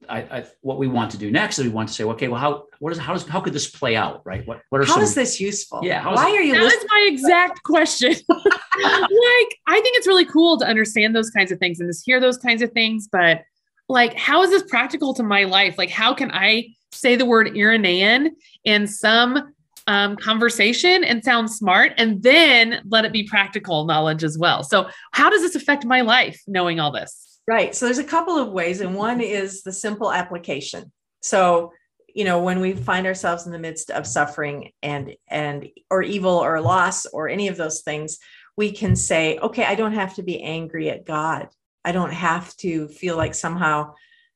I, 0.10 0.18
I, 0.18 0.46
what 0.60 0.80
we 0.80 0.90
want 0.90 1.12
to 1.12 1.18
do 1.18 1.32
next 1.32 1.60
is 1.60 1.64
we 1.64 1.72
want 1.72 1.88
to 1.88 1.96
say, 1.96 2.04
okay, 2.04 2.28
well, 2.28 2.42
how 2.42 2.66
what 2.80 2.92
is 2.92 3.00
how 3.00 3.14
does 3.14 3.26
how 3.26 3.40
could 3.40 3.54
this 3.54 3.70
play 3.70 3.96
out, 3.96 4.22
right? 4.26 4.46
What 4.46 4.60
what 4.68 4.82
are 4.82 4.86
how 4.86 4.96
some, 4.96 5.04
is 5.04 5.16
this 5.16 5.40
useful? 5.40 5.80
Yeah, 5.82 6.06
why 6.06 6.32
are 6.32 6.42
you? 6.42 6.54
That 6.56 6.64
listening? 6.64 6.82
was 6.82 6.92
my 6.92 7.10
exact 7.10 7.64
question. 7.64 8.12
like, 8.30 9.50
I 9.66 9.80
think 9.82 9.96
it's 9.98 10.08
really 10.08 10.26
cool 10.26 10.58
to 10.58 10.66
understand 10.66 11.16
those 11.16 11.30
kinds 11.30 11.54
of 11.54 11.60
things 11.60 11.80
and 11.80 11.88
just 11.88 12.06
hear 12.06 12.20
those 12.20 12.38
kinds 12.38 12.62
of 12.62 12.74
things, 12.74 13.08
but 13.10 13.44
like, 13.90 14.14
how 14.14 14.44
is 14.44 14.52
this 14.52 14.64
practical 14.64 15.14
to 15.16 15.24
my 15.24 15.44
life? 15.44 15.78
Like, 15.78 15.90
how 15.90 16.14
can 16.14 16.32
I 16.32 16.70
say 16.92 17.16
the 17.16 17.26
word 17.26 17.48
Irenaean 17.56 18.30
in 18.64 18.88
some 18.88 19.54
um, 19.88 20.16
conversation 20.18 21.04
and 21.04 21.24
sound 21.24 21.50
smart, 21.50 21.94
and 21.98 22.22
then 22.22 22.82
let 22.88 23.06
it 23.06 23.12
be 23.12 23.24
practical 23.24 23.86
knowledge 23.86 24.24
as 24.24 24.38
well. 24.38 24.62
So, 24.62 24.88
how 25.14 25.32
does 25.32 25.42
this 25.42 25.56
affect 25.56 25.84
my 25.84 26.02
life 26.02 26.40
knowing 26.48 26.80
all 26.80 26.92
this? 26.92 27.40
Right. 27.48 27.74
So, 27.74 27.86
there's 27.86 27.98
a 27.98 28.04
couple 28.04 28.38
of 28.38 28.52
ways, 28.52 28.82
and 28.82 28.96
one 28.96 29.20
is 29.20 29.64
the 29.64 29.74
simple 29.74 30.14
application. 30.14 30.92
So, 31.22 31.74
you 32.14 32.24
know, 32.24 32.42
when 32.42 32.60
we 32.60 32.74
find 32.74 33.08
ourselves 33.08 33.48
in 33.48 33.52
the 33.52 33.58
midst 33.58 33.90
of 33.90 34.06
suffering 34.06 34.72
and 34.84 35.16
and 35.28 35.68
or 35.90 36.04
evil 36.04 36.38
or 36.38 36.62
loss 36.62 37.08
or 37.08 37.28
any 37.28 37.48
of 37.48 37.58
those 37.58 37.82
things, 37.82 38.20
we 38.56 38.72
can 38.72 38.96
say, 38.96 39.40
okay, 39.40 39.64
I 39.64 39.74
don't 39.74 39.94
have 39.94 40.14
to 40.16 40.24
be 40.24 40.40
angry 40.44 40.92
at 40.92 41.04
God. 41.04 41.48
I 41.84 41.92
don't 41.92 42.14
have 42.14 42.56
to 42.58 42.88
feel 42.88 43.18
like 43.18 43.36
somehow 43.36 43.94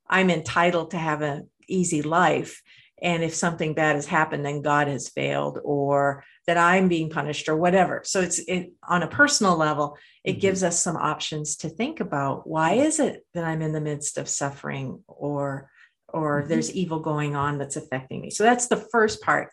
I'm 0.07 0.29
entitled 0.29 0.91
to 0.91 0.97
have 0.97 1.21
an 1.21 1.49
easy 1.67 2.01
life. 2.01 2.61
And 3.01 3.21
if 3.21 3.33
something 3.33 3.73
bad 3.73 3.95
has 3.95 4.05
happened, 4.05 4.45
then 4.45 4.61
God 4.61 4.87
has 4.87 5.09
failed, 5.09 5.59
or 5.63 6.23
that 6.47 6.57
I'm 6.57 6.87
being 6.87 7.09
punished, 7.09 7.49
or 7.49 7.57
whatever. 7.57 8.01
So 8.05 8.21
it's 8.21 8.39
it, 8.39 8.71
on 8.87 9.03
a 9.03 9.07
personal 9.07 9.57
level, 9.57 9.97
it 10.23 10.31
mm-hmm. 10.31 10.39
gives 10.39 10.63
us 10.63 10.81
some 10.81 10.95
options 10.95 11.57
to 11.57 11.69
think 11.69 11.99
about 11.99 12.47
why 12.47 12.75
is 12.75 12.99
it 12.99 13.25
that 13.33 13.43
I'm 13.43 13.61
in 13.61 13.73
the 13.73 13.81
midst 13.81 14.17
of 14.17 14.29
suffering, 14.29 15.03
or 15.07 15.69
or 16.07 16.39
mm-hmm. 16.39 16.49
there's 16.49 16.73
evil 16.73 16.99
going 16.99 17.35
on 17.35 17.57
that's 17.57 17.75
affecting 17.75 18.21
me. 18.21 18.29
So 18.29 18.43
that's 18.43 18.67
the 18.67 18.77
first 18.77 19.21
part. 19.21 19.49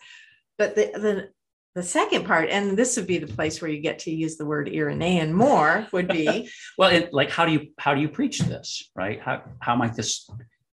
But 0.57 0.77
the, 0.77 0.93
the 0.95 1.31
the 1.75 1.83
second 1.83 2.27
part, 2.27 2.49
and 2.51 2.77
this 2.77 2.97
would 2.97 3.07
be 3.07 3.19
the 3.19 3.33
place 3.33 3.63
where 3.63 3.71
you 3.71 3.81
get 3.81 4.01
to 4.01 4.11
use 4.11 4.37
the 4.37 4.45
word 4.45 4.69
Irenaean 4.69 5.33
more, 5.33 5.87
would 5.93 6.09
be 6.09 6.51
well, 6.79 6.91
it, 6.91 7.13
like 7.13 7.31
how 7.31 7.47
do 7.47 7.53
you 7.53 7.69
how 7.79 7.95
do 7.95 8.01
you 8.01 8.09
preach 8.09 8.41
this, 8.41 8.91
right? 8.97 9.21
How 9.21 9.43
how 9.61 9.77
might 9.77 9.95
this 9.95 10.29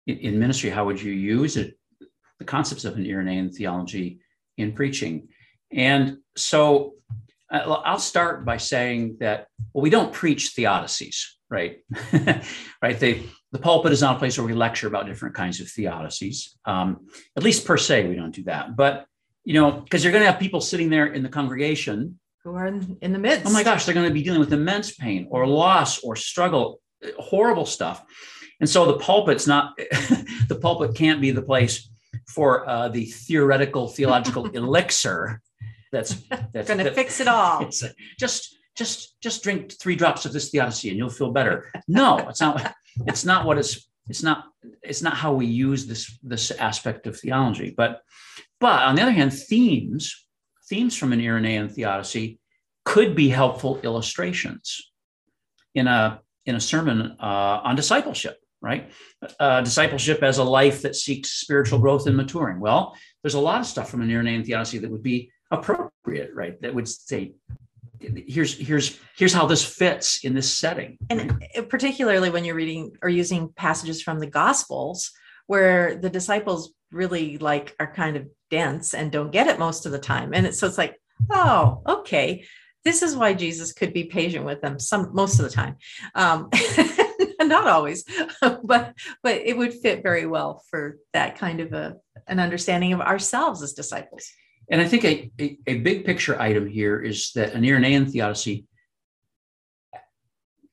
in 0.07 0.39
ministry? 0.39 0.69
How 0.69 0.85
would 0.85 1.01
you 1.01 1.11
use 1.11 1.57
it? 1.57 1.77
The 2.39 2.45
concepts 2.45 2.85
of 2.85 2.95
an 2.95 3.05
Irenaean 3.05 3.53
theology 3.53 4.19
in 4.57 4.71
preaching, 4.71 5.27
and 5.71 6.17
so 6.37 6.93
uh, 7.51 7.81
I'll 7.85 7.99
start 7.99 8.45
by 8.45 8.57
saying 8.57 9.17
that 9.19 9.47
well, 9.73 9.81
we 9.81 9.89
don't 9.89 10.13
preach 10.13 10.53
theodicies, 10.55 11.25
right? 11.49 11.79
right? 12.81 12.99
They, 12.99 13.23
the 13.51 13.59
pulpit 13.59 13.91
is 13.91 14.01
not 14.01 14.15
a 14.15 14.19
place 14.19 14.37
where 14.37 14.47
we 14.47 14.53
lecture 14.53 14.87
about 14.87 15.07
different 15.07 15.35
kinds 15.35 15.59
of 15.59 15.67
theodicies. 15.67 16.55
Um, 16.65 17.07
at 17.35 17.43
least 17.43 17.65
per 17.65 17.77
se, 17.77 18.07
we 18.07 18.15
don't 18.15 18.33
do 18.33 18.43
that, 18.43 18.75
but 18.75 19.05
you 19.45 19.53
know, 19.53 19.71
because 19.71 20.03
you're 20.03 20.11
going 20.11 20.23
to 20.23 20.29
have 20.29 20.39
people 20.39 20.59
sitting 20.59 20.89
there 20.89 21.07
in 21.07 21.23
the 21.23 21.29
congregation 21.29 22.19
who 22.43 22.55
are 22.55 22.67
in, 22.67 22.97
in 23.01 23.13
the 23.13 23.19
midst. 23.19 23.45
Oh 23.45 23.53
my 23.53 23.63
gosh, 23.63 23.85
they're 23.85 23.95
going 23.95 24.07
to 24.07 24.13
be 24.13 24.23
dealing 24.23 24.39
with 24.39 24.51
immense 24.51 24.93
pain 24.93 25.27
or 25.29 25.47
loss 25.47 25.99
or 26.03 26.15
struggle, 26.15 26.81
horrible 27.17 27.65
stuff. 27.65 28.03
And 28.59 28.69
so 28.69 28.85
the 28.85 28.97
pulpit's 28.97 29.47
not, 29.47 29.77
the 30.47 30.57
pulpit 30.61 30.95
can't 30.95 31.21
be 31.21 31.31
the 31.31 31.41
place 31.41 31.89
for 32.27 32.67
uh, 32.67 32.89
the 32.89 33.05
theoretical 33.05 33.87
theological 33.87 34.45
elixir 34.53 35.41
that's 35.91 36.15
that's 36.51 36.67
going 36.67 36.83
to 36.83 36.91
fix 36.91 37.19
it 37.19 37.27
all. 37.27 37.61
It's 37.65 37.83
a, 37.83 37.93
just 38.19 38.57
just 38.75 39.15
just 39.21 39.43
drink 39.43 39.71
three 39.79 39.95
drops 39.95 40.25
of 40.25 40.33
this 40.33 40.49
theodicy 40.49 40.89
and 40.89 40.97
you'll 40.97 41.09
feel 41.09 41.31
better. 41.31 41.71
No, 41.87 42.17
it's 42.29 42.41
not. 42.41 42.73
It's 43.07 43.25
not 43.25 43.45
what 43.45 43.57
it's. 43.57 43.87
It's 44.09 44.21
not. 44.21 44.45
It's 44.83 45.01
not 45.01 45.15
how 45.15 45.33
we 45.33 45.45
use 45.45 45.87
this 45.87 46.17
this 46.21 46.51
aspect 46.51 47.07
of 47.07 47.17
theology. 47.19 47.73
But 47.75 48.01
but 48.59 48.83
on 48.83 48.95
the 48.95 49.01
other 49.01 49.11
hand, 49.11 49.33
themes, 49.33 50.25
themes 50.69 50.95
from 50.97 51.13
an 51.13 51.19
Irenaean 51.19 51.71
theodicy 51.71 52.39
could 52.83 53.15
be 53.15 53.29
helpful 53.29 53.79
illustrations. 53.83 54.91
In 55.73 55.87
a, 55.87 56.21
in 56.45 56.55
a 56.55 56.59
sermon 56.61 57.17
uh, 57.19 57.59
on 57.65 57.75
discipleship, 57.75 58.37
right? 58.61 58.89
Uh, 59.41 59.59
discipleship 59.59 60.23
as 60.23 60.37
a 60.37 60.43
life 60.43 60.83
that 60.83 60.95
seeks 60.95 61.31
spiritual 61.31 61.79
growth 61.79 62.07
and 62.07 62.15
maturing. 62.15 62.61
Well, 62.61 62.95
there's 63.21 63.33
a 63.33 63.41
lot 63.41 63.59
of 63.59 63.67
stuff 63.67 63.89
from 63.89 64.01
an 64.01 64.09
Irenaean 64.09 64.45
theodicy 64.45 64.77
that 64.77 64.89
would 64.89 65.03
be 65.03 65.31
appropriate, 65.51 66.31
right? 66.33 66.61
That 66.61 66.73
would 66.73 66.87
say, 66.87 67.33
here's 67.99 68.57
here's 68.57 68.97
here's 69.17 69.33
how 69.33 69.47
this 69.47 69.65
fits 69.65 70.23
in 70.23 70.33
this 70.33 70.53
setting. 70.53 70.97
And 71.09 71.43
particularly 71.67 72.29
when 72.29 72.45
you're 72.45 72.55
reading 72.55 72.95
or 73.01 73.09
using 73.09 73.49
passages 73.55 74.01
from 74.01 74.19
the 74.19 74.27
Gospels, 74.27 75.11
where 75.47 75.95
the 75.97 76.09
disciples 76.09 76.73
really 76.89 77.37
like 77.37 77.75
are 77.81 77.91
kind 77.91 78.15
of 78.15 78.29
dense 78.55 78.93
and 78.93 79.11
don't 79.11 79.31
get 79.31 79.47
it 79.47 79.59
most 79.59 79.85
of 79.85 79.91
the 79.91 79.99
time, 79.99 80.33
and 80.33 80.45
it's, 80.45 80.59
so 80.59 80.67
it's 80.67 80.77
like, 80.77 80.99
oh, 81.29 81.81
okay, 81.85 82.45
this 82.85 83.01
is 83.01 83.15
why 83.15 83.33
Jesus 83.33 83.73
could 83.73 83.93
be 83.93 84.05
patient 84.05 84.45
with 84.45 84.61
them 84.61 84.79
some 84.79 85.09
most 85.13 85.39
of 85.39 85.45
the 85.45 85.51
time. 85.51 85.75
Um, 86.13 86.49
not 87.41 87.67
always, 87.67 88.05
but 88.63 88.93
but 89.23 89.35
it 89.43 89.57
would 89.57 89.73
fit 89.73 90.03
very 90.03 90.25
well 90.25 90.63
for 90.69 90.97
that 91.13 91.37
kind 91.37 91.59
of 91.59 91.73
a 91.73 91.97
an 92.27 92.39
understanding 92.39 92.93
of 92.93 93.01
ourselves 93.01 93.61
as 93.61 93.73
disciples. 93.73 94.29
And 94.69 94.81
I 94.81 94.87
think 94.87 95.05
a, 95.05 95.31
a, 95.39 95.57
a 95.67 95.77
big 95.79 96.05
picture 96.05 96.39
item 96.41 96.67
here 96.67 96.99
is 96.99 97.31
that 97.33 97.53
an 97.53 97.63
Irenaean 97.63 98.11
theodicy 98.11 98.65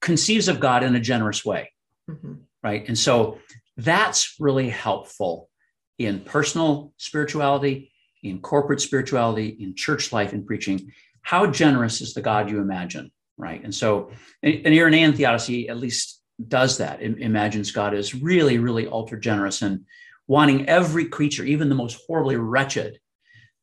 conceives 0.00 0.48
of 0.48 0.60
God 0.60 0.82
in 0.82 0.94
a 0.94 1.00
generous 1.00 1.44
way, 1.44 1.72
mm-hmm. 2.08 2.34
right? 2.62 2.88
And 2.88 2.98
so 2.98 3.38
that's 3.76 4.36
really 4.38 4.70
helpful 4.70 5.50
in 5.98 6.20
personal 6.20 6.92
spirituality, 6.96 7.92
in 8.22 8.40
corporate 8.40 8.80
spirituality, 8.80 9.48
in 9.48 9.74
church 9.74 10.12
life, 10.12 10.32
in 10.32 10.44
preaching. 10.44 10.92
How 11.22 11.46
generous 11.46 12.00
is 12.00 12.14
the 12.14 12.22
God 12.22 12.50
you 12.50 12.60
imagine, 12.60 13.10
right? 13.36 13.62
And 13.62 13.74
so 13.74 14.10
an 14.42 14.62
Irenaean 14.64 15.14
theodicy 15.16 15.68
at 15.68 15.78
least 15.78 16.20
does 16.48 16.78
that, 16.78 17.02
it 17.02 17.18
imagines 17.18 17.70
God 17.70 17.94
as 17.94 18.14
really, 18.14 18.58
really 18.58 18.86
ultra 18.86 19.20
generous 19.20 19.62
and 19.62 19.84
wanting 20.26 20.68
every 20.68 21.06
creature, 21.06 21.44
even 21.44 21.68
the 21.68 21.74
most 21.74 22.00
horribly 22.06 22.36
wretched, 22.36 22.98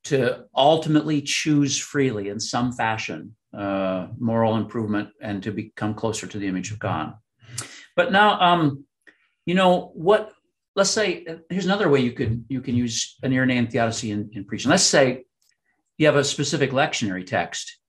to 0.06 0.46
ultimately 0.56 1.22
choose 1.22 1.78
freely 1.78 2.30
in 2.30 2.40
some 2.40 2.72
fashion 2.72 3.36
uh, 3.58 4.08
moral 4.18 4.56
improvement 4.56 5.10
and 5.22 5.44
to 5.44 5.52
become 5.52 5.94
closer 5.94 6.28
to 6.28 6.38
the 6.38 6.48
image 6.48 6.72
of 6.72 6.80
God. 6.80 7.16
But 7.96 8.12
now, 8.12 8.40
um, 8.40 8.86
you 9.46 9.56
know 9.56 9.92
what? 9.94 10.32
Let's 10.80 10.92
say 10.92 11.26
here's 11.50 11.66
another 11.66 11.90
way 11.90 12.00
you 12.00 12.14
could 12.14 12.46
you 12.48 12.62
can 12.62 12.74
use 12.74 13.18
an 13.22 13.34
Irenaean 13.34 13.70
theodicy 13.70 14.12
in, 14.12 14.30
in 14.32 14.46
preaching. 14.46 14.72
Let's 14.72 14.82
say 14.82 15.26
you 15.98 16.06
have 16.06 16.16
a 16.16 16.24
specific 16.24 16.72
lectionary 16.72 17.26
text 17.26 17.80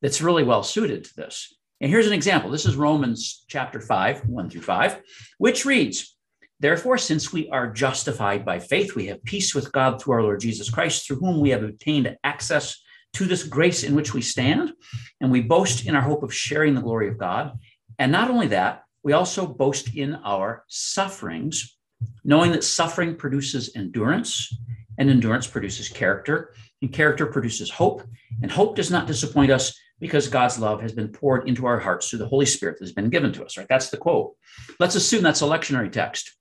that's 0.00 0.22
really 0.22 0.44
well 0.44 0.62
suited 0.62 1.02
to 1.02 1.16
this. 1.16 1.52
And 1.80 1.90
here's 1.90 2.06
an 2.06 2.12
example. 2.12 2.52
This 2.52 2.64
is 2.64 2.76
Romans 2.76 3.44
chapter 3.48 3.80
5, 3.80 4.28
1 4.28 4.50
through 4.50 4.60
5, 4.60 5.00
which 5.38 5.64
reads, 5.64 6.16
Therefore, 6.60 6.98
since 6.98 7.32
we 7.32 7.50
are 7.50 7.72
justified 7.72 8.44
by 8.44 8.60
faith, 8.60 8.94
we 8.94 9.06
have 9.06 9.24
peace 9.24 9.52
with 9.52 9.72
God 9.72 10.00
through 10.00 10.14
our 10.14 10.22
Lord 10.22 10.38
Jesus 10.38 10.70
Christ, 10.70 11.04
through 11.04 11.16
whom 11.16 11.40
we 11.40 11.50
have 11.50 11.64
obtained 11.64 12.16
access 12.22 12.80
to 13.14 13.24
this 13.24 13.42
grace 13.42 13.82
in 13.82 13.96
which 13.96 14.14
we 14.14 14.22
stand, 14.22 14.72
and 15.20 15.32
we 15.32 15.40
boast 15.40 15.84
in 15.84 15.96
our 15.96 16.02
hope 16.02 16.22
of 16.22 16.32
sharing 16.32 16.76
the 16.76 16.80
glory 16.80 17.08
of 17.08 17.18
God. 17.18 17.58
And 17.98 18.12
not 18.12 18.30
only 18.30 18.46
that, 18.46 18.84
we 19.02 19.14
also 19.14 19.48
boast 19.48 19.96
in 19.96 20.14
our 20.24 20.64
sufferings, 20.68 21.75
knowing 22.24 22.52
that 22.52 22.64
suffering 22.64 23.16
produces 23.16 23.74
endurance, 23.76 24.54
and 24.98 25.10
endurance 25.10 25.46
produces 25.46 25.88
character, 25.88 26.54
and 26.82 26.92
character 26.92 27.26
produces 27.26 27.70
hope, 27.70 28.02
and 28.42 28.50
hope 28.50 28.76
does 28.76 28.90
not 28.90 29.06
disappoint 29.06 29.50
us 29.50 29.78
because 29.98 30.28
God's 30.28 30.58
love 30.58 30.82
has 30.82 30.92
been 30.92 31.08
poured 31.08 31.48
into 31.48 31.66
our 31.66 31.78
hearts 31.78 32.08
through 32.08 32.18
the 32.18 32.28
Holy 32.28 32.46
Spirit 32.46 32.78
that 32.78 32.84
has 32.84 32.92
been 32.92 33.08
given 33.08 33.32
to 33.32 33.44
us, 33.44 33.56
right? 33.56 33.66
That's 33.68 33.90
the 33.90 33.96
quote. 33.96 34.34
Let's 34.78 34.94
assume 34.94 35.22
that's 35.22 35.40
a 35.42 35.46
lectionary 35.46 35.90
text. 35.90 36.36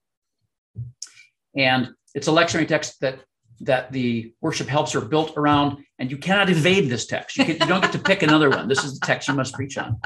And 1.56 1.92
it's 2.14 2.28
a 2.28 2.32
lectionary 2.32 2.68
text 2.68 3.00
that 3.02 3.20
that 3.62 3.90
the 3.94 4.34
worship 4.42 4.68
helps 4.68 4.96
are 4.96 5.02
built 5.02 5.38
around, 5.38 5.84
and 5.98 6.12
you 6.12 6.18
cannot 6.18 6.50
evade 6.50 6.90
this 6.90 7.06
text. 7.06 7.38
You, 7.38 7.46
can, 7.46 7.54
you 7.54 7.66
don't 7.66 7.82
get 7.82 7.94
to 7.94 8.00
pick 8.00 8.22
another 8.22 8.50
one. 8.50 8.68
This 8.68 8.84
is 8.84 9.00
the 9.00 9.06
text 9.06 9.30
you 9.30 9.34
must 9.34 9.54
preach 9.54 9.78
on. 9.78 9.98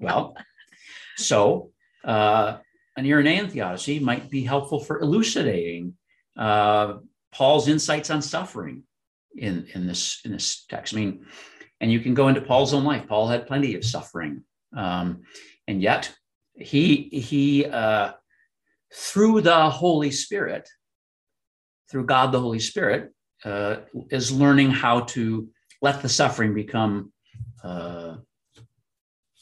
Well, 0.00 0.36
so 1.16 1.70
uh, 2.04 2.58
an 2.96 3.04
Irenaean 3.04 3.50
theodicy 3.50 3.98
might 4.00 4.30
be 4.30 4.42
helpful 4.42 4.80
for 4.80 5.00
elucidating 5.00 5.94
uh, 6.36 6.94
Paul's 7.32 7.68
insights 7.68 8.10
on 8.10 8.22
suffering 8.22 8.82
in, 9.36 9.66
in 9.74 9.86
this 9.86 10.20
in 10.24 10.32
this 10.32 10.64
text. 10.66 10.94
I 10.94 10.96
mean, 10.96 11.26
and 11.80 11.92
you 11.92 12.00
can 12.00 12.14
go 12.14 12.28
into 12.28 12.40
Paul's 12.40 12.74
own 12.74 12.84
life. 12.84 13.06
Paul 13.06 13.28
had 13.28 13.46
plenty 13.46 13.74
of 13.74 13.84
suffering, 13.84 14.42
um, 14.76 15.22
and 15.68 15.82
yet 15.82 16.12
he 16.54 17.08
he 17.12 17.66
uh, 17.66 18.12
through 18.92 19.42
the 19.42 19.70
Holy 19.70 20.10
Spirit 20.10 20.68
through 21.90 22.06
God 22.06 22.32
the 22.32 22.40
Holy 22.40 22.58
Spirit, 22.58 23.12
uh, 23.44 23.76
is 24.10 24.32
learning 24.32 24.70
how 24.70 25.00
to 25.00 25.48
let 25.82 26.02
the 26.02 26.08
suffering 26.08 26.54
become 26.54 27.12
uh, 27.62 28.16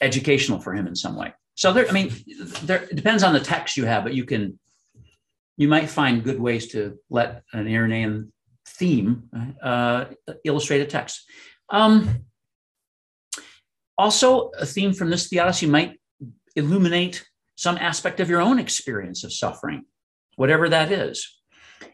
educational 0.01 0.59
for 0.59 0.73
him 0.73 0.87
in 0.87 0.95
some 0.95 1.15
way. 1.15 1.33
So 1.55 1.71
there, 1.73 1.87
I 1.87 1.91
mean, 1.91 2.13
there 2.63 2.83
it 2.83 2.95
depends 2.95 3.23
on 3.23 3.33
the 3.33 3.39
text 3.39 3.77
you 3.77 3.85
have, 3.85 4.03
but 4.03 4.13
you 4.13 4.25
can, 4.25 4.59
you 5.57 5.67
might 5.67 5.89
find 5.89 6.23
good 6.23 6.39
ways 6.39 6.67
to 6.73 6.99
let 7.09 7.43
an 7.53 7.65
Irenaean 7.67 8.31
theme 8.67 9.29
uh, 9.63 10.05
illustrate 10.43 10.81
a 10.81 10.85
text. 10.85 11.23
Um, 11.69 12.25
also, 13.97 14.49
a 14.59 14.65
theme 14.65 14.93
from 14.93 15.09
this 15.09 15.29
theodicy 15.29 15.65
might 15.65 15.97
illuminate 16.57 17.25
some 17.55 17.77
aspect 17.77 18.19
of 18.19 18.29
your 18.29 18.41
own 18.41 18.59
experience 18.59 19.23
of 19.23 19.31
suffering, 19.31 19.85
whatever 20.35 20.67
that 20.67 20.91
is. 20.91 21.39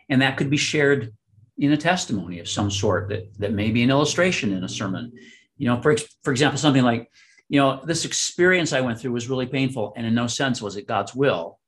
And 0.10 0.24
that 0.24 0.38
could 0.38 0.50
be 0.50 0.58
shared 0.58 1.14
in 1.60 1.72
a 1.72 1.78
testimony 1.78 2.40
of 2.40 2.50
some 2.50 2.72
sort 2.72 3.10
that, 3.10 3.32
that 3.38 3.54
may 3.54 3.70
be 3.70 3.84
an 3.84 3.92
illustration 3.92 4.52
in 4.52 4.64
a 4.64 4.70
sermon. 4.70 5.12
You 5.58 5.68
know, 5.68 5.80
for, 5.84 5.96
for 6.24 6.32
example, 6.32 6.58
something 6.58 6.84
like, 6.84 7.08
you 7.52 7.60
know, 7.60 7.82
this 7.84 8.06
experience 8.06 8.72
I 8.72 8.80
went 8.80 8.98
through 8.98 9.12
was 9.12 9.28
really 9.30 9.46
painful, 9.46 9.92
and 9.98 10.08
in 10.08 10.16
no 10.16 10.26
sense 10.26 10.62
was 10.62 10.78
it 10.78 10.88
God's 10.88 11.14
will. 11.14 11.60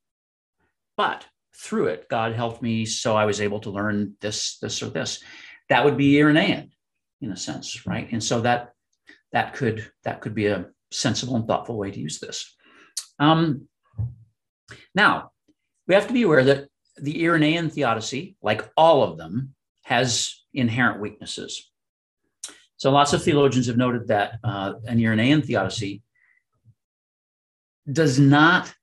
But 0.95 1.25
through 1.53 1.87
it, 1.87 2.07
God 2.09 2.31
helped 2.31 2.61
me 2.61 2.85
so 2.85 3.17
I 3.17 3.25
was 3.25 3.41
able 3.41 3.59
to 3.59 3.69
learn 3.69 4.15
this, 4.21 4.59
this, 4.59 4.81
or 4.81 4.85
this. 4.85 5.21
That 5.67 5.83
would 5.83 5.97
be 5.97 6.15
Irenaean 6.15 6.71
in 7.19 7.31
a 7.31 7.35
sense, 7.35 7.85
right? 7.85 8.07
And 8.13 8.23
so 8.23 8.39
that 8.41 8.71
that 9.33 9.55
could 9.55 9.91
that 10.05 10.21
could 10.21 10.33
be 10.33 10.45
a 10.45 10.67
sensible 10.89 11.35
and 11.35 11.45
thoughtful 11.45 11.77
way 11.77 11.91
to 11.91 11.99
use 11.99 12.17
this. 12.17 12.55
Um, 13.19 13.67
now, 14.95 15.31
we 15.85 15.95
have 15.95 16.07
to 16.07 16.13
be 16.13 16.21
aware 16.21 16.45
that 16.45 16.69
the 16.95 17.25
Irenaean 17.25 17.69
theodicy, 17.69 18.37
like 18.41 18.71
all 18.77 19.03
of 19.03 19.17
them, 19.17 19.53
has 19.83 20.33
inherent 20.53 21.01
weaknesses. 21.01 21.72
So 22.83 22.91
lots 22.91 23.13
of 23.13 23.23
theologians 23.23 23.67
have 23.67 23.77
noted 23.77 24.09
that 24.09 24.39
uh, 24.43 24.73
an 24.83 24.99
Irenaean 24.99 25.45
theodicy 25.45 26.01
does 27.89 28.19
not 28.19 28.75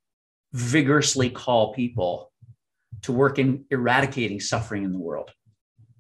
vigorously 0.54 1.28
call 1.28 1.74
people 1.74 2.32
to 3.02 3.12
work 3.12 3.38
in 3.38 3.66
eradicating 3.70 4.40
suffering 4.40 4.84
in 4.84 4.92
the 4.92 4.98
world, 4.98 5.30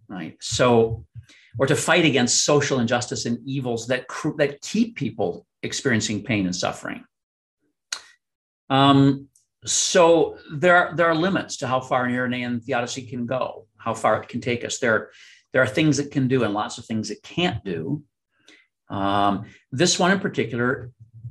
right? 0.08 0.34
So, 0.40 1.04
or 1.58 1.66
to 1.66 1.76
fight 1.76 2.06
against 2.06 2.42
social 2.42 2.80
injustice 2.80 3.26
and 3.26 3.38
evils 3.46 3.86
that 3.88 4.06
that 4.38 4.62
keep 4.62 4.96
people 4.96 5.46
experiencing 5.62 6.24
pain 6.24 6.46
and 6.46 6.56
suffering. 6.56 7.04
Um, 8.70 9.28
so 9.66 10.38
there 10.50 10.74
are, 10.74 10.96
there 10.96 11.08
are 11.10 11.14
limits 11.14 11.58
to 11.58 11.66
how 11.66 11.80
far 11.80 12.06
an 12.06 12.14
Irenaean 12.14 12.64
theodicy 12.64 13.02
can 13.02 13.26
go, 13.26 13.66
how 13.76 13.92
far 13.92 14.22
it 14.22 14.28
can 14.30 14.40
take 14.40 14.64
us. 14.64 14.78
There, 14.78 15.10
there 15.52 15.62
are 15.62 15.66
things 15.66 15.98
it 15.98 16.10
can 16.10 16.28
do 16.28 16.44
and 16.44 16.54
lots 16.54 16.78
of 16.78 16.86
things 16.86 17.10
it 17.10 17.22
can't 17.22 17.64
do. 17.64 18.02
Um, 18.88 19.46
this 19.72 19.98
one 19.98 20.10
in 20.10 20.20
particular, 20.20 20.90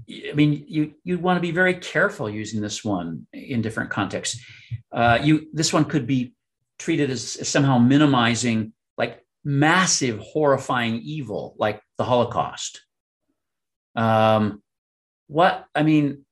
I 0.10 0.34
mean, 0.34 0.66
you 0.68 0.94
you'd 1.04 1.22
want 1.22 1.38
to 1.38 1.42
be 1.42 1.52
very 1.52 1.76
careful 1.76 2.30
using 2.30 2.62
this 2.62 2.84
one 2.84 3.28
in 3.34 3.62
different 3.62 3.90
contexts. 3.90 4.44
Uh, 4.92 5.20
you 5.22 5.48
this 5.54 5.72
one 5.72 5.86
could 5.86 6.08
be 6.08 6.34
treated 6.80 7.10
as, 7.10 7.36
as 7.36 7.48
somehow 7.48 7.78
minimizing 7.78 8.74
like 8.98 9.24
massive, 9.44 10.20
horrifying 10.20 11.02
evil, 11.04 11.56
like 11.58 11.82
the 11.98 12.04
Holocaust. 12.04 12.82
Um, 13.96 14.64
what 15.28 15.66
I 15.76 15.84
mean, 15.84 16.26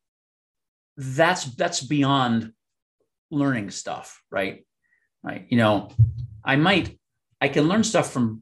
that's 0.97 1.45
that's 1.55 1.81
beyond 1.81 2.51
learning 3.29 3.69
stuff 3.69 4.21
right 4.31 4.65
right 5.23 5.45
you 5.49 5.57
know 5.57 5.89
i 6.43 6.55
might 6.55 6.96
i 7.41 7.47
can 7.47 7.67
learn 7.67 7.83
stuff 7.83 8.11
from 8.11 8.41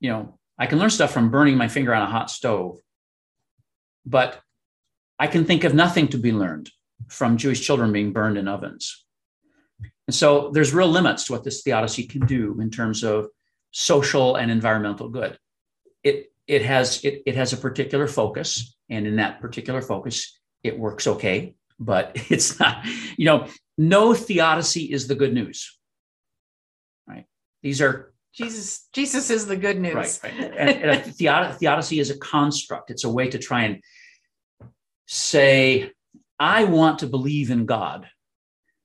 you 0.00 0.10
know 0.10 0.38
i 0.58 0.66
can 0.66 0.78
learn 0.78 0.90
stuff 0.90 1.12
from 1.12 1.30
burning 1.30 1.56
my 1.56 1.68
finger 1.68 1.94
on 1.94 2.02
a 2.02 2.10
hot 2.10 2.30
stove 2.30 2.78
but 4.04 4.40
i 5.18 5.26
can 5.26 5.44
think 5.44 5.64
of 5.64 5.74
nothing 5.74 6.08
to 6.08 6.18
be 6.18 6.32
learned 6.32 6.70
from 7.08 7.36
jewish 7.36 7.64
children 7.64 7.92
being 7.92 8.12
burned 8.12 8.38
in 8.38 8.48
ovens 8.48 9.04
and 10.06 10.14
so 10.14 10.50
there's 10.52 10.74
real 10.74 10.88
limits 10.88 11.24
to 11.24 11.32
what 11.32 11.44
this 11.44 11.62
theodicy 11.62 12.06
can 12.06 12.26
do 12.26 12.60
in 12.60 12.70
terms 12.70 13.02
of 13.02 13.28
social 13.70 14.36
and 14.36 14.50
environmental 14.50 15.08
good 15.08 15.38
it 16.02 16.32
it 16.46 16.62
has 16.62 17.04
it, 17.04 17.22
it 17.26 17.34
has 17.34 17.52
a 17.52 17.56
particular 17.56 18.06
focus 18.06 18.76
and 18.90 19.06
in 19.06 19.16
that 19.16 19.40
particular 19.40 19.80
focus 19.80 20.38
it 20.64 20.78
works 20.78 21.06
okay, 21.06 21.54
but 21.78 22.12
it's 22.30 22.58
not, 22.58 22.84
you 23.16 23.26
know, 23.26 23.46
no 23.78 24.14
theodicy 24.14 24.92
is 24.92 25.06
the 25.06 25.14
good 25.14 25.34
news. 25.34 25.78
These 27.64 27.80
are 27.80 28.12
Jesus, 28.34 28.88
Jesus 28.92 29.30
is 29.30 29.46
the 29.46 29.56
good 29.56 29.80
news. 29.80 30.20
Right. 30.22 30.40
right. 30.40 30.54
And, 30.56 30.70
and 30.70 31.14
theod- 31.16 31.56
theodicy 31.58 31.98
is 31.98 32.10
a 32.10 32.18
construct. 32.18 32.90
It's 32.90 33.04
a 33.04 33.10
way 33.10 33.28
to 33.28 33.38
try 33.38 33.64
and 33.64 33.80
say, 35.06 35.90
I 36.38 36.64
want 36.64 36.98
to 36.98 37.06
believe 37.06 37.50
in 37.50 37.64
God. 37.64 38.06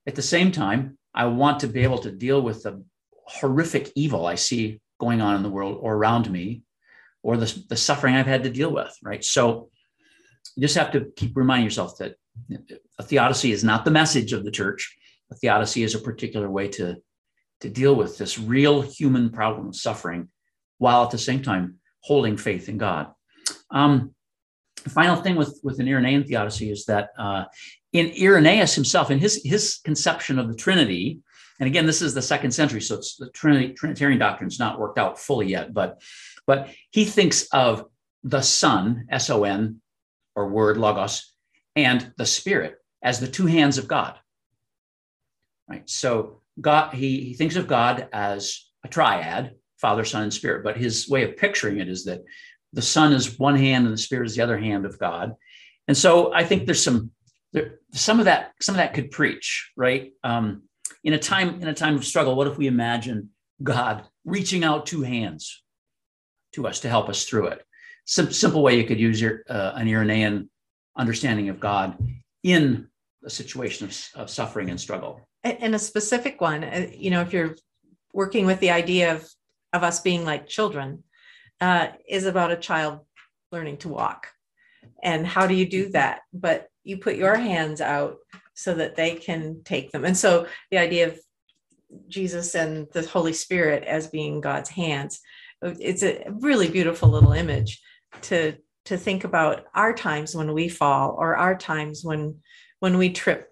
At 0.06 0.14
the 0.14 0.22
same 0.22 0.50
time, 0.50 0.98
I 1.14 1.26
want 1.26 1.60
to 1.60 1.66
be 1.66 1.82
able 1.82 1.98
to 1.98 2.10
deal 2.10 2.40
with 2.40 2.62
the 2.62 2.82
horrific 3.26 3.90
evil 3.94 4.24
I 4.24 4.36
see 4.36 4.80
going 4.98 5.20
on 5.20 5.36
in 5.36 5.42
the 5.42 5.50
world 5.50 5.78
or 5.80 5.94
around 5.94 6.30
me, 6.30 6.62
or 7.22 7.36
the, 7.36 7.62
the 7.68 7.76
suffering 7.76 8.14
I've 8.14 8.26
had 8.26 8.44
to 8.44 8.50
deal 8.50 8.72
with. 8.72 8.96
Right. 9.02 9.22
So 9.22 9.68
you 10.56 10.62
just 10.62 10.76
have 10.76 10.92
to 10.92 11.12
keep 11.16 11.36
reminding 11.36 11.64
yourself 11.64 11.98
that 11.98 12.14
a 12.98 13.02
theodicy 13.02 13.52
is 13.52 13.62
not 13.62 13.84
the 13.84 13.90
message 13.90 14.32
of 14.32 14.44
the 14.44 14.50
church. 14.50 14.96
A 15.30 15.34
theodicy 15.34 15.82
is 15.82 15.94
a 15.94 15.98
particular 15.98 16.48
way 16.48 16.68
to, 16.68 16.96
to 17.60 17.68
deal 17.68 17.94
with 17.94 18.18
this 18.18 18.38
real 18.38 18.80
human 18.80 19.30
problem 19.30 19.68
of 19.68 19.76
suffering 19.76 20.28
while 20.78 21.04
at 21.04 21.10
the 21.10 21.18
same 21.18 21.42
time 21.42 21.76
holding 22.00 22.36
faith 22.36 22.68
in 22.68 22.78
God. 22.78 23.12
Um, 23.70 24.14
final 24.88 25.16
thing 25.16 25.36
with, 25.36 25.60
with 25.62 25.78
an 25.78 25.86
Irenaean 25.86 26.26
theodicy 26.26 26.70
is 26.70 26.86
that 26.86 27.10
uh, 27.18 27.44
in 27.92 28.12
Irenaeus 28.20 28.74
himself, 28.74 29.10
in 29.10 29.18
his, 29.18 29.42
his 29.44 29.78
conception 29.84 30.38
of 30.38 30.48
the 30.48 30.54
Trinity, 30.54 31.20
and 31.58 31.66
again, 31.66 31.84
this 31.84 32.00
is 32.00 32.14
the 32.14 32.22
second 32.22 32.52
century, 32.52 32.80
so 32.80 32.94
it's 32.94 33.16
the 33.16 33.28
Trinity, 33.30 33.74
Trinitarian 33.74 34.18
doctrine 34.18 34.48
is 34.48 34.58
not 34.58 34.80
worked 34.80 34.98
out 34.98 35.18
fully 35.18 35.48
yet, 35.48 35.74
but, 35.74 36.00
but 36.46 36.70
he 36.90 37.04
thinks 37.04 37.46
of 37.52 37.84
the 38.22 38.40
Son, 38.40 39.06
S 39.10 39.28
O 39.28 39.44
N, 39.44 39.82
or 40.34 40.48
word, 40.48 40.78
logos, 40.78 41.34
and 41.76 42.12
the 42.16 42.26
Spirit 42.26 42.76
as 43.02 43.20
the 43.20 43.28
two 43.28 43.46
hands 43.46 43.76
of 43.76 43.88
God. 43.88 44.18
Right. 45.68 45.88
So 45.88 46.39
God, 46.60 46.94
he, 46.94 47.20
he 47.20 47.34
thinks 47.34 47.56
of 47.56 47.66
God 47.66 48.08
as 48.12 48.70
a 48.84 48.88
triad, 48.88 49.54
Father, 49.80 50.04
Son, 50.04 50.22
and 50.22 50.32
Spirit. 50.32 50.64
But 50.64 50.76
his 50.76 51.08
way 51.08 51.24
of 51.24 51.36
picturing 51.36 51.78
it 51.78 51.88
is 51.88 52.04
that 52.04 52.22
the 52.72 52.82
Son 52.82 53.12
is 53.12 53.38
one 53.38 53.56
hand 53.56 53.86
and 53.86 53.92
the 53.92 53.98
Spirit 53.98 54.26
is 54.26 54.36
the 54.36 54.42
other 54.42 54.58
hand 54.58 54.84
of 54.84 54.98
God. 54.98 55.34
And 55.88 55.96
so 55.96 56.32
I 56.32 56.44
think 56.44 56.66
there's 56.66 56.82
some 56.82 57.10
there, 57.52 57.80
some 57.92 58.20
of 58.20 58.26
that 58.26 58.52
some 58.60 58.74
of 58.74 58.78
that 58.78 58.94
could 58.94 59.10
preach 59.10 59.72
right 59.76 60.12
um, 60.22 60.62
in 61.02 61.14
a 61.14 61.18
time 61.18 61.60
in 61.60 61.68
a 61.68 61.74
time 61.74 61.96
of 61.96 62.04
struggle. 62.04 62.36
What 62.36 62.46
if 62.46 62.58
we 62.58 62.68
imagine 62.68 63.30
God 63.62 64.04
reaching 64.24 64.62
out 64.62 64.86
two 64.86 65.02
hands 65.02 65.62
to 66.52 66.66
us 66.68 66.80
to 66.80 66.88
help 66.88 67.08
us 67.08 67.24
through 67.24 67.48
it? 67.48 67.64
Sim- 68.04 68.30
simple 68.32 68.62
way 68.62 68.76
you 68.76 68.84
could 68.84 69.00
use 69.00 69.20
your 69.20 69.42
uh, 69.48 69.72
an 69.74 69.88
Irenaean 69.88 70.48
understanding 70.96 71.48
of 71.48 71.58
God 71.58 71.98
in 72.44 72.86
a 73.24 73.30
situation 73.30 73.86
of, 73.86 74.08
of 74.14 74.30
suffering 74.30 74.70
and 74.70 74.80
struggle. 74.80 75.28
And 75.42 75.74
a 75.74 75.78
specific 75.78 76.40
one, 76.40 76.64
uh, 76.64 76.88
you 76.92 77.10
know, 77.10 77.22
if 77.22 77.32
you're 77.32 77.56
working 78.12 78.44
with 78.44 78.60
the 78.60 78.70
idea 78.70 79.14
of, 79.14 79.28
of 79.72 79.82
us 79.82 80.00
being 80.00 80.24
like 80.24 80.46
children, 80.46 81.04
uh, 81.60 81.88
is 82.08 82.26
about 82.26 82.52
a 82.52 82.56
child 82.56 83.00
learning 83.52 83.78
to 83.78 83.88
walk. 83.88 84.28
And 85.02 85.26
how 85.26 85.46
do 85.46 85.54
you 85.54 85.68
do 85.68 85.90
that? 85.90 86.20
But 86.32 86.68
you 86.84 86.98
put 86.98 87.16
your 87.16 87.36
hands 87.36 87.80
out 87.80 88.16
so 88.54 88.74
that 88.74 88.96
they 88.96 89.14
can 89.14 89.62
take 89.64 89.90
them. 89.90 90.04
And 90.04 90.16
so 90.16 90.46
the 90.70 90.78
idea 90.78 91.08
of 91.08 91.20
Jesus 92.08 92.54
and 92.54 92.86
the 92.92 93.06
Holy 93.06 93.32
Spirit 93.32 93.84
as 93.84 94.08
being 94.08 94.40
God's 94.40 94.70
hands, 94.70 95.20
it's 95.62 96.02
a 96.02 96.24
really 96.40 96.68
beautiful 96.68 97.08
little 97.08 97.32
image 97.32 97.80
to 98.22 98.56
to 98.86 98.96
think 98.96 99.24
about 99.24 99.66
our 99.74 99.92
times 99.92 100.34
when 100.34 100.52
we 100.54 100.68
fall 100.68 101.14
or 101.18 101.36
our 101.36 101.56
times 101.56 102.02
when 102.02 102.36
when 102.80 102.96
we 102.96 103.10
trip 103.10 103.49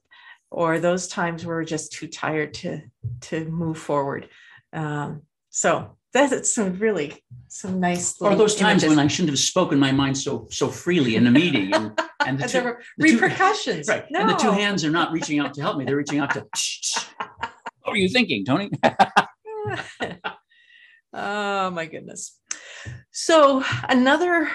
or 0.51 0.79
those 0.79 1.09
times 1.09 1.45
where 1.45 1.57
we're 1.57 1.65
just 1.65 1.93
too 1.93 2.07
tired 2.07 2.55
to 2.55 2.81
to 3.21 3.45
move 3.47 3.79
forward 3.79 4.29
um, 4.73 5.23
so 5.51 5.97
that's 6.13 6.55
some 6.55 6.79
really 6.79 7.23
some 7.49 7.81
nice 7.81 8.21
or 8.21 8.35
those 8.35 8.55
times 8.55 8.83
images. 8.83 8.97
when 8.97 9.05
i 9.05 9.09
shouldn't 9.09 9.31
have 9.31 9.39
spoken 9.39 9.79
my 9.79 9.93
mind 9.93 10.17
so 10.17 10.47
so 10.51 10.69
freely 10.69 11.17
in 11.17 11.27
a 11.27 11.31
meeting 11.31 11.73
and, 11.75 12.01
and 12.27 12.39
the, 12.39 12.49
two, 12.49 12.61
the 12.61 12.77
repercussions 12.99 13.87
two, 13.87 13.93
right 13.93 14.07
no. 14.11 14.21
and 14.21 14.31
the 14.31 14.35
two 14.35 14.51
hands 14.51 14.85
are 14.85 14.91
not 14.91 15.13
reaching 15.13 15.39
out 15.39 15.53
to 15.55 15.61
help 15.61 15.77
me 15.77 15.85
they're 15.85 15.97
reaching 15.97 16.19
out 16.19 16.31
to 16.31 16.47
what 17.83 17.93
were 17.93 17.97
you 17.97 18.09
thinking 18.09 18.45
tony 18.45 18.71
oh 21.13 21.71
my 21.71 21.87
goodness 21.87 22.41
so 23.11 23.63
another 23.89 24.49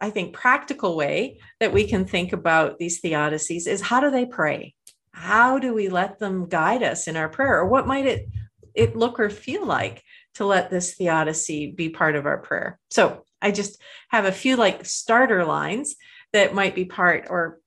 I 0.00 0.10
think, 0.10 0.32
practical 0.32 0.96
way 0.96 1.38
that 1.58 1.72
we 1.72 1.86
can 1.86 2.06
think 2.06 2.32
about 2.32 2.78
these 2.78 3.00
theodicies 3.02 3.66
is 3.66 3.82
how 3.82 4.00
do 4.00 4.10
they 4.10 4.24
pray? 4.24 4.74
How 5.20 5.58
do 5.58 5.74
we 5.74 5.90
let 5.90 6.18
them 6.18 6.48
guide 6.48 6.82
us 6.82 7.06
in 7.06 7.14
our 7.14 7.28
prayer? 7.28 7.58
Or 7.58 7.66
what 7.66 7.86
might 7.86 8.06
it, 8.06 8.28
it 8.74 8.96
look 8.96 9.20
or 9.20 9.28
feel 9.28 9.66
like 9.66 10.02
to 10.36 10.46
let 10.46 10.70
this 10.70 10.94
theodicy 10.94 11.72
be 11.72 11.90
part 11.90 12.16
of 12.16 12.24
our 12.24 12.38
prayer? 12.38 12.78
So 12.90 13.26
I 13.42 13.50
just 13.50 13.78
have 14.08 14.24
a 14.24 14.32
few 14.32 14.56
like 14.56 14.86
starter 14.86 15.44
lines 15.44 15.96
that 16.32 16.54
might 16.54 16.74
be 16.74 16.86
part 16.86 17.26
or 17.28 17.58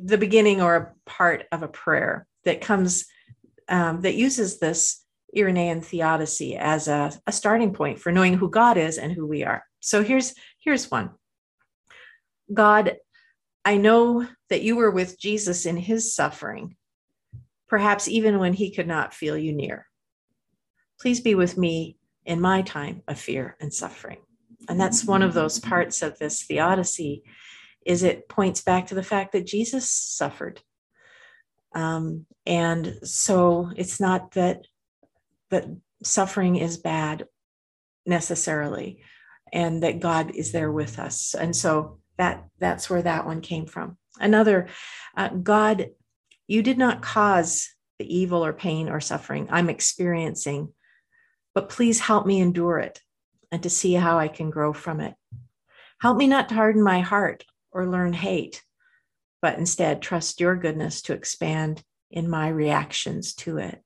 the 0.00 0.16
beginning 0.16 0.62
or 0.62 0.76
a 0.76 0.92
part 1.10 1.46
of 1.50 1.64
a 1.64 1.68
prayer 1.68 2.24
that 2.44 2.60
comes 2.60 3.06
um, 3.68 4.02
that 4.02 4.14
uses 4.14 4.60
this 4.60 5.04
Irenaean 5.36 5.84
theodicy 5.84 6.56
as 6.56 6.86
a, 6.86 7.10
a 7.26 7.32
starting 7.32 7.74
point 7.74 7.98
for 7.98 8.12
knowing 8.12 8.34
who 8.34 8.48
God 8.48 8.76
is 8.76 8.96
and 8.96 9.12
who 9.12 9.26
we 9.26 9.42
are. 9.42 9.64
So 9.80 10.04
here's 10.04 10.34
here's 10.60 10.88
one. 10.88 11.10
God, 12.54 12.94
I 13.66 13.78
know 13.78 14.24
that 14.48 14.62
you 14.62 14.76
were 14.76 14.92
with 14.92 15.18
Jesus 15.18 15.66
in 15.66 15.76
his 15.76 16.14
suffering, 16.14 16.76
perhaps 17.68 18.06
even 18.06 18.38
when 18.38 18.52
he 18.52 18.70
could 18.70 18.86
not 18.86 19.12
feel 19.12 19.36
you 19.36 19.52
near. 19.52 19.88
Please 21.00 21.20
be 21.20 21.34
with 21.34 21.58
me 21.58 21.96
in 22.24 22.40
my 22.40 22.62
time 22.62 23.02
of 23.08 23.18
fear 23.18 23.56
and 23.60 23.74
suffering. 23.74 24.18
And 24.68 24.80
that's 24.80 25.04
one 25.04 25.20
of 25.20 25.34
those 25.34 25.58
parts 25.58 26.00
of 26.00 26.16
this 26.16 26.44
theodicy 26.44 27.24
is 27.84 28.04
it 28.04 28.28
points 28.28 28.62
back 28.62 28.86
to 28.86 28.94
the 28.94 29.02
fact 29.02 29.32
that 29.32 29.46
Jesus 29.46 29.90
suffered. 29.90 30.62
Um, 31.74 32.26
and 32.46 33.00
so 33.02 33.72
it's 33.74 33.98
not 33.98 34.30
that 34.32 34.64
that 35.50 35.66
suffering 36.04 36.54
is 36.54 36.78
bad 36.78 37.26
necessarily 38.06 39.02
and 39.52 39.82
that 39.82 39.98
God 39.98 40.36
is 40.36 40.52
there 40.52 40.70
with 40.70 41.00
us. 41.00 41.34
And 41.34 41.54
so 41.54 41.98
that 42.18 42.44
that's 42.58 42.88
where 42.88 43.02
that 43.02 43.26
one 43.26 43.40
came 43.40 43.66
from. 43.66 43.96
Another 44.18 44.68
uh, 45.16 45.28
god 45.28 45.90
you 46.46 46.62
did 46.62 46.78
not 46.78 47.02
cause 47.02 47.68
the 47.98 48.14
evil 48.14 48.44
or 48.44 48.52
pain 48.52 48.88
or 48.88 49.00
suffering 49.00 49.48
i'm 49.50 49.70
experiencing 49.70 50.72
but 51.54 51.68
please 51.68 52.00
help 52.00 52.26
me 52.26 52.40
endure 52.40 52.78
it 52.78 53.00
and 53.50 53.62
to 53.62 53.70
see 53.70 53.94
how 53.94 54.18
i 54.18 54.28
can 54.28 54.50
grow 54.50 54.72
from 54.72 55.00
it. 55.00 55.14
Help 56.00 56.18
me 56.18 56.26
not 56.26 56.50
to 56.50 56.54
harden 56.54 56.82
my 56.82 57.00
heart 57.00 57.44
or 57.72 57.86
learn 57.88 58.12
hate 58.12 58.62
but 59.42 59.58
instead 59.58 60.02
trust 60.02 60.40
your 60.40 60.56
goodness 60.56 61.02
to 61.02 61.12
expand 61.12 61.82
in 62.10 62.28
my 62.28 62.48
reactions 62.48 63.34
to 63.34 63.58
it. 63.58 63.82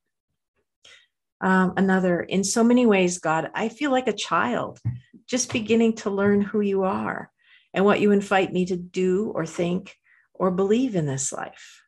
Um, 1.40 1.72
another 1.76 2.20
in 2.20 2.44
so 2.44 2.62
many 2.62 2.84
ways 2.86 3.18
god 3.18 3.50
i 3.54 3.68
feel 3.68 3.90
like 3.90 4.08
a 4.08 4.12
child 4.12 4.78
just 5.26 5.52
beginning 5.52 5.94
to 5.96 6.10
learn 6.10 6.42
who 6.42 6.60
you 6.60 6.82
are 6.82 7.30
and 7.72 7.84
what 7.84 8.00
you 8.00 8.10
invite 8.10 8.52
me 8.52 8.66
to 8.66 8.76
do 8.76 9.32
or 9.34 9.46
think 9.46 9.96
or 10.34 10.50
believe 10.50 10.96
in 10.96 11.06
this 11.06 11.32
life. 11.32 11.82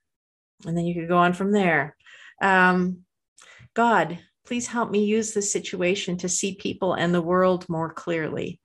And 0.67 0.77
then 0.77 0.87
you 0.87 0.95
could 0.95 1.09
go 1.09 1.19
on 1.19 1.33
from 1.33 1.53
there. 1.53 1.97
Um, 2.41 2.99
God, 3.75 4.19
please 4.47 4.67
help 4.67 4.91
me 4.91 5.05
use 5.05 5.33
this 5.33 5.53
situation 5.53 6.19
to 6.19 6.29
see 6.29 6.57
people 6.57 6.95
and 6.95 7.15
the 7.15 7.23
world 7.23 7.69
more 7.69 7.93
clearly 7.93 8.61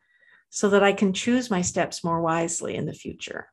so 0.50 0.70
that 0.70 0.84
I 0.84 0.94
can 0.94 1.14
choose 1.14 1.50
my 1.50 1.62
steps 1.62 2.04
more 2.04 2.22
wisely 2.22 2.76
in 2.76 2.86
the 2.86 2.94
future. 2.94 3.48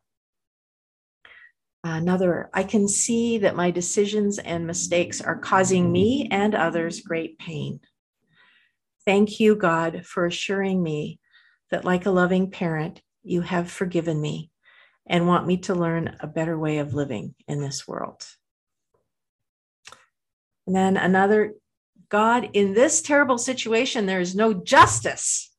Another, 1.82 2.48
I 2.54 2.62
can 2.62 2.88
see 2.88 3.38
that 3.38 3.56
my 3.56 3.70
decisions 3.70 4.38
and 4.38 4.66
mistakes 4.66 5.20
are 5.20 5.36
causing 5.36 5.92
me 5.92 6.28
and 6.30 6.54
others 6.54 7.00
great 7.00 7.38
pain. 7.38 7.80
Thank 9.04 9.38
you, 9.38 9.54
God, 9.54 10.06
for 10.06 10.24
assuring 10.24 10.82
me 10.82 11.20
that, 11.70 11.84
like 11.84 12.06
a 12.06 12.10
loving 12.10 12.50
parent, 12.50 13.02
you 13.24 13.40
have 13.40 13.70
forgiven 13.70 14.20
me 14.20 14.50
and 15.06 15.26
want 15.26 15.46
me 15.46 15.56
to 15.58 15.74
learn 15.74 16.16
a 16.20 16.26
better 16.26 16.58
way 16.58 16.78
of 16.78 16.94
living 16.94 17.34
in 17.48 17.60
this 17.60 17.86
world. 17.88 18.26
And 20.66 20.74
then 20.74 20.96
another 20.96 21.54
God, 22.08 22.50
in 22.52 22.74
this 22.74 23.02
terrible 23.02 23.38
situation, 23.38 24.06
there 24.06 24.20
is 24.20 24.34
no 24.34 24.54
justice. 24.54 25.52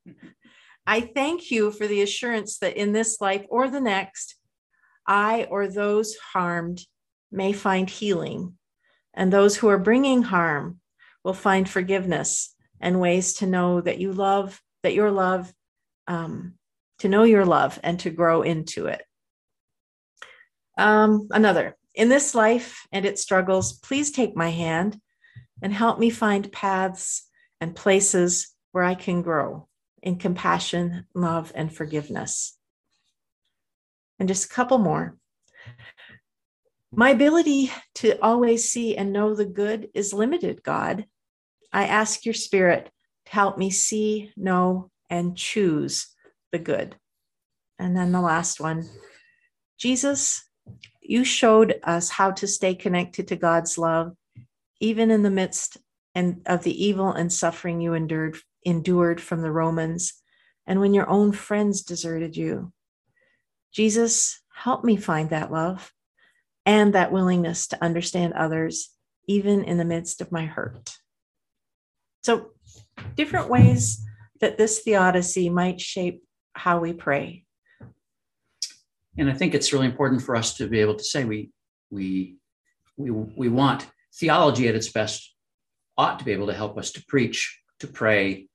I 0.87 1.01
thank 1.01 1.51
you 1.51 1.71
for 1.71 1.87
the 1.87 2.01
assurance 2.01 2.59
that 2.59 2.77
in 2.77 2.91
this 2.91 3.19
life 3.19 3.45
or 3.49 3.69
the 3.69 3.81
next, 3.81 4.35
I 5.07 5.47
or 5.49 5.67
those 5.67 6.15
harmed 6.33 6.81
may 7.31 7.53
find 7.53 7.89
healing, 7.89 8.57
and 9.13 9.31
those 9.31 9.57
who 9.57 9.67
are 9.67 9.77
bringing 9.77 10.23
harm 10.23 10.79
will 11.23 11.33
find 11.33 11.67
forgiveness 11.67 12.55
and 12.79 12.99
ways 12.99 13.33
to 13.33 13.47
know 13.47 13.81
that 13.81 13.99
you 13.99 14.13
love, 14.13 14.61
that 14.83 14.93
your 14.93 15.11
love 15.11 15.51
um, 16.07 16.53
to 16.99 17.09
know 17.09 17.23
your 17.23 17.45
love 17.45 17.79
and 17.83 17.99
to 18.01 18.09
grow 18.09 18.41
into 18.41 18.87
it. 18.87 19.03
Um, 20.77 21.27
another, 21.31 21.75
in 21.93 22.09
this 22.09 22.35
life 22.35 22.85
and 22.91 23.05
its 23.05 23.21
struggles, 23.21 23.73
please 23.79 24.11
take 24.11 24.35
my 24.35 24.49
hand 24.49 24.99
and 25.61 25.73
help 25.73 25.99
me 25.99 26.09
find 26.09 26.51
paths 26.51 27.27
and 27.61 27.75
places 27.75 28.53
where 28.71 28.83
I 28.83 28.95
can 28.95 29.21
grow 29.21 29.67
in 30.01 30.17
compassion, 30.17 31.05
love, 31.13 31.51
and 31.55 31.73
forgiveness. 31.73 32.57
And 34.19 34.27
just 34.27 34.45
a 34.45 34.53
couple 34.53 34.77
more. 34.77 35.17
My 36.91 37.09
ability 37.09 37.71
to 37.95 38.21
always 38.21 38.69
see 38.69 38.95
and 38.95 39.11
know 39.11 39.33
the 39.33 39.45
good 39.45 39.89
is 39.93 40.13
limited, 40.13 40.63
God. 40.63 41.05
I 41.73 41.87
ask 41.87 42.25
your 42.25 42.33
spirit 42.33 42.89
to 43.25 43.31
help 43.31 43.57
me 43.57 43.69
see, 43.69 44.31
know, 44.37 44.91
and 45.09 45.35
choose 45.35 46.14
the 46.55 46.63
good. 46.63 46.95
And 47.77 47.97
then 47.97 48.13
the 48.13 48.21
last 48.21 48.61
one 48.61 48.87
Jesus, 49.77 50.45
you 51.01 51.25
showed 51.25 51.81
us 51.83 52.09
how 52.09 52.31
to 52.31 52.47
stay 52.47 52.75
connected 52.75 53.27
to 53.27 53.35
God's 53.35 53.77
love, 53.77 54.15
even 54.79 55.11
in 55.11 55.21
the 55.21 55.29
midst 55.29 55.77
and 56.15 56.41
of 56.45 56.63
the 56.63 56.85
evil 56.85 57.11
and 57.11 57.31
suffering 57.31 57.81
you 57.81 57.93
endured 57.93 58.37
endured 58.63 59.19
from 59.19 59.41
the 59.41 59.51
Romans 59.51 60.13
and 60.65 60.79
when 60.79 60.93
your 60.93 61.09
own 61.09 61.33
friends 61.33 61.83
deserted 61.83 62.37
you. 62.37 62.71
Jesus, 63.73 64.41
help 64.53 64.85
me 64.85 64.95
find 64.95 65.29
that 65.29 65.51
love 65.51 65.91
and 66.65 66.95
that 66.95 67.11
willingness 67.11 67.67
to 67.67 67.83
understand 67.83 68.33
others, 68.33 68.91
even 69.27 69.65
in 69.65 69.77
the 69.77 69.85
midst 69.85 70.21
of 70.21 70.31
my 70.31 70.45
hurt. 70.45 70.95
So, 72.23 72.51
different 73.15 73.49
ways 73.49 74.01
that 74.39 74.57
this 74.57 74.79
theodicy 74.79 75.49
might 75.49 75.79
shape 75.79 76.24
how 76.55 76.79
we 76.79 76.93
pray. 76.93 77.43
And 79.17 79.29
I 79.29 79.33
think 79.33 79.53
it's 79.53 79.71
really 79.71 79.85
important 79.85 80.21
for 80.21 80.35
us 80.35 80.57
to 80.57 80.67
be 80.67 80.79
able 80.79 80.95
to 80.95 81.03
say 81.03 81.23
we 81.23 81.51
we 81.89 82.35
we 82.97 83.11
we 83.11 83.49
want 83.49 83.87
theology 84.13 84.67
at 84.67 84.75
its 84.75 84.89
best 84.89 85.33
ought 85.97 86.19
to 86.19 86.25
be 86.25 86.31
able 86.31 86.47
to 86.47 86.53
help 86.53 86.77
us 86.77 86.91
to 86.91 87.05
preach, 87.05 87.61
to 87.79 87.87
pray, 87.87 88.47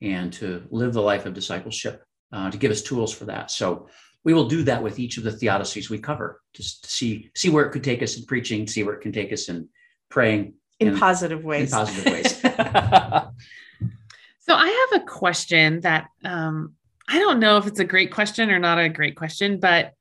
and 0.00 0.32
to 0.34 0.64
live 0.70 0.92
the 0.92 1.02
life 1.02 1.26
of 1.26 1.34
discipleship, 1.34 2.04
uh, 2.32 2.50
to 2.50 2.58
give 2.58 2.70
us 2.70 2.82
tools 2.82 3.12
for 3.12 3.24
that. 3.24 3.50
So 3.50 3.88
we 4.24 4.34
will 4.34 4.48
do 4.48 4.62
that 4.64 4.82
with 4.82 4.98
each 4.98 5.18
of 5.18 5.24
the 5.24 5.32
theodicies 5.32 5.90
we 5.90 5.98
cover, 5.98 6.40
just 6.54 6.84
to 6.84 6.90
see 6.90 7.30
see 7.34 7.50
where 7.50 7.64
it 7.64 7.70
could 7.70 7.84
take 7.84 8.02
us 8.02 8.16
in 8.16 8.24
preaching, 8.26 8.66
see 8.66 8.84
where 8.84 8.94
it 8.94 9.00
can 9.00 9.12
take 9.12 9.32
us 9.32 9.48
in 9.48 9.68
praying 10.10 10.54
in 10.80 10.88
and, 10.88 10.98
positive 10.98 11.44
ways. 11.44 11.72
In 11.72 11.78
positive 11.78 12.12
ways. 12.12 12.40
so 14.40 14.54
I 14.54 14.88
have 14.90 15.02
a 15.02 15.06
question 15.06 15.80
that 15.80 16.08
um, 16.24 16.74
I 17.08 17.18
don't 17.18 17.40
know 17.40 17.58
if 17.58 17.66
it's 17.66 17.80
a 17.80 17.84
great 17.84 18.12
question 18.12 18.50
or 18.50 18.58
not 18.58 18.78
a 18.78 18.88
great 18.88 19.16
question, 19.16 19.60
but 19.60 19.92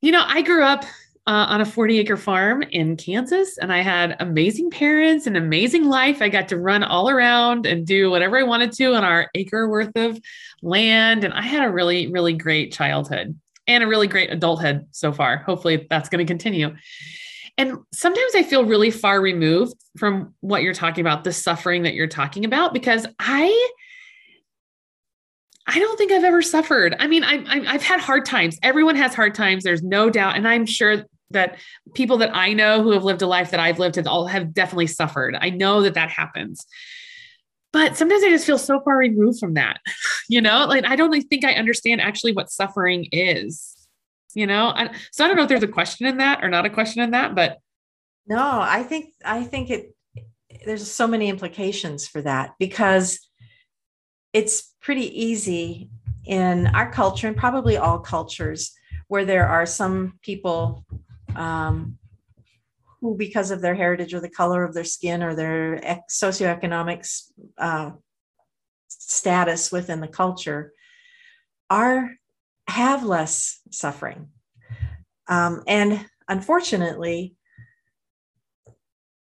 you 0.00 0.12
know, 0.12 0.22
I 0.26 0.42
grew 0.42 0.62
up 0.62 0.84
uh, 1.26 1.46
on 1.48 1.62
a 1.62 1.64
40 1.64 2.00
acre 2.00 2.18
farm 2.18 2.62
in 2.62 2.96
Kansas, 2.96 3.56
and 3.56 3.72
I 3.72 3.80
had 3.80 4.16
amazing 4.20 4.70
parents, 4.70 5.26
and 5.26 5.36
amazing 5.36 5.84
life. 5.84 6.20
I 6.20 6.28
got 6.28 6.48
to 6.48 6.58
run 6.58 6.82
all 6.82 7.08
around 7.08 7.64
and 7.64 7.86
do 7.86 8.10
whatever 8.10 8.36
I 8.36 8.42
wanted 8.42 8.72
to 8.72 8.94
on 8.94 9.04
our 9.04 9.30
acre 9.34 9.68
worth 9.68 9.96
of 9.96 10.20
land. 10.60 11.24
And 11.24 11.32
I 11.32 11.40
had 11.40 11.66
a 11.66 11.72
really, 11.72 12.08
really 12.08 12.34
great 12.34 12.72
childhood 12.72 13.38
and 13.66 13.82
a 13.82 13.86
really 13.86 14.06
great 14.06 14.30
adulthood 14.30 14.86
so 14.90 15.12
far. 15.12 15.38
Hopefully, 15.38 15.86
that's 15.88 16.10
going 16.10 16.24
to 16.24 16.30
continue. 16.30 16.76
And 17.56 17.78
sometimes 17.94 18.34
I 18.34 18.42
feel 18.42 18.66
really 18.66 18.90
far 18.90 19.20
removed 19.20 19.74
from 19.96 20.34
what 20.40 20.62
you're 20.62 20.74
talking 20.74 21.00
about, 21.00 21.24
the 21.24 21.32
suffering 21.32 21.84
that 21.84 21.94
you're 21.94 22.06
talking 22.08 22.44
about, 22.44 22.74
because 22.74 23.06
I 23.18 23.70
I 25.66 25.78
don't 25.78 25.96
think 25.96 26.12
I've 26.12 26.24
ever 26.24 26.42
suffered. 26.42 26.94
I 26.98 27.06
mean, 27.06 27.24
I, 27.24 27.42
I, 27.46 27.72
have 27.72 27.82
had 27.82 28.00
hard 28.00 28.26
times. 28.26 28.58
Everyone 28.62 28.96
has 28.96 29.14
hard 29.14 29.34
times. 29.34 29.64
There's 29.64 29.82
no 29.82 30.10
doubt. 30.10 30.36
And 30.36 30.46
I'm 30.46 30.66
sure 30.66 31.06
that 31.30 31.58
people 31.94 32.18
that 32.18 32.34
I 32.34 32.52
know 32.52 32.82
who 32.82 32.90
have 32.90 33.04
lived 33.04 33.22
a 33.22 33.26
life 33.26 33.50
that 33.50 33.60
I've 33.60 33.78
lived 33.78 33.96
have 33.96 34.06
all 34.06 34.26
have 34.26 34.52
definitely 34.52 34.88
suffered. 34.88 35.36
I 35.40 35.50
know 35.50 35.82
that 35.82 35.94
that 35.94 36.10
happens. 36.10 36.66
But 37.72 37.96
sometimes 37.96 38.22
I 38.22 38.28
just 38.28 38.46
feel 38.46 38.58
so 38.58 38.80
far 38.80 38.96
removed 38.96 39.40
from 39.40 39.54
that. 39.54 39.80
you 40.28 40.40
know, 40.40 40.66
like 40.66 40.84
I 40.84 40.96
don't 40.96 41.20
think 41.22 41.44
I 41.44 41.54
understand 41.54 42.00
actually 42.00 42.32
what 42.32 42.50
suffering 42.50 43.08
is. 43.10 43.74
You 44.34 44.46
know, 44.46 44.68
I, 44.68 44.94
so 45.12 45.24
I 45.24 45.28
don't 45.28 45.36
know 45.36 45.44
if 45.44 45.48
there's 45.48 45.62
a 45.62 45.68
question 45.68 46.06
in 46.06 46.18
that 46.18 46.44
or 46.44 46.48
not 46.48 46.66
a 46.66 46.70
question 46.70 47.02
in 47.02 47.12
that, 47.12 47.34
but 47.34 47.58
no, 48.26 48.38
I 48.38 48.82
think 48.82 49.12
I 49.24 49.44
think 49.44 49.70
it 49.70 49.94
there's 50.64 50.90
so 50.90 51.06
many 51.06 51.28
implications 51.28 52.06
for 52.06 52.22
that 52.22 52.54
because 52.58 53.23
it's 54.34 54.74
pretty 54.82 55.22
easy 55.22 55.88
in 56.26 56.66
our 56.68 56.90
culture 56.90 57.28
and 57.28 57.36
probably 57.36 57.76
all 57.78 58.00
cultures 58.00 58.72
where 59.08 59.24
there 59.24 59.46
are 59.46 59.64
some 59.64 60.18
people 60.22 60.84
um, 61.36 61.96
who, 63.00 63.16
because 63.16 63.50
of 63.50 63.60
their 63.60 63.76
heritage 63.76 64.12
or 64.12 64.20
the 64.20 64.28
color 64.28 64.64
of 64.64 64.74
their 64.74 64.84
skin 64.84 65.22
or 65.22 65.34
their 65.34 66.02
socioeconomic 66.10 67.08
uh, 67.58 67.92
status 68.88 69.70
within 69.70 70.00
the 70.00 70.08
culture, 70.08 70.72
are 71.70 72.10
have 72.66 73.04
less 73.04 73.60
suffering. 73.70 74.28
Um, 75.28 75.62
and 75.68 76.04
unfortunately, 76.28 77.36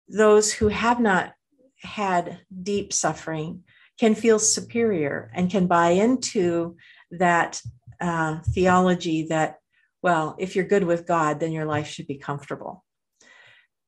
those 0.07 0.53
who 0.53 0.69
have 0.69 0.99
not 0.99 1.33
had 1.81 2.39
deep 2.63 2.93
suffering 2.93 3.64
can 3.99 4.15
feel 4.15 4.39
superior 4.39 5.31
and 5.33 5.49
can 5.49 5.67
buy 5.67 5.89
into 5.89 6.75
that 7.11 7.61
uh, 8.01 8.39
theology 8.53 9.27
that 9.27 9.57
well, 10.01 10.35
if 10.37 10.55
you're 10.55 10.65
good 10.65 10.83
with 10.83 11.07
God, 11.07 11.39
then 11.39 11.51
your 11.51 11.65
life 11.65 11.87
should 11.87 12.05
be 12.05 12.19
comfortable. 12.19 12.85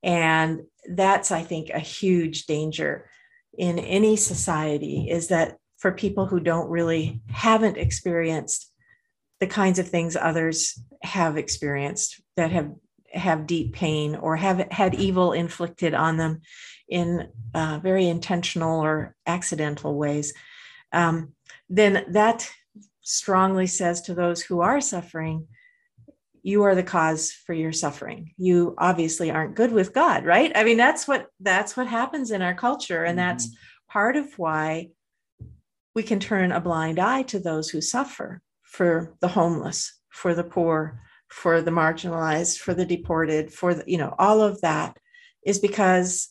And 0.02 0.62
that's, 0.90 1.30
I 1.30 1.44
think, 1.44 1.70
a 1.70 1.78
huge 1.78 2.48
danger 2.48 3.08
in 3.56 3.78
any 3.78 4.16
society 4.16 5.10
is 5.12 5.28
that 5.28 5.58
for 5.78 5.92
people 5.92 6.26
who 6.26 6.40
don't 6.40 6.72
really 6.72 7.22
haven't 7.30 7.78
experienced 7.78 8.72
the 9.40 9.46
kinds 9.46 9.78
of 9.78 9.90
things 9.90 10.16
others 10.16 10.82
have 11.04 11.38
experienced 11.38 12.20
that 12.36 12.52
have 12.52 12.72
have 13.18 13.48
deep 13.48 13.74
pain 13.74 14.16
or 14.16 14.36
have 14.36 14.68
had 14.72 14.96
evil 14.96 15.34
inflicted 15.34 15.94
on 15.94 16.18
them 16.18 16.42
in 16.88 17.30
uh, 17.54 17.80
very 17.82 18.08
intentional 18.08 18.80
or 18.80 19.16
accidental 19.26 19.98
ways, 19.98 20.34
um, 20.94 21.34
then 21.70 22.06
that 22.10 22.50
strongly 23.02 23.68
says 23.68 24.02
to 24.02 24.14
those 24.14 24.42
who 24.42 24.62
are 24.62 24.80
suffering, 24.80 25.48
you 26.48 26.64
are 26.64 26.76
the 26.76 26.84
cause 26.84 27.32
for 27.32 27.54
your 27.54 27.74
suffering 27.74 28.32
you 28.38 28.74
obviously 28.78 29.30
aren't 29.30 29.56
good 29.56 29.74
with 29.74 29.94
god 29.94 30.26
right 30.26 30.54
i 30.56 30.64
mean 30.64 30.78
that's 30.78 31.06
what 31.06 31.28
that's 31.42 31.76
what 31.76 31.88
happens 31.88 32.32
in 32.32 32.42
our 32.42 32.54
culture 32.54 33.04
and 33.04 33.20
mm-hmm. 33.20 33.28
that's 33.28 33.50
part 33.90 34.16
of 34.16 34.40
why 34.40 34.88
we 35.94 36.04
can 36.04 36.22
turn 36.22 36.54
a 36.54 36.62
blind 36.62 37.00
eye 37.00 37.24
to 37.24 37.38
those 37.38 37.70
who 37.70 37.82
suffer 37.82 38.42
for 38.62 39.14
the 39.20 39.28
homeless 39.28 40.00
for 40.10 40.34
the 40.34 40.44
poor 40.44 41.02
for 41.30 41.62
the 41.62 41.72
marginalized 41.72 42.58
for 42.58 42.74
the 42.74 42.86
deported 42.86 43.52
for 43.52 43.74
the 43.74 43.84
you 43.86 43.98
know 43.98 44.16
all 44.18 44.42
of 44.42 44.62
that 44.62 44.98
is 45.46 45.60
because 45.60 46.30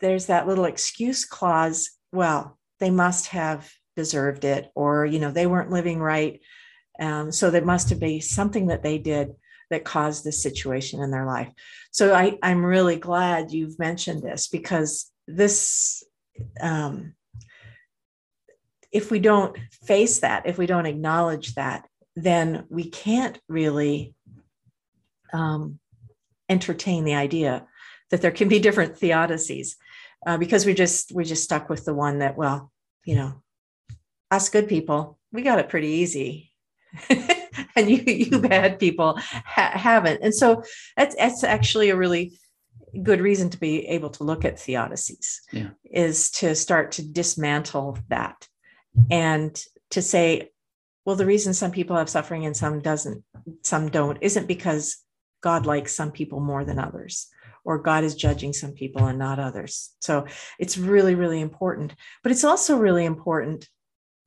there's 0.00 0.26
that 0.26 0.48
little 0.48 0.64
excuse 0.64 1.24
clause 1.24 1.90
well 2.12 2.58
they 2.80 2.90
must 2.90 3.28
have 3.28 3.70
deserved 3.94 4.44
it 4.44 4.70
or 4.74 5.04
you 5.04 5.18
know 5.18 5.30
they 5.30 5.46
weren't 5.46 5.70
living 5.70 6.00
right 6.00 6.40
um, 7.00 7.32
so 7.32 7.50
there 7.50 7.64
must 7.64 7.90
have 7.90 8.00
been 8.00 8.20
something 8.20 8.68
that 8.68 8.82
they 8.82 8.98
did 8.98 9.34
that 9.72 9.84
caused 9.84 10.22
this 10.22 10.42
situation 10.42 11.02
in 11.02 11.10
their 11.10 11.26
life. 11.26 11.50
So 11.90 12.14
I, 12.14 12.38
I'm 12.42 12.64
really 12.64 12.96
glad 12.96 13.50
you've 13.50 13.78
mentioned 13.78 14.22
this 14.22 14.46
because 14.46 15.10
this, 15.26 16.04
um, 16.60 17.14
if 18.92 19.10
we 19.10 19.18
don't 19.18 19.56
face 19.86 20.20
that, 20.20 20.46
if 20.46 20.58
we 20.58 20.66
don't 20.66 20.86
acknowledge 20.86 21.54
that, 21.54 21.88
then 22.16 22.66
we 22.68 22.88
can't 22.88 23.38
really 23.48 24.14
um, 25.32 25.78
entertain 26.48 27.04
the 27.04 27.14
idea 27.14 27.66
that 28.10 28.20
there 28.20 28.30
can 28.30 28.48
be 28.48 28.58
different 28.58 28.96
theodicies 28.96 29.76
uh, 30.26 30.36
because 30.36 30.66
we 30.66 30.74
just 30.74 31.12
we 31.12 31.24
just 31.24 31.44
stuck 31.44 31.68
with 31.68 31.84
the 31.84 31.94
one 31.94 32.18
that 32.18 32.36
well 32.36 32.70
you 33.04 33.14
know 33.14 33.42
us 34.30 34.48
good 34.48 34.68
people 34.68 35.18
we 35.32 35.42
got 35.42 35.58
it 35.58 35.68
pretty 35.68 35.88
easy. 35.88 36.52
And 37.76 37.90
you 37.90 38.02
you 38.06 38.38
bad 38.38 38.78
people 38.78 39.18
ha- 39.18 39.72
haven't. 39.74 40.22
And 40.22 40.34
so 40.34 40.62
that's 40.96 41.14
that's 41.16 41.44
actually 41.44 41.90
a 41.90 41.96
really 41.96 42.38
good 43.02 43.20
reason 43.20 43.50
to 43.50 43.60
be 43.60 43.86
able 43.88 44.08
to 44.10 44.24
look 44.24 44.46
at 44.46 44.56
theodicies 44.56 45.36
yeah. 45.52 45.70
is 45.84 46.30
to 46.32 46.54
start 46.54 46.92
to 46.92 47.06
dismantle 47.06 47.98
that 48.08 48.46
and 49.10 49.62
to 49.90 50.00
say 50.00 50.50
well 51.04 51.16
the 51.16 51.26
reason 51.26 51.54
some 51.54 51.70
people 51.70 51.96
have 51.96 52.08
suffering 52.08 52.46
and 52.46 52.56
some 52.56 52.80
doesn't 52.80 53.24
some 53.62 53.88
don't 53.88 54.18
isn't 54.20 54.46
because 54.46 54.98
god 55.42 55.66
likes 55.66 55.94
some 55.94 56.10
people 56.10 56.40
more 56.40 56.64
than 56.64 56.78
others 56.78 57.28
or 57.64 57.78
god 57.78 58.04
is 58.04 58.14
judging 58.14 58.52
some 58.52 58.72
people 58.72 59.06
and 59.06 59.18
not 59.18 59.38
others 59.38 59.94
so 60.00 60.26
it's 60.58 60.78
really 60.78 61.14
really 61.14 61.40
important 61.40 61.94
but 62.22 62.32
it's 62.32 62.44
also 62.44 62.76
really 62.76 63.04
important 63.04 63.68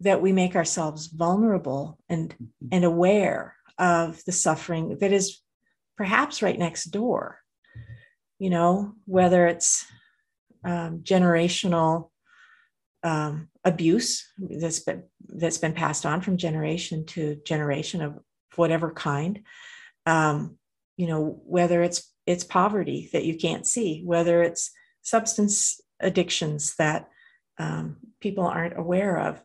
that 0.02 0.22
we 0.22 0.32
make 0.32 0.56
ourselves 0.56 1.08
vulnerable 1.08 1.98
and 2.10 2.30
mm-hmm. 2.30 2.68
and 2.72 2.86
aware 2.86 3.56
of 3.78 4.24
the 4.26 4.32
suffering 4.32 4.98
that 5.00 5.12
is 5.12 5.42
perhaps 5.98 6.42
right 6.42 6.58
next 6.58 6.86
door. 6.86 7.40
You 8.40 8.50
know, 8.50 8.94
whether 9.06 9.48
it's 9.48 9.86
um, 10.64 11.00
generational 11.04 12.10
um, 13.06 13.50
abuse 13.64 14.28
that's 14.38 14.80
been 14.80 15.04
that's 15.28 15.60
been 15.60 15.74
passed 15.74 16.06
on 16.06 16.22
from 16.22 16.38
generation 16.38 17.06
to 17.06 17.36
generation 17.46 18.02
of 18.02 18.20
whatever 18.56 18.92
kind. 18.92 19.44
Um, 20.08 20.58
you 20.98 21.08
know, 21.08 21.40
whether 21.46 21.84
it's 21.84 22.12
it's 22.26 22.44
poverty 22.44 23.10
that 23.14 23.24
you 23.24 23.38
can't 23.38 23.68
see, 23.68 24.02
whether 24.04 24.42
it's 24.42 24.72
substance 25.04 25.80
addictions 26.00 26.74
that 26.80 27.08
um, 27.60 27.98
people 28.22 28.46
aren't 28.46 28.78
aware 28.78 29.20
of, 29.20 29.42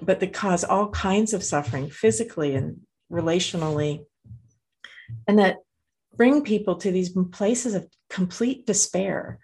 but 0.00 0.18
that 0.20 0.32
cause 0.32 0.64
all 0.64 0.88
kinds 0.88 1.34
of 1.34 1.44
suffering 1.44 1.90
physically 1.90 2.54
and 2.54 2.80
relationally, 3.12 4.06
and 5.28 5.38
that 5.38 5.58
bring 6.16 6.42
people 6.42 6.76
to 6.76 6.90
these 6.90 7.10
places 7.32 7.74
of 7.74 7.86
complete 8.08 8.66
despair. 8.66 9.40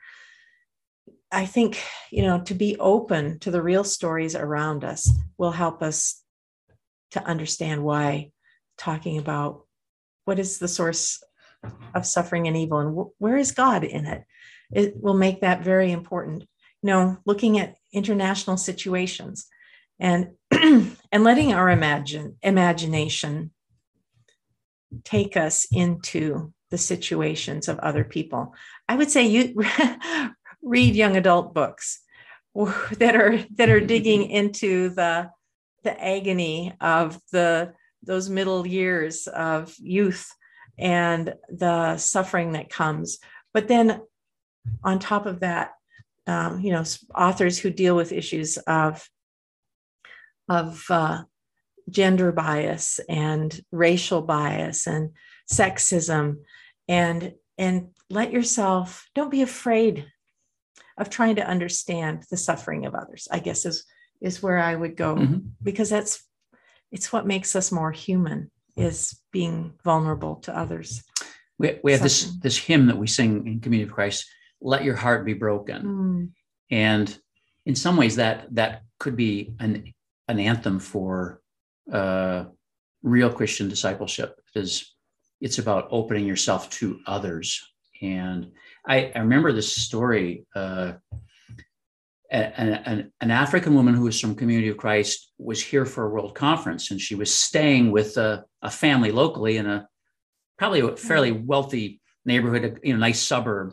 I 1.33 1.47
think, 1.47 1.81
you 2.11 2.23
know, 2.23 2.41
to 2.43 2.55
be 2.55 2.77
open 2.79 3.39
to 3.41 3.51
the 3.51 3.63
real 3.63 3.85
stories 3.85 4.35
around 4.35 4.85
us 4.85 5.11
will 5.39 5.53
help 5.53 5.83
us 5.83 6.23
to 7.13 7.25
understand 7.25 7.85
why 7.85 8.33
talking 8.77 9.19
about 9.19 9.65
what 10.25 10.39
is 10.39 10.59
the 10.59 10.69
source 10.69 11.23
of 11.95 12.07
suffering 12.07 12.49
and 12.49 12.57
evil 12.57 12.79
and 12.79 13.07
where 13.19 13.37
is 13.37 13.53
God 13.53 13.85
in 13.85 14.07
it, 14.07 14.25
it 14.73 14.95
will 14.97 15.15
make 15.15 15.41
that 15.41 15.63
very 15.63 15.93
important. 15.93 16.43
You 16.83 16.87
know, 16.87 17.19
looking 17.27 17.59
at 17.59 17.77
international 17.93 18.57
situations 18.57 19.47
and 19.99 20.31
and 20.51 21.25
letting 21.25 21.53
our 21.53 21.69
imagine 21.69 22.37
imagination 22.43 23.51
take 25.05 25.37
us 25.37 25.67
into 25.71 26.53
the 26.71 26.79
situations 26.79 27.69
of 27.69 27.79
other 27.81 28.05
people. 28.05 28.55
I 28.89 28.97
would 28.97 29.11
say 29.11 29.27
you 29.27 29.55
read 30.63 30.95
young 30.95 31.17
adult 31.17 31.55
books 31.55 32.01
that 32.99 33.17
are 33.17 33.39
that 33.57 33.69
are 33.69 33.81
digging 33.81 34.31
into 34.31 34.91
the 34.91 35.31
the 35.83 36.05
agony 36.05 36.75
of 36.81 37.19
the 37.33 37.73
those 38.03 38.29
middle 38.29 38.67
years 38.67 39.27
of 39.27 39.75
youth 39.79 40.31
and 40.79 41.35
the 41.51 41.97
suffering 41.99 42.53
that 42.53 42.71
comes. 42.71 43.19
But 43.53 43.69
then 43.69 44.01
on 44.83 44.99
top 44.99 45.27
of 45.27 45.41
that, 45.41 45.73
um, 46.27 46.61
you 46.61 46.73
know, 46.73 46.85
authors 47.15 47.59
who 47.59 47.71
deal 47.71 47.97
with 47.97 48.13
issues 48.13 48.57
of 48.59 49.09
of 50.49 50.85
uh, 50.91 51.23
gender 51.89 52.33
bias 52.33 53.01
and 53.09 53.61
racial 53.71 54.23
bias 54.23 54.87
and 54.87 55.11
sexism 55.51 56.39
and 56.89 57.35
and 57.59 57.89
let 58.09 58.33
yourself 58.33 59.09
don't 59.15 59.31
be 59.31 59.43
afraid 59.43 60.07
of 61.01 61.11
trying 61.11 61.37
to 61.37 61.47
understand 61.47 62.25
the 62.31 62.37
suffering 62.37 62.87
of 62.87 62.95
others 62.95 63.27
i 63.31 63.39
guess 63.39 63.65
is 63.65 63.85
is 64.21 64.43
where 64.43 64.59
i 64.59 64.75
would 64.75 64.97
go. 64.97 65.17
Mm-hmm. 65.17 65.39
because 65.63 65.91
that's 65.91 66.23
it's 66.93 67.13
what 67.13 67.27
makes 67.27 67.55
us 67.57 67.73
more 67.73 67.93
human 67.93 68.51
is 68.77 69.19
being 69.33 69.75
vulnerable 69.85 70.37
to 70.37 70.57
others. 70.57 71.03
We, 71.59 71.79
we 71.85 71.93
have 71.93 72.03
this 72.03 72.25
this 72.41 72.59
hymn 72.59 72.87
that 72.87 72.97
we 72.97 73.07
sing 73.07 73.47
in 73.47 73.61
community 73.61 73.89
of 73.89 73.95
christ 73.95 74.27
let 74.61 74.85
your 74.85 74.97
heart 74.97 75.25
be 75.25 75.35
broken. 75.35 75.83
Mm. 75.83 76.31
and 76.71 77.19
in 77.67 77.75
some 77.75 77.97
ways 77.97 78.17
that 78.17 78.47
that 78.55 78.83
could 78.99 79.17
be 79.17 79.55
an 79.61 79.93
an 80.29 80.39
anthem 80.39 80.79
for 80.79 81.41
uh, 81.93 82.45
real 83.03 83.33
christian 83.33 83.69
discipleship. 83.69 84.41
Is 84.55 84.95
it's 85.41 85.59
about 85.59 85.89
opening 85.91 86.27
yourself 86.27 86.71
to 86.71 87.01
others. 87.07 87.67
And 88.03 88.53
i, 88.87 89.13
I 89.15 89.19
remember 89.21 89.53
this 89.53 89.75
story 89.77 90.47
uh, 90.55 90.93
an, 92.31 92.69
an, 92.69 93.13
an, 93.21 93.31
African 93.31 93.75
woman 93.75 93.95
who 93.95 94.05
was 94.05 94.21
from 94.21 94.37
Community 94.37 94.69
of 94.69 94.77
Christ 94.77 95.33
was 95.39 95.63
here 95.63 95.85
for 95.85 96.07
a 96.07 96.11
world 96.11 96.35
conference, 96.35 96.91
and 96.91 97.01
she 97.01 97.15
was 97.17 97.35
staying 97.35 97.91
with 97.91 98.17
a, 98.17 98.45
a 98.63 98.71
family 98.71 99.11
locally 99.11 99.57
in 99.57 99.67
a 99.67 99.89
probably 100.57 100.81
a 100.81 100.97
fairly 100.97 101.33
mm-hmm. 101.33 101.47
wealthy 101.47 102.01
neighborhood, 102.25 102.79
you 102.85 102.93
know, 102.93 103.01
nice 103.01 103.21
suburb. 103.21 103.73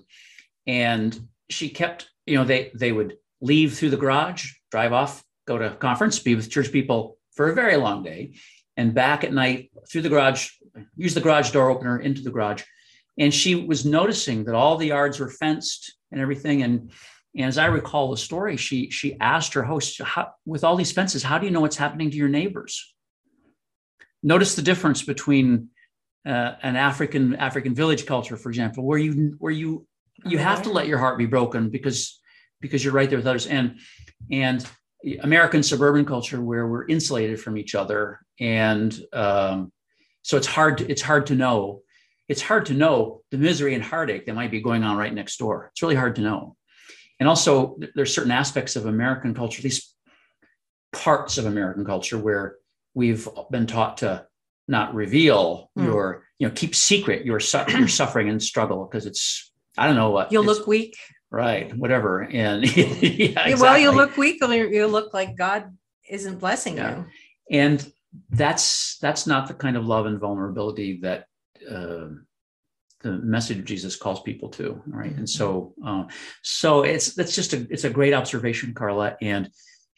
And 0.65 1.19
she 1.49 1.69
kept, 1.69 2.09
you 2.25 2.35
know, 2.35 2.45
they 2.45 2.71
they 2.73 2.91
would 2.91 3.17
leave 3.41 3.77
through 3.77 3.91
the 3.91 3.97
garage, 3.97 4.51
drive 4.71 4.93
off, 4.93 5.23
go 5.45 5.57
to 5.57 5.75
conference, 5.75 6.17
be 6.19 6.33
with 6.33 6.49
church 6.49 6.71
people 6.71 7.17
for 7.35 7.49
a 7.49 7.55
very 7.55 7.77
long 7.77 8.03
day, 8.03 8.33
and 8.75 8.93
back 8.93 9.23
at 9.23 9.33
night 9.33 9.69
through 9.89 10.01
the 10.01 10.09
garage, 10.09 10.49
use 10.95 11.13
the 11.13 11.21
garage 11.21 11.51
door 11.51 11.69
opener 11.69 11.99
into 11.99 12.21
the 12.21 12.31
garage. 12.31 12.63
And 13.17 13.33
she 13.33 13.55
was 13.55 13.85
noticing 13.85 14.45
that 14.45 14.55
all 14.55 14.77
the 14.77 14.87
yards 14.87 15.19
were 15.19 15.29
fenced 15.29 15.95
and 16.11 16.21
everything, 16.21 16.63
and 16.63 16.91
and 17.35 17.45
as 17.45 17.57
I 17.57 17.67
recall 17.67 18.09
the 18.09 18.17
story, 18.17 18.57
she 18.57 18.89
she 18.89 19.17
asked 19.19 19.53
her 19.53 19.63
host, 19.63 20.01
"With 20.45 20.63
all 20.63 20.75
these 20.75 20.91
fences, 20.91 21.23
how 21.23 21.37
do 21.37 21.45
you 21.45 21.51
know 21.51 21.61
what's 21.61 21.77
happening 21.77 22.09
to 22.11 22.17
your 22.17 22.29
neighbors?" 22.29 22.93
Notice 24.23 24.55
the 24.55 24.61
difference 24.61 25.03
between 25.03 25.69
uh, 26.25 26.55
an 26.61 26.75
African 26.75 27.35
African 27.35 27.73
village 27.73 28.05
culture, 28.05 28.37
for 28.37 28.49
example, 28.49 28.83
where 28.83 28.97
you 28.97 29.35
where 29.39 29.51
you 29.51 29.87
you 30.25 30.37
have 30.37 30.63
to 30.63 30.71
let 30.71 30.87
your 30.87 30.97
heart 30.97 31.17
be 31.17 31.25
broken 31.25 31.69
because 31.69 32.19
because 32.59 32.83
you're 32.83 32.93
right 32.93 33.09
there 33.09 33.19
with 33.19 33.27
others, 33.27 33.47
and 33.47 33.79
and 34.31 34.67
American 35.21 35.63
suburban 35.63 36.05
culture 36.05 36.41
where 36.41 36.67
we're 36.67 36.87
insulated 36.87 37.39
from 37.39 37.57
each 37.57 37.75
other, 37.75 38.19
and 38.39 38.99
um, 39.13 39.71
so 40.23 40.37
it's 40.37 40.47
hard 40.47 40.79
to, 40.79 40.89
it's 40.89 41.01
hard 41.01 41.27
to 41.27 41.35
know 41.35 41.81
it's 42.27 42.41
hard 42.41 42.65
to 42.67 42.73
know 42.73 43.21
the 43.31 43.37
misery 43.37 43.73
and 43.73 43.83
heartache 43.83 44.25
that 44.25 44.35
might 44.35 44.51
be 44.51 44.61
going 44.61 44.83
on 44.83 44.97
right 44.97 45.13
next 45.13 45.37
door. 45.37 45.69
It's 45.71 45.81
really 45.81 45.95
hard 45.95 46.15
to 46.17 46.21
know. 46.21 46.55
And 47.19 47.27
also, 47.27 47.79
there's 47.95 48.13
certain 48.13 48.31
aspects 48.31 48.75
of 48.75 48.85
American 48.85 49.33
culture, 49.33 49.61
these 49.61 49.93
parts 50.91 51.37
of 51.37 51.45
American 51.45 51.85
culture 51.85 52.17
where 52.17 52.57
we've 52.93 53.27
been 53.49 53.65
taught 53.65 53.97
to 53.97 54.25
not 54.67 54.93
reveal 54.93 55.71
mm. 55.77 55.85
your, 55.85 56.25
you 56.37 56.47
know, 56.47 56.53
keep 56.53 56.75
secret 56.75 57.25
your, 57.25 57.39
su- 57.39 57.63
your 57.69 57.87
suffering 57.87 58.29
and 58.29 58.41
struggle 58.43 58.85
because 58.85 59.05
it's, 59.05 59.51
I 59.77 59.87
don't 59.87 59.95
know 59.95 60.11
what. 60.11 60.31
You'll 60.31 60.43
look 60.43 60.67
weak. 60.67 60.95
Right. 61.31 61.75
Whatever. 61.75 62.21
And 62.23 62.63
yeah, 62.77 62.85
exactly. 63.01 63.53
well, 63.55 63.77
you 63.77 63.91
look 63.91 64.17
weak 64.17 64.41
or 64.43 64.53
you 64.53 64.87
look 64.87 65.13
like 65.13 65.35
God 65.37 65.75
isn't 66.09 66.39
blessing 66.39 66.77
yeah. 66.77 66.97
you. 66.97 67.05
And 67.49 67.91
that's, 68.29 68.97
that's 68.99 69.27
not 69.27 69.47
the 69.47 69.53
kind 69.53 69.77
of 69.77 69.85
love 69.85 70.05
and 70.05 70.19
vulnerability 70.19 70.99
that, 71.01 71.25
uh, 71.69 72.07
the 73.01 73.11
message 73.11 73.59
of 73.59 73.65
Jesus 73.65 73.95
calls 73.95 74.21
people 74.21 74.49
to, 74.49 74.81
right? 74.87 75.15
And 75.15 75.29
so, 75.29 75.73
uh, 75.85 76.05
so 76.41 76.83
it's 76.83 77.13
that's 77.13 77.35
just 77.35 77.53
a 77.53 77.67
it's 77.69 77.83
a 77.83 77.89
great 77.89 78.13
observation, 78.13 78.73
Carla, 78.73 79.17
and 79.21 79.49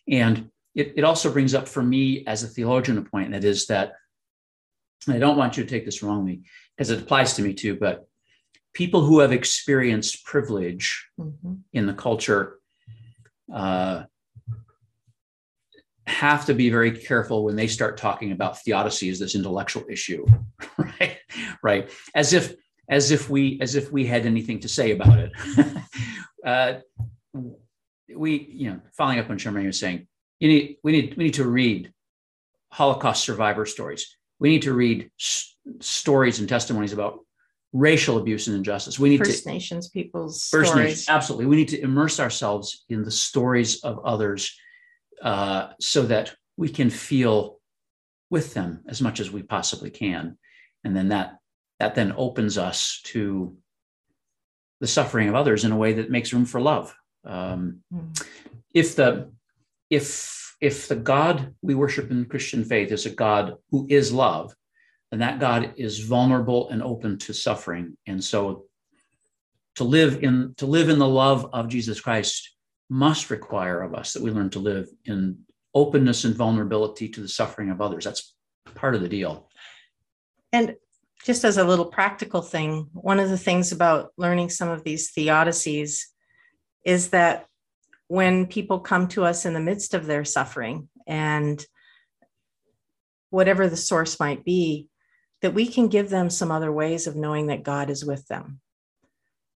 and 0.08 0.50
it, 0.76 0.94
it 0.98 1.04
also 1.04 1.32
brings 1.32 1.54
up 1.54 1.68
for 1.68 1.82
me 1.82 2.26
as 2.28 2.44
a 2.44 2.48
theologian 2.48 2.98
a 2.98 3.02
point 3.02 3.32
that 3.32 3.44
is 3.44 3.68
that 3.68 3.94
I 5.08 5.18
don't 5.18 5.38
want 5.38 5.58
you 5.58 5.64
to 5.64 5.70
take 5.70 5.86
this 5.86 6.04
wrongly 6.04 6.44
because 6.76 6.90
it 6.90 7.02
applies 7.02 7.34
to 7.36 7.42
me 7.42 7.54
too, 7.54 7.76
but 7.76 8.08
people 8.74 9.02
who 9.02 9.20
have 9.20 9.32
experienced 9.32 10.26
privilege 10.26 11.08
mm-hmm. 11.20 11.56
in 11.74 11.86
the 11.86 11.94
culture 11.94 12.60
uh, 13.54 14.04
have 16.10 16.46
to 16.48 16.54
be 16.54 16.70
very 16.70 16.92
careful 16.92 17.46
when 17.46 17.56
they 17.56 17.68
start 17.68 17.98
talking 17.98 18.32
about 18.32 18.60
theodicy 18.60 19.10
as 19.10 19.20
this 19.20 19.36
intellectual 19.36 19.84
issue, 19.90 20.26
right? 20.78 21.18
Right, 21.64 21.90
as 22.16 22.34
if 22.34 22.56
as 22.90 23.12
if 23.12 23.30
we 23.30 23.60
as 23.62 23.76
if 23.76 23.92
we 23.92 24.06
had 24.06 24.26
anything 24.26 24.60
to 24.62 24.68
say 24.68 24.92
about 24.92 25.20
it. 25.20 25.32
uh, 26.46 26.74
we, 28.14 28.48
you 28.50 28.72
know, 28.72 28.80
following 28.98 29.20
up 29.20 29.30
on 29.30 29.38
Charmaine 29.38 29.68
was 29.68 29.80
saying, 29.80 30.08
you 30.40 30.50
need 30.50 30.78
we 30.84 30.92
need 30.92 31.16
we 31.16 31.26
need 31.26 31.36
to 31.36 31.48
read 31.48 31.94
Holocaust 32.72 33.24
survivor 33.24 33.66
stories. 33.66 34.18
We 34.40 34.50
need 34.50 34.64
to 34.64 34.74
read 34.74 35.12
s- 35.20 35.56
stories 35.80 36.40
and 36.40 36.50
testimonies 36.50 36.94
about 36.94 37.20
racial 37.72 38.18
abuse 38.18 38.48
and 38.48 38.58
injustice. 38.58 38.98
We 38.98 39.10
need 39.10 39.20
First 39.20 39.44
to 39.44 39.52
Nations 39.52 39.90
people's 39.90 40.50
First 40.50 40.72
stories. 40.72 40.88
Nations, 40.88 41.10
absolutely. 41.10 41.46
We 41.46 41.56
need 41.58 41.68
to 41.70 41.82
immerse 41.82 42.20
ourselves 42.20 42.86
in 42.90 43.04
the 43.04 43.12
stories 43.12 43.84
of 43.84 44.00
others 44.04 44.58
uh, 45.24 45.70
so 45.80 46.04
that 46.04 46.34
we 46.58 46.70
can 46.70 46.90
feel 46.90 47.60
with 48.30 48.54
them 48.54 48.84
as 48.88 49.02
much 49.02 49.20
as 49.20 49.32
we 49.32 49.44
possibly 49.44 49.90
can, 49.90 50.38
and 50.84 50.96
then 50.96 51.10
that 51.10 51.38
that 51.80 51.96
then 51.96 52.14
opens 52.18 52.58
us 52.58 53.02
to 53.06 53.56
the 54.82 54.88
suffering 54.88 55.30
of 55.30 55.36
others 55.36 55.64
in 55.64 55.72
a 55.72 55.78
way 55.78 55.94
that 55.94 56.12
makes 56.12 56.34
room 56.34 56.46
for 56.46 56.62
love. 56.62 56.94
Um, 57.26 57.82
mm. 57.94 58.26
If 58.74 58.96
the 58.96 59.32
if 59.90 60.56
if 60.62 60.88
the 60.88 60.96
God 60.96 61.54
we 61.62 61.76
worship 61.76 62.12
in 62.12 62.26
Christian 62.26 62.64
faith 62.64 62.92
is 62.92 63.06
a 63.06 63.12
God 63.12 63.56
who 63.72 63.88
is 63.90 64.12
love, 64.12 64.54
then 65.12 65.20
that 65.22 65.40
God 65.40 65.74
is 65.78 66.00
vulnerable 66.00 66.70
and 66.70 66.84
open 66.84 67.18
to 67.20 67.34
suffering. 67.34 67.98
And 68.06 68.24
so 68.24 68.66
to 69.76 69.84
live 69.84 70.24
in 70.24 70.54
to 70.58 70.66
live 70.66 70.90
in 70.90 71.00
the 71.00 71.08
love 71.08 71.50
of 71.54 71.70
Jesus 71.70 72.02
Christ 72.02 72.56
must 72.90 73.30
require 73.30 73.82
of 73.82 73.94
us 73.94 74.14
that 74.14 74.24
we 74.24 74.32
learn 74.32 74.50
to 74.50 74.60
live 74.60 74.88
in 75.06 75.40
openness 75.76 76.24
and 76.24 76.36
vulnerability 76.36 77.08
to 77.10 77.22
the 77.22 77.28
suffering 77.28 77.70
of 77.70 77.82
others. 77.82 78.06
That's 78.06 78.34
part 78.76 78.96
of 78.96 79.02
the 79.02 79.10
deal. 79.10 79.50
And 80.52 80.76
just 81.24 81.44
as 81.44 81.58
a 81.58 81.64
little 81.64 81.86
practical 81.86 82.42
thing, 82.42 82.90
one 82.94 83.20
of 83.20 83.30
the 83.30 83.38
things 83.38 83.72
about 83.72 84.12
learning 84.18 84.50
some 84.50 84.70
of 84.70 84.84
these 84.84 85.12
theodicies 85.12 86.02
is 86.86 87.10
that 87.10 87.46
when 88.08 88.48
people 88.48 88.80
come 88.80 89.08
to 89.10 89.24
us 89.24 89.46
in 89.46 89.54
the 89.54 89.60
midst 89.60 89.94
of 89.94 90.08
their 90.08 90.26
suffering 90.26 90.90
and 91.06 91.64
whatever 93.30 93.70
the 93.70 93.78
source 93.78 94.20
might 94.20 94.44
be, 94.44 94.88
that 95.42 95.54
we 95.54 95.68
can 95.68 95.88
give 95.88 96.10
them 96.10 96.30
some 96.30 96.52
other 96.52 96.72
ways 96.72 97.06
of 97.06 97.16
knowing 97.16 97.48
that 97.48 97.64
God 97.64 97.90
is 97.90 98.04
with 98.04 98.28
them 98.28 98.60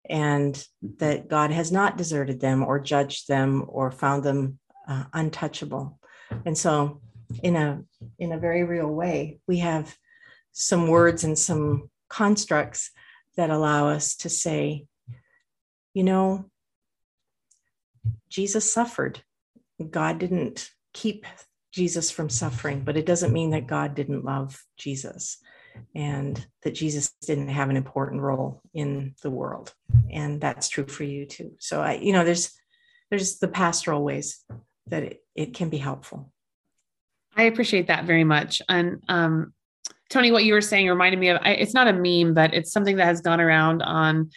and 0.10 0.54
mm-hmm. 0.54 0.88
that 1.00 1.28
God 1.28 1.52
has 1.52 1.72
not 1.72 1.98
deserted 1.98 2.40
them 2.40 2.64
or 2.64 2.80
judged 2.80 3.28
them 3.28 3.66
or 3.68 3.92
found 3.92 4.24
them 4.24 4.60
uh, 4.88 5.06
untouchable. 5.14 6.00
And 6.46 6.58
so, 6.58 7.02
in 7.42 7.56
a 7.56 7.84
in 8.20 8.32
a 8.32 8.40
very 8.40 8.64
real 8.64 8.88
way, 8.88 9.40
we 9.48 9.60
have 9.60 9.96
some 10.52 10.88
words 10.88 11.24
and 11.24 11.38
some 11.38 11.90
constructs 12.10 12.92
that 13.38 13.50
allow 13.50 13.88
us 13.88 14.16
to 14.18 14.30
say, 14.30 14.86
you 15.94 16.04
know, 16.04 16.50
Jesus 18.30 18.72
suffered. 18.72 19.22
God 19.90 20.20
didn't 20.20 20.70
keep 20.94 21.26
Jesus 21.72 22.12
from 22.12 22.30
suffering, 22.30 22.82
but 22.82 22.98
it 22.98 23.06
doesn't 23.06 23.34
mean 23.34 23.52
that 23.52 23.68
God 23.68 23.96
didn't 23.96 24.24
love 24.24 24.64
Jesus 24.78 25.40
and 25.96 26.46
that 26.64 26.76
Jesus 26.76 27.12
didn't 27.22 27.50
have 27.50 27.70
an 27.70 27.78
important 27.78 28.22
role 28.22 28.62
in 28.74 29.16
the 29.22 29.30
world. 29.30 29.74
And 30.12 30.40
that's 30.40 30.70
true 30.70 30.88
for 30.88 31.04
you 31.04 31.26
too. 31.26 31.54
So 31.60 31.82
I, 31.82 31.94
you 31.96 32.14
know, 32.14 32.24
there's 32.24 32.52
there's 33.10 33.40
the 33.40 33.48
pastoral 33.48 34.04
ways 34.04 34.44
that 34.88 35.04
it, 35.04 35.24
it 35.36 35.54
can 35.54 35.70
be 35.70 35.78
helpful. 35.78 36.32
I 37.36 37.44
appreciate 37.44 37.88
that 37.88 38.06
very 38.06 38.24
much. 38.24 38.62
And 38.70 39.04
um, 39.08 39.54
Tony, 40.14 40.32
what 40.32 40.46
you 40.46 40.54
were 40.54 40.62
saying 40.62 40.88
reminded 40.88 41.20
me 41.20 41.30
of 41.30 41.40
I, 41.42 41.54
it's 41.54 41.74
not 41.74 41.88
a 41.88 41.94
meme, 41.94 42.36
but 42.36 42.54
it's 42.54 42.72
something 42.72 42.98
that 42.98 43.06
has 43.06 43.20
gone 43.20 43.42
around 43.42 43.82
on 43.82 44.30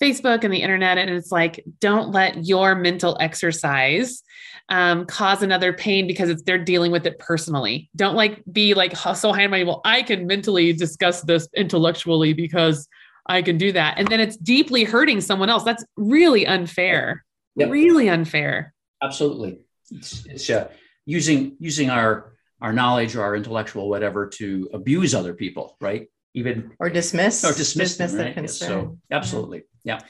Facebook 0.00 0.44
and 0.44 0.54
the 0.54 0.62
internet. 0.62 0.96
And 0.96 1.10
it's 1.10 1.32
like, 1.32 1.64
don't 1.80 2.12
let 2.12 2.46
your 2.46 2.76
mental 2.76 3.16
exercise 3.20 4.22
um, 4.68 5.04
cause 5.06 5.42
another 5.42 5.72
pain 5.72 6.06
because 6.06 6.30
it's 6.30 6.42
they're 6.42 6.62
dealing 6.62 6.92
with 6.92 7.04
it 7.04 7.18
personally. 7.18 7.90
Don't 7.96 8.14
like 8.14 8.42
be 8.50 8.74
like 8.74 8.96
so 8.96 9.32
high 9.32 9.46
mighty. 9.48 9.64
Well, 9.64 9.80
I 9.84 10.02
can 10.02 10.26
mentally 10.28 10.72
discuss 10.72 11.22
this 11.22 11.48
intellectually 11.54 12.32
because 12.32 12.88
I 13.26 13.42
can 13.42 13.58
do 13.58 13.72
that. 13.72 13.98
And 13.98 14.06
then 14.06 14.20
it's 14.20 14.36
deeply 14.36 14.84
hurting 14.84 15.20
someone 15.20 15.50
else. 15.50 15.64
That's 15.64 15.84
really 15.96 16.46
unfair. 16.46 17.24
Yep. 17.56 17.70
Really 17.70 18.08
unfair. 18.08 18.72
Absolutely. 19.02 19.58
It's, 19.90 20.26
it's 20.26 20.48
uh, 20.48 20.68
using 21.06 21.56
using 21.58 21.90
our 21.90 22.33
our 22.64 22.72
knowledge 22.72 23.14
or 23.14 23.22
our 23.22 23.36
intellectual 23.36 23.90
whatever 23.90 24.26
to 24.26 24.70
abuse 24.72 25.14
other 25.14 25.34
people, 25.34 25.76
right? 25.82 26.08
Even 26.32 26.72
or 26.80 26.88
dismiss 26.88 27.44
or 27.44 27.52
dismiss, 27.52 27.98
dismiss 27.98 28.12
them, 28.12 28.26
right? 28.26 28.34
concern. 28.34 28.68
So 28.68 28.98
absolutely, 29.10 29.64
yeah. 29.84 30.00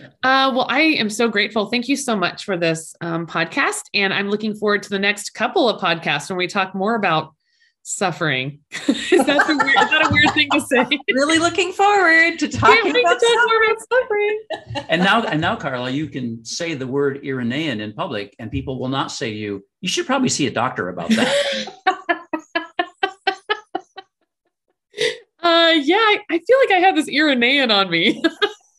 Uh, 0.00 0.50
well, 0.54 0.66
I 0.70 0.80
am 0.80 1.10
so 1.10 1.28
grateful. 1.28 1.66
Thank 1.66 1.86
you 1.86 1.96
so 1.96 2.16
much 2.16 2.44
for 2.44 2.56
this 2.56 2.96
um, 3.02 3.26
podcast, 3.26 3.82
and 3.92 4.14
I'm 4.14 4.30
looking 4.30 4.54
forward 4.54 4.82
to 4.84 4.88
the 4.88 4.98
next 4.98 5.34
couple 5.34 5.68
of 5.68 5.82
podcasts 5.82 6.30
when 6.30 6.38
we 6.38 6.46
talk 6.46 6.74
more 6.74 6.94
about 6.94 7.34
suffering. 7.82 8.60
is, 8.88 9.10
that 9.10 9.46
weird, 9.46 9.68
is 9.68 9.90
that 9.90 10.06
a 10.08 10.12
weird 10.12 10.32
thing 10.32 10.48
to 10.52 10.60
say? 10.62 10.98
Really 11.12 11.38
looking 11.38 11.72
forward 11.72 12.38
to 12.38 12.48
talking 12.48 12.90
about, 12.90 13.20
to 13.20 13.26
talk 13.26 13.46
more 13.46 13.64
about 13.64 13.78
suffering. 13.92 14.86
and 14.88 15.02
now, 15.02 15.24
and 15.24 15.40
now, 15.40 15.56
Carla, 15.56 15.90
you 15.90 16.08
can 16.08 16.42
say 16.44 16.74
the 16.74 16.86
word 16.86 17.22
Irenaean 17.22 17.80
in 17.80 17.92
public, 17.92 18.34
and 18.38 18.50
people 18.50 18.80
will 18.80 18.88
not 18.88 19.12
say 19.12 19.30
to 19.30 19.36
you, 19.36 19.64
"You 19.82 19.90
should 19.90 20.06
probably 20.06 20.30
see 20.30 20.46
a 20.46 20.50
doctor 20.50 20.88
about 20.88 21.10
that." 21.10 21.96
Uh, 25.48 25.72
yeah, 25.72 25.96
I, 25.96 26.18
I 26.30 26.38
feel 26.38 26.58
like 26.58 26.70
I 26.72 26.80
have 26.80 26.94
this 26.94 27.08
Irenaean 27.08 27.70
on 27.74 27.90
me. 27.90 28.22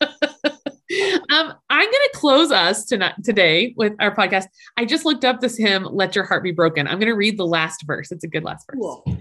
um, 0.00 1.54
I'm 1.68 1.90
going 1.90 1.92
to 1.92 2.10
close 2.14 2.52
us 2.52 2.84
tonight 2.84 3.14
today 3.24 3.74
with 3.76 3.94
our 3.98 4.14
podcast. 4.14 4.46
I 4.76 4.84
just 4.84 5.04
looked 5.04 5.24
up 5.24 5.40
this 5.40 5.56
hymn, 5.56 5.84
"Let 5.90 6.14
Your 6.14 6.24
Heart 6.24 6.44
Be 6.44 6.52
Broken." 6.52 6.86
I'm 6.86 6.98
going 6.98 7.08
to 7.08 7.16
read 7.16 7.38
the 7.38 7.46
last 7.46 7.84
verse. 7.86 8.12
It's 8.12 8.24
a 8.24 8.28
good 8.28 8.44
last 8.44 8.66
verse. 8.66 8.78
Cool. 8.80 9.18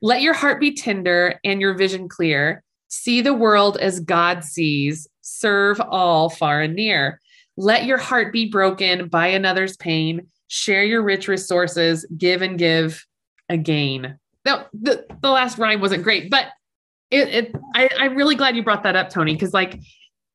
Let 0.00 0.22
your 0.22 0.32
heart 0.32 0.58
be 0.58 0.74
tender 0.74 1.38
and 1.44 1.60
your 1.60 1.74
vision 1.74 2.08
clear. 2.08 2.62
See 2.88 3.20
the 3.20 3.34
world 3.34 3.76
as 3.76 4.00
God 4.00 4.42
sees. 4.42 5.06
Serve 5.20 5.80
all 5.80 6.30
far 6.30 6.62
and 6.62 6.74
near. 6.74 7.20
Let 7.58 7.84
your 7.84 7.98
heart 7.98 8.32
be 8.32 8.48
broken 8.48 9.08
by 9.08 9.26
another's 9.26 9.76
pain. 9.76 10.28
Share 10.48 10.82
your 10.82 11.02
rich 11.02 11.28
resources. 11.28 12.06
Give 12.16 12.40
and 12.40 12.58
give 12.58 13.04
again. 13.50 14.18
Now, 14.46 14.66
the, 14.72 15.04
the 15.20 15.30
last 15.30 15.58
rhyme 15.58 15.82
wasn't 15.82 16.02
great, 16.02 16.30
but 16.30 16.46
it, 17.10 17.28
it 17.28 17.56
I, 17.74 17.88
I'm 17.98 18.14
really 18.14 18.34
glad 18.34 18.56
you 18.56 18.62
brought 18.62 18.84
that 18.84 18.96
up, 18.96 19.10
Tony, 19.10 19.34
because 19.34 19.52
like 19.52 19.80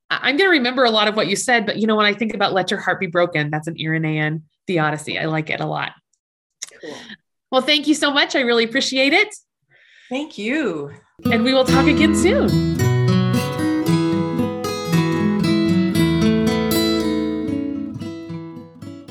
I'm 0.09 0.38
going 0.38 0.49
to 0.49 0.57
remember 0.57 0.84
a 0.84 0.91
lot 0.91 1.07
of 1.07 1.15
what 1.15 1.28
you 1.28 1.36
said, 1.36 1.65
but 1.65 1.78
you 1.78 1.88
know, 1.88 1.95
when 1.95 2.05
I 2.05 2.13
think 2.13 2.34
about 2.34 2.53
let 2.53 2.69
your 2.71 2.80
heart 2.80 2.99
be 2.99 3.07
broken, 3.07 3.49
that's 3.49 3.67
an 3.67 3.76
Irenaean 3.76 4.43
theodicy. 4.67 5.17
I 5.17 5.26
like 5.26 5.49
it 5.49 5.59
a 5.59 5.65
lot. 5.65 5.93
Cool. 6.82 6.95
Well, 7.51 7.61
thank 7.61 7.88
you 7.88 7.93
so 7.93 8.11
much. 8.11 8.36
I 8.36 8.41
really 8.41 8.65
appreciate 8.65 9.13
it. 9.13 9.34
Thank 10.09 10.38
you. 10.38 10.91
And 11.32 11.43
we 11.43 11.53
will 11.53 11.65
talk 11.65 11.88
again 11.88 12.15
soon. 12.15 12.76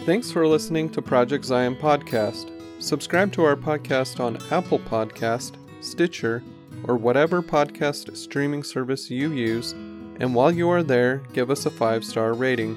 Thanks 0.05 0.31
for 0.31 0.47
listening 0.47 0.91
to 0.91 1.01
Project 1.01 1.47
Zion 1.47 1.75
Podcast. 1.77 2.51
Subscribe 2.79 3.33
to 3.33 3.45
our 3.45 3.57
podcast 3.57 4.21
on 4.21 4.37
Apple 4.51 4.79
Podcast, 4.79 5.55
Stitcher, 5.81 6.43
or 6.85 6.97
whatever 6.97 7.43
podcast 7.43 8.17
streaming 8.17 8.63
service 8.63 9.11
you 9.11 9.33
use 9.33 9.75
and 10.21 10.35
while 10.35 10.53
you 10.53 10.71
are 10.71 10.83
there, 10.83 11.19
give 11.33 11.51
us 11.51 11.67
a 11.67 11.71
five 11.71 12.05
star 12.05 12.35
rating. 12.35 12.77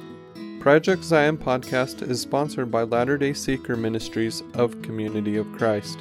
Project 0.59 1.03
Zion 1.03 1.37
Podcast 1.37 2.01
is 2.01 2.19
sponsored 2.19 2.71
by 2.71 2.83
Latter 2.83 3.17
day 3.17 3.33
Seeker 3.33 3.75
Ministries 3.75 4.43
of 4.55 4.81
Community 4.81 5.37
of 5.37 5.51
Christ. 5.53 5.99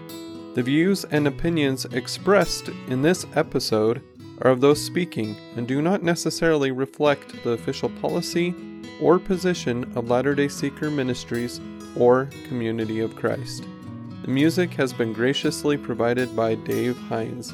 The 0.54 0.62
views 0.62 1.04
and 1.04 1.26
opinions 1.26 1.84
expressed 1.86 2.68
in 2.88 3.02
this 3.02 3.26
episode 3.34 4.02
are 4.40 4.50
of 4.50 4.60
those 4.60 4.82
speaking 4.82 5.36
and 5.56 5.68
do 5.68 5.82
not 5.82 6.02
necessarily 6.02 6.70
reflect 6.70 7.42
the 7.44 7.50
official 7.50 7.90
policy 8.00 8.54
or 9.00 9.18
position 9.18 9.84
of 9.94 10.08
Latter 10.08 10.34
day 10.34 10.48
Seeker 10.48 10.90
Ministries 10.90 11.60
or 11.96 12.28
Community 12.48 13.00
of 13.00 13.14
Christ. 13.14 13.64
The 14.22 14.28
music 14.28 14.72
has 14.72 14.92
been 14.92 15.12
graciously 15.12 15.76
provided 15.76 16.34
by 16.34 16.54
Dave 16.54 16.96
Hines. 16.96 17.52